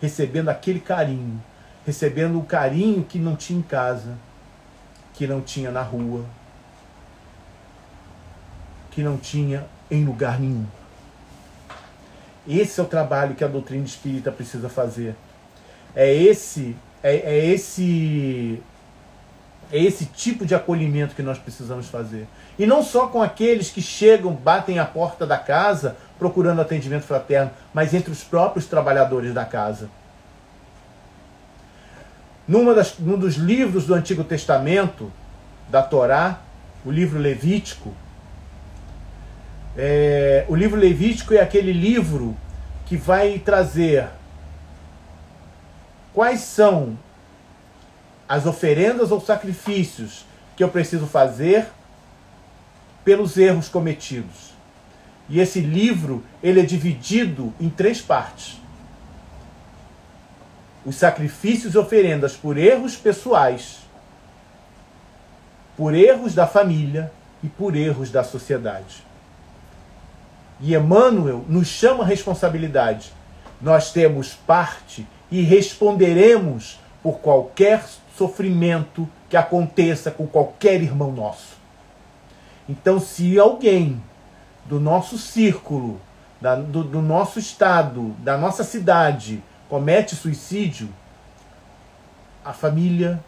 Recebendo 0.00 0.48
aquele 0.48 0.80
carinho, 0.80 1.40
recebendo 1.86 2.38
o 2.38 2.44
carinho 2.44 3.04
que 3.04 3.18
não 3.18 3.36
tinha 3.36 3.58
em 3.58 3.62
casa, 3.62 4.16
que 5.12 5.26
não 5.26 5.42
tinha 5.42 5.70
na 5.70 5.82
rua, 5.82 6.24
que 8.90 9.02
não 9.02 9.18
tinha 9.18 9.66
em 9.90 10.04
lugar 10.04 10.40
nenhum. 10.40 10.66
Esse 12.48 12.80
é 12.80 12.82
o 12.82 12.86
trabalho 12.86 13.34
que 13.34 13.44
a 13.44 13.48
doutrina 13.48 13.84
espírita 13.84 14.32
precisa 14.32 14.68
fazer. 14.68 15.14
É 15.94 16.12
esse, 16.12 16.76
é, 17.02 17.16
é 17.16 17.46
esse, 17.46 18.62
é 19.72 19.78
esse 19.78 20.06
tipo 20.06 20.44
de 20.46 20.54
acolhimento 20.54 21.14
que 21.14 21.22
nós 21.22 21.38
precisamos 21.38 21.88
fazer. 21.88 22.26
E 22.58 22.66
não 22.66 22.82
só 22.82 23.06
com 23.08 23.22
aqueles 23.22 23.70
que 23.70 23.82
chegam, 23.82 24.32
batem 24.32 24.78
a 24.78 24.84
porta 24.84 25.26
da 25.26 25.38
casa 25.38 25.96
procurando 26.18 26.60
atendimento 26.60 27.04
fraterno, 27.04 27.50
mas 27.72 27.92
entre 27.92 28.12
os 28.12 28.22
próprios 28.22 28.66
trabalhadores 28.66 29.34
da 29.34 29.44
casa. 29.44 29.90
Numa 32.46 32.74
das, 32.74 32.98
num 32.98 33.18
dos 33.18 33.34
livros 33.36 33.86
do 33.86 33.94
Antigo 33.94 34.22
Testamento, 34.22 35.10
da 35.68 35.82
Torá, 35.82 36.40
o 36.84 36.90
livro 36.90 37.18
Levítico, 37.18 37.94
é, 39.76 40.44
o 40.48 40.54
livro 40.54 40.78
Levítico 40.78 41.34
é 41.34 41.40
aquele 41.40 41.72
livro 41.72 42.36
que 42.86 42.96
vai 42.96 43.38
trazer 43.38 44.08
quais 46.12 46.40
são 46.40 46.96
as 48.28 48.46
oferendas 48.46 49.10
ou 49.10 49.20
sacrifícios 49.20 50.24
que 50.56 50.64
eu 50.64 50.68
preciso 50.68 51.06
fazer 51.06 51.66
pelos 53.04 53.36
erros 53.36 53.68
cometidos. 53.68 54.54
E 55.28 55.40
esse 55.40 55.60
livro 55.60 56.22
ele 56.42 56.60
é 56.60 56.64
dividido 56.64 57.52
em 57.60 57.68
três 57.68 58.00
partes: 58.00 58.60
os 60.84 60.96
sacrifícios 60.96 61.74
e 61.74 61.78
oferendas 61.78 62.34
por 62.34 62.56
erros 62.56 62.96
pessoais, 62.96 63.78
por 65.76 65.94
erros 65.94 66.34
da 66.34 66.46
família 66.46 67.12
e 67.42 67.48
por 67.48 67.76
erros 67.76 68.10
da 68.10 68.22
sociedade. 68.22 69.02
E 70.60 70.74
Emmanuel 70.74 71.44
nos 71.48 71.66
chama 71.66 72.04
a 72.04 72.06
responsabilidade. 72.06 73.12
Nós 73.60 73.92
temos 73.92 74.34
parte 74.34 75.06
e 75.30 75.42
responderemos 75.42 76.78
por 77.02 77.18
qualquer 77.18 77.84
sofrimento 78.16 79.08
que 79.28 79.36
aconteça 79.36 80.10
com 80.10 80.26
qualquer 80.26 80.82
irmão 80.82 81.12
nosso. 81.12 81.54
Então, 82.68 83.00
se 83.00 83.38
alguém 83.38 84.02
do 84.64 84.80
nosso 84.80 85.18
círculo, 85.18 86.00
da, 86.40 86.54
do, 86.54 86.84
do 86.84 87.02
nosso 87.02 87.38
estado, 87.38 88.10
da 88.20 88.38
nossa 88.38 88.64
cidade, 88.64 89.42
comete 89.68 90.14
suicídio, 90.14 90.88
a 92.44 92.52
família, 92.52 93.22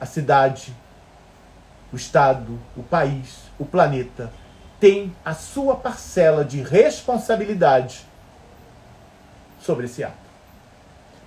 a 0.00 0.06
cidade, 0.06 0.74
o 1.92 1.96
estado, 1.96 2.58
o 2.76 2.82
país, 2.82 3.38
o 3.58 3.64
planeta 3.64 4.32
tem 4.78 5.14
a 5.24 5.34
sua 5.34 5.76
parcela 5.76 6.44
de 6.44 6.62
responsabilidade 6.62 8.06
sobre 9.60 9.84
esse 9.84 10.02
ato. 10.02 10.16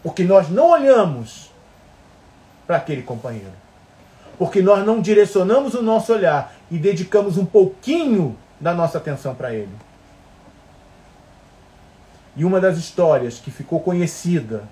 Porque 0.01 0.23
nós 0.23 0.49
não 0.49 0.71
olhamos 0.71 1.53
para 2.66 2.78
aquele 2.78 3.01
companheiro. 3.01 3.53
Porque 4.38 4.61
nós 4.61 4.86
não 4.86 5.01
direcionamos 5.01 5.74
o 5.74 5.82
nosso 5.82 6.14
olhar 6.14 6.53
e 6.70 6.78
dedicamos 6.78 7.38
um 7.38 7.45
pouquinho 7.45 8.38
da 8.59 8.74
nossa 8.74 8.97
atenção 8.97 9.36
para 9.36 9.53
ele. 9.53 9.72
E 12.36 12.43
uma 12.43 12.59
das 12.59 12.78
histórias 12.78 13.39
que 13.39 13.51
ficou 13.51 13.80
conhecida, 13.80 14.64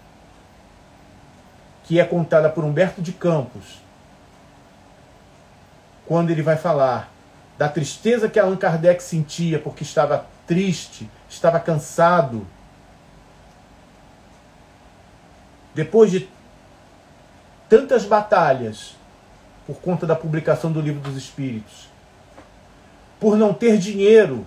que 1.84 2.00
é 2.00 2.04
contada 2.04 2.50
por 2.50 2.64
Humberto 2.64 3.02
de 3.02 3.12
Campos, 3.12 3.82
quando 6.08 6.32
ele 6.32 6.42
vai 6.42 6.58
falar 6.58 7.12
da 7.58 7.70
tristeza 7.70 8.28
que 8.28 8.40
Allan 8.40 8.58
Kardec 8.58 9.04
sentia 9.04 9.60
porque 9.60 9.84
estava 9.84 10.26
triste, 10.48 11.10
estava 11.30 11.60
cansado. 11.60 12.48
Depois 15.76 16.10
de 16.10 16.28
tantas 17.72 18.04
batalhas 18.04 18.98
por 19.66 19.78
conta 19.78 20.06
da 20.06 20.14
publicação 20.14 20.74
do 20.74 20.82
Livro 20.82 21.00
dos 21.00 21.16
Espíritos, 21.16 21.88
por 23.18 23.38
não 23.38 23.54
ter 23.54 23.78
dinheiro 23.78 24.46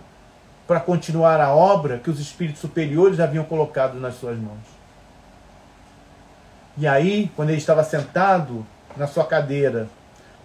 para 0.66 0.78
continuar 0.78 1.40
a 1.40 1.54
obra 1.54 1.96
que 1.96 2.10
os 2.10 2.20
espíritos 2.20 2.60
superiores 2.60 3.20
haviam 3.20 3.42
colocado 3.42 3.98
nas 3.98 4.16
suas 4.16 4.36
mãos. 4.36 4.60
E 6.76 6.86
aí, 6.86 7.32
quando 7.34 7.48
ele 7.48 7.56
estava 7.56 7.82
sentado 7.82 8.66
na 8.94 9.06
sua 9.06 9.24
cadeira, 9.24 9.88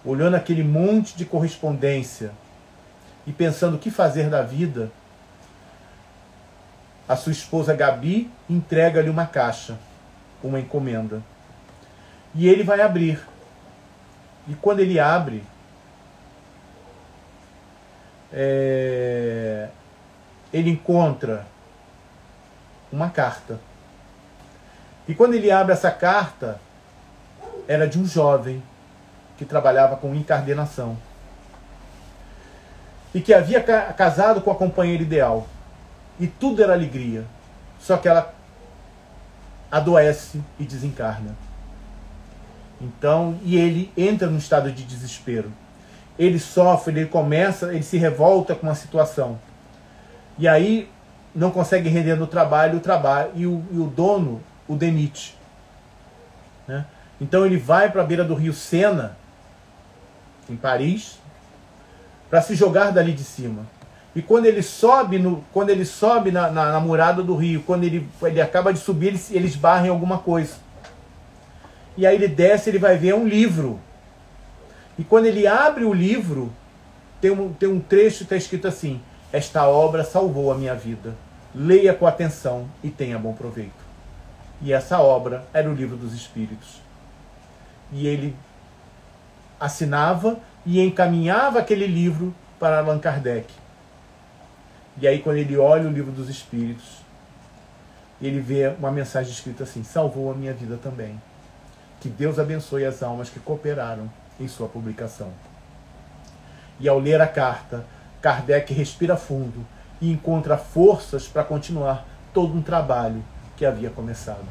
olhando 0.02 0.36
aquele 0.36 0.64
monte 0.64 1.14
de 1.14 1.26
correspondência, 1.26 2.32
e 3.26 3.32
pensando 3.32 3.76
o 3.76 3.78
que 3.78 3.90
fazer 3.90 4.30
da 4.30 4.40
vida, 4.40 4.90
a 7.06 7.14
sua 7.14 7.32
esposa 7.32 7.74
Gabi 7.74 8.30
entrega-lhe 8.48 9.10
uma 9.10 9.26
caixa, 9.26 9.76
uma 10.42 10.58
encomenda. 10.58 11.22
E 12.34 12.48
ele 12.48 12.62
vai 12.62 12.80
abrir. 12.80 13.20
E 14.48 14.54
quando 14.54 14.80
ele 14.80 14.98
abre, 14.98 15.44
é, 18.32 19.68
ele 20.52 20.70
encontra 20.70 21.46
uma 22.92 23.10
carta. 23.10 23.60
E 25.06 25.14
quando 25.14 25.34
ele 25.34 25.50
abre 25.50 25.72
essa 25.72 25.90
carta, 25.90 26.60
era 27.66 27.86
de 27.86 27.98
um 27.98 28.06
jovem 28.06 28.62
que 29.36 29.44
trabalhava 29.44 29.96
com 29.96 30.14
encardenação 30.14 30.96
e 33.14 33.20
que 33.20 33.34
havia 33.34 33.62
casado 33.92 34.40
com 34.40 34.50
a 34.50 34.54
companheira 34.54 35.02
ideal. 35.02 35.46
E 36.18 36.26
tudo 36.26 36.62
era 36.62 36.72
alegria. 36.72 37.24
Só 37.80 37.96
que 37.96 38.08
ela 38.08 38.32
adoece 39.70 40.42
e 40.58 40.64
desencarna. 40.64 41.34
Então, 42.80 43.38
e 43.44 43.56
ele 43.56 43.92
entra 43.96 44.28
num 44.28 44.38
estado 44.38 44.72
de 44.72 44.84
desespero. 44.84 45.52
Ele 46.18 46.38
sofre, 46.38 47.00
ele 47.00 47.06
começa, 47.06 47.72
ele 47.72 47.82
se 47.82 47.98
revolta 47.98 48.54
com 48.54 48.66
uma 48.66 48.74
situação. 48.74 49.38
E 50.38 50.48
aí 50.48 50.88
não 51.34 51.50
consegue 51.50 51.88
render 51.88 52.16
no 52.16 52.26
trabalho 52.26 52.78
o 52.78 52.80
trabalho 52.80 53.30
e 53.34 53.46
o, 53.46 53.62
e 53.70 53.78
o 53.78 53.86
dono 53.86 54.40
o 54.66 54.74
demite. 54.74 55.36
Né? 56.66 56.84
Então 57.20 57.44
ele 57.44 57.58
vai 57.58 57.90
para 57.90 58.02
a 58.02 58.04
beira 58.04 58.24
do 58.24 58.34
rio 58.34 58.52
Sena, 58.52 59.16
em 60.48 60.56
Paris, 60.56 61.18
para 62.28 62.40
se 62.40 62.54
jogar 62.54 62.90
dali 62.90 63.12
de 63.12 63.24
cima. 63.24 63.66
E 64.14 64.22
quando 64.22 64.46
ele 64.46 64.62
sobe, 64.62 65.18
no, 65.18 65.44
quando 65.52 65.70
ele 65.70 65.84
sobe 65.84 66.32
na, 66.32 66.50
na, 66.50 66.72
na 66.72 66.80
murada 66.80 67.22
do 67.22 67.36
rio, 67.36 67.62
quando 67.64 67.84
ele, 67.84 68.08
ele 68.22 68.40
acaba 68.40 68.72
de 68.72 68.78
subir, 68.80 69.08
ele, 69.08 69.20
ele 69.30 69.46
esbarra 69.46 69.86
em 69.86 69.90
alguma 69.90 70.18
coisa. 70.18 70.54
E 72.00 72.06
aí 72.06 72.14
ele 72.14 72.28
desce, 72.28 72.70
ele 72.70 72.78
vai 72.78 72.96
ver 72.96 73.14
um 73.14 73.28
livro. 73.28 73.78
E 74.98 75.04
quando 75.04 75.26
ele 75.26 75.46
abre 75.46 75.84
o 75.84 75.92
livro, 75.92 76.50
tem 77.20 77.30
um, 77.30 77.52
tem 77.52 77.68
um 77.68 77.78
trecho 77.78 78.18
que 78.18 78.22
está 78.22 78.36
escrito 78.36 78.66
assim: 78.66 79.02
Esta 79.30 79.68
obra 79.68 80.02
salvou 80.02 80.50
a 80.50 80.54
minha 80.54 80.74
vida. 80.74 81.14
Leia 81.54 81.92
com 81.92 82.06
atenção 82.06 82.66
e 82.82 82.88
tenha 82.88 83.18
bom 83.18 83.34
proveito. 83.34 83.84
E 84.62 84.72
essa 84.72 84.98
obra 84.98 85.44
era 85.52 85.68
o 85.68 85.74
livro 85.74 85.94
dos 85.94 86.14
Espíritos. 86.14 86.80
E 87.92 88.06
ele 88.06 88.34
assinava 89.60 90.40
e 90.64 90.80
encaminhava 90.80 91.58
aquele 91.58 91.86
livro 91.86 92.34
para 92.58 92.78
Allan 92.78 92.98
Kardec. 92.98 93.52
E 94.98 95.06
aí, 95.06 95.18
quando 95.18 95.36
ele 95.36 95.58
olha 95.58 95.86
o 95.86 95.92
livro 95.92 96.12
dos 96.12 96.30
Espíritos, 96.30 97.04
ele 98.22 98.40
vê 98.40 98.68
uma 98.68 98.90
mensagem 98.90 99.30
escrita 99.30 99.64
assim: 99.64 99.84
salvou 99.84 100.32
a 100.32 100.34
minha 100.34 100.54
vida 100.54 100.78
também. 100.82 101.20
Que 102.00 102.08
Deus 102.08 102.38
abençoe 102.38 102.84
as 102.84 103.02
almas 103.02 103.28
que 103.28 103.38
cooperaram 103.38 104.10
em 104.38 104.48
sua 104.48 104.68
publicação. 104.68 105.30
E 106.78 106.88
ao 106.88 106.98
ler 106.98 107.20
a 107.20 107.28
carta, 107.28 107.84
Kardec 108.22 108.72
respira 108.72 109.16
fundo 109.16 109.66
e 110.00 110.10
encontra 110.10 110.56
forças 110.56 111.28
para 111.28 111.44
continuar 111.44 112.06
todo 112.32 112.56
um 112.56 112.62
trabalho 112.62 113.22
que 113.54 113.66
havia 113.66 113.90
começado. 113.90 114.48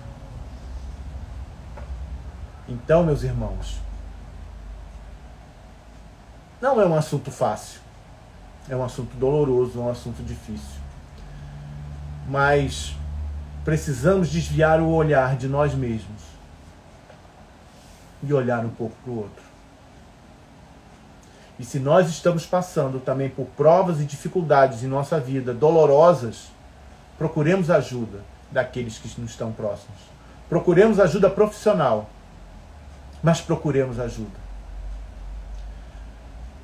Então, 2.67 3.03
meus 3.03 3.23
irmãos, 3.23 3.79
não 6.61 6.79
é 6.79 6.85
um 6.85 6.95
assunto 6.95 7.31
fácil. 7.31 7.81
É 8.69 8.75
um 8.75 8.83
assunto 8.83 9.15
doloroso, 9.15 9.79
é 9.79 9.81
um 9.81 9.89
assunto 9.89 10.21
difícil. 10.21 10.79
Mas 12.27 12.95
precisamos 13.65 14.29
desviar 14.29 14.79
o 14.79 14.89
olhar 14.89 15.35
de 15.35 15.47
nós 15.47 15.73
mesmos 15.73 16.18
e 18.21 18.33
olhar 18.33 18.65
um 18.65 18.69
pouco 18.69 18.95
para 19.03 19.11
o 19.11 19.17
outro. 19.17 19.43
E 21.59 21.65
se 21.65 21.79
nós 21.79 22.09
estamos 22.09 22.45
passando 22.45 22.99
também 22.99 23.29
por 23.29 23.45
provas 23.45 23.99
e 23.99 24.05
dificuldades 24.05 24.83
em 24.83 24.87
nossa 24.87 25.19
vida 25.19 25.53
dolorosas, 25.53 26.47
procuremos 27.17 27.69
ajuda 27.69 28.19
daqueles 28.49 28.97
que 28.97 29.19
nos 29.19 29.31
estão 29.31 29.51
próximos. 29.51 29.99
Procuremos 30.47 30.99
ajuda 30.99 31.29
profissional, 31.29 32.09
mas 33.21 33.41
procuremos 33.41 33.99
ajuda. 33.99 34.49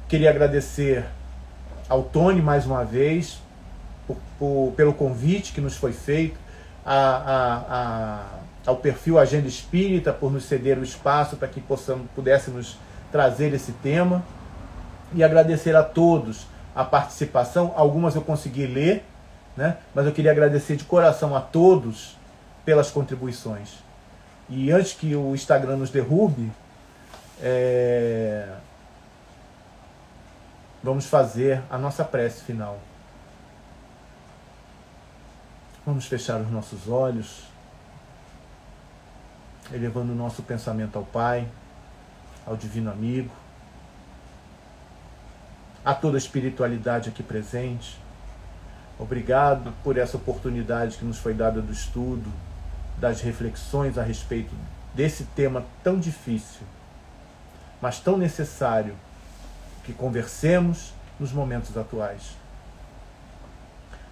Queria 0.07 0.29
agradecer 0.29 1.05
ao 1.89 2.03
Tony 2.03 2.41
mais 2.41 2.65
uma 2.65 2.85
vez 2.85 3.39
por, 4.07 4.17
por, 4.39 4.73
pelo 4.77 4.93
convite 4.93 5.51
que 5.51 5.59
nos 5.59 5.75
foi 5.75 5.91
feito, 5.91 6.39
a, 6.85 6.95
a, 6.95 7.55
a, 7.69 8.25
ao 8.65 8.75
perfil 8.75 9.19
Agenda 9.19 9.47
Espírita 9.47 10.11
por 10.11 10.31
nos 10.31 10.45
ceder 10.45 10.77
o 10.77 10.83
espaço 10.83 11.37
para 11.37 11.47
que 11.47 11.61
possamos, 11.61 12.07
pudéssemos 12.15 12.77
trazer 13.11 13.53
esse 13.53 13.71
tema 13.73 14.23
e 15.13 15.23
agradecer 15.23 15.75
a 15.75 15.83
todos 15.83 16.47
a 16.75 16.83
participação. 16.83 17.73
Algumas 17.75 18.15
eu 18.15 18.21
consegui 18.21 18.65
ler, 18.65 19.05
né? 19.55 19.77
mas 19.93 20.05
eu 20.05 20.11
queria 20.11 20.31
agradecer 20.31 20.75
de 20.75 20.83
coração 20.83 21.35
a 21.35 21.41
todos 21.41 22.17
pelas 22.65 22.89
contribuições. 22.89 23.83
E 24.49 24.71
antes 24.71 24.93
que 24.93 25.15
o 25.15 25.33
Instagram 25.33 25.77
nos 25.77 25.89
derrube, 25.89 26.51
é... 27.41 28.47
vamos 30.83 31.05
fazer 31.05 31.61
a 31.69 31.77
nossa 31.77 32.03
prece 32.03 32.43
final. 32.43 32.79
Vamos 35.85 36.05
fechar 36.07 36.41
os 36.41 36.51
nossos 36.51 36.89
olhos, 36.89 37.43
elevando 39.73 40.11
o 40.11 40.15
nosso 40.15 40.43
pensamento 40.43 40.97
ao 40.97 41.03
Pai, 41.03 41.47
ao 42.45 42.55
Divino 42.55 42.91
Amigo, 42.91 43.33
a 45.83 45.93
toda 45.93 46.17
a 46.17 46.19
espiritualidade 46.19 47.09
aqui 47.09 47.23
presente. 47.23 47.99
Obrigado 48.97 49.73
por 49.83 49.97
essa 49.97 50.17
oportunidade 50.17 50.97
que 50.97 51.05
nos 51.05 51.17
foi 51.17 51.33
dada 51.33 51.61
do 51.61 51.71
estudo, 51.71 52.31
das 52.97 53.21
reflexões 53.21 53.97
a 53.97 54.03
respeito 54.03 54.53
desse 54.93 55.25
tema 55.25 55.65
tão 55.83 55.99
difícil, 55.99 56.65
mas 57.81 57.99
tão 57.99 58.17
necessário 58.17 58.95
que 59.83 59.93
conversemos 59.93 60.93
nos 61.19 61.31
momentos 61.31 61.77
atuais. 61.77 62.35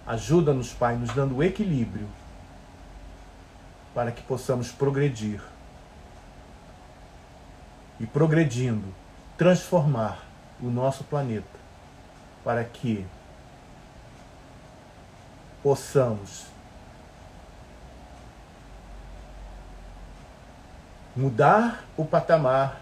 Ajuda-nos, 0.06 0.72
Pai, 0.72 0.96
nos 0.96 1.10
dando 1.14 1.36
o 1.36 1.42
equilíbrio 1.42 2.06
para 3.94 4.10
que 4.10 4.22
possamos 4.22 4.72
progredir 4.72 5.40
e 8.00 8.06
progredindo, 8.06 8.92
transformar 9.38 10.26
o 10.60 10.66
nosso 10.66 11.04
planeta 11.04 11.46
para 12.42 12.64
que 12.64 13.06
possamos 15.62 16.46
mudar 21.16 21.84
o 21.96 22.04
patamar 22.04 22.80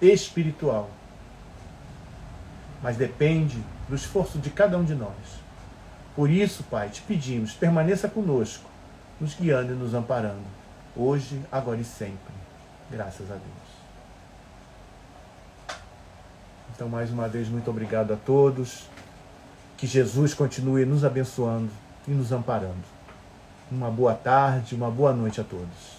espiritual. 0.00 0.90
Mas 2.82 2.96
depende 2.96 3.62
do 3.88 3.94
esforço 3.94 4.38
de 4.38 4.50
cada 4.50 4.76
um 4.78 4.84
de 4.84 4.94
nós. 4.94 5.14
Por 6.14 6.30
isso, 6.30 6.64
Pai, 6.64 6.88
te 6.88 7.02
pedimos, 7.02 7.52
permaneça 7.52 8.08
conosco, 8.08 8.68
nos 9.20 9.34
guiando 9.34 9.72
e 9.72 9.76
nos 9.76 9.94
amparando, 9.94 10.44
hoje, 10.94 11.40
agora 11.50 11.80
e 11.80 11.84
sempre. 11.84 12.34
Graças 12.90 13.30
a 13.30 13.34
Deus. 13.34 13.76
Então, 16.74 16.88
mais 16.88 17.10
uma 17.10 17.26
vez, 17.26 17.48
muito 17.48 17.70
obrigado 17.70 18.12
a 18.12 18.16
todos. 18.16 18.86
Que 19.76 19.86
Jesus 19.86 20.34
continue 20.34 20.84
nos 20.84 21.04
abençoando 21.04 21.70
e 22.06 22.10
nos 22.10 22.32
amparando. 22.32 22.84
Uma 23.70 23.90
boa 23.90 24.14
tarde, 24.14 24.74
uma 24.74 24.90
boa 24.90 25.12
noite 25.12 25.40
a 25.40 25.44
todos. 25.44 25.95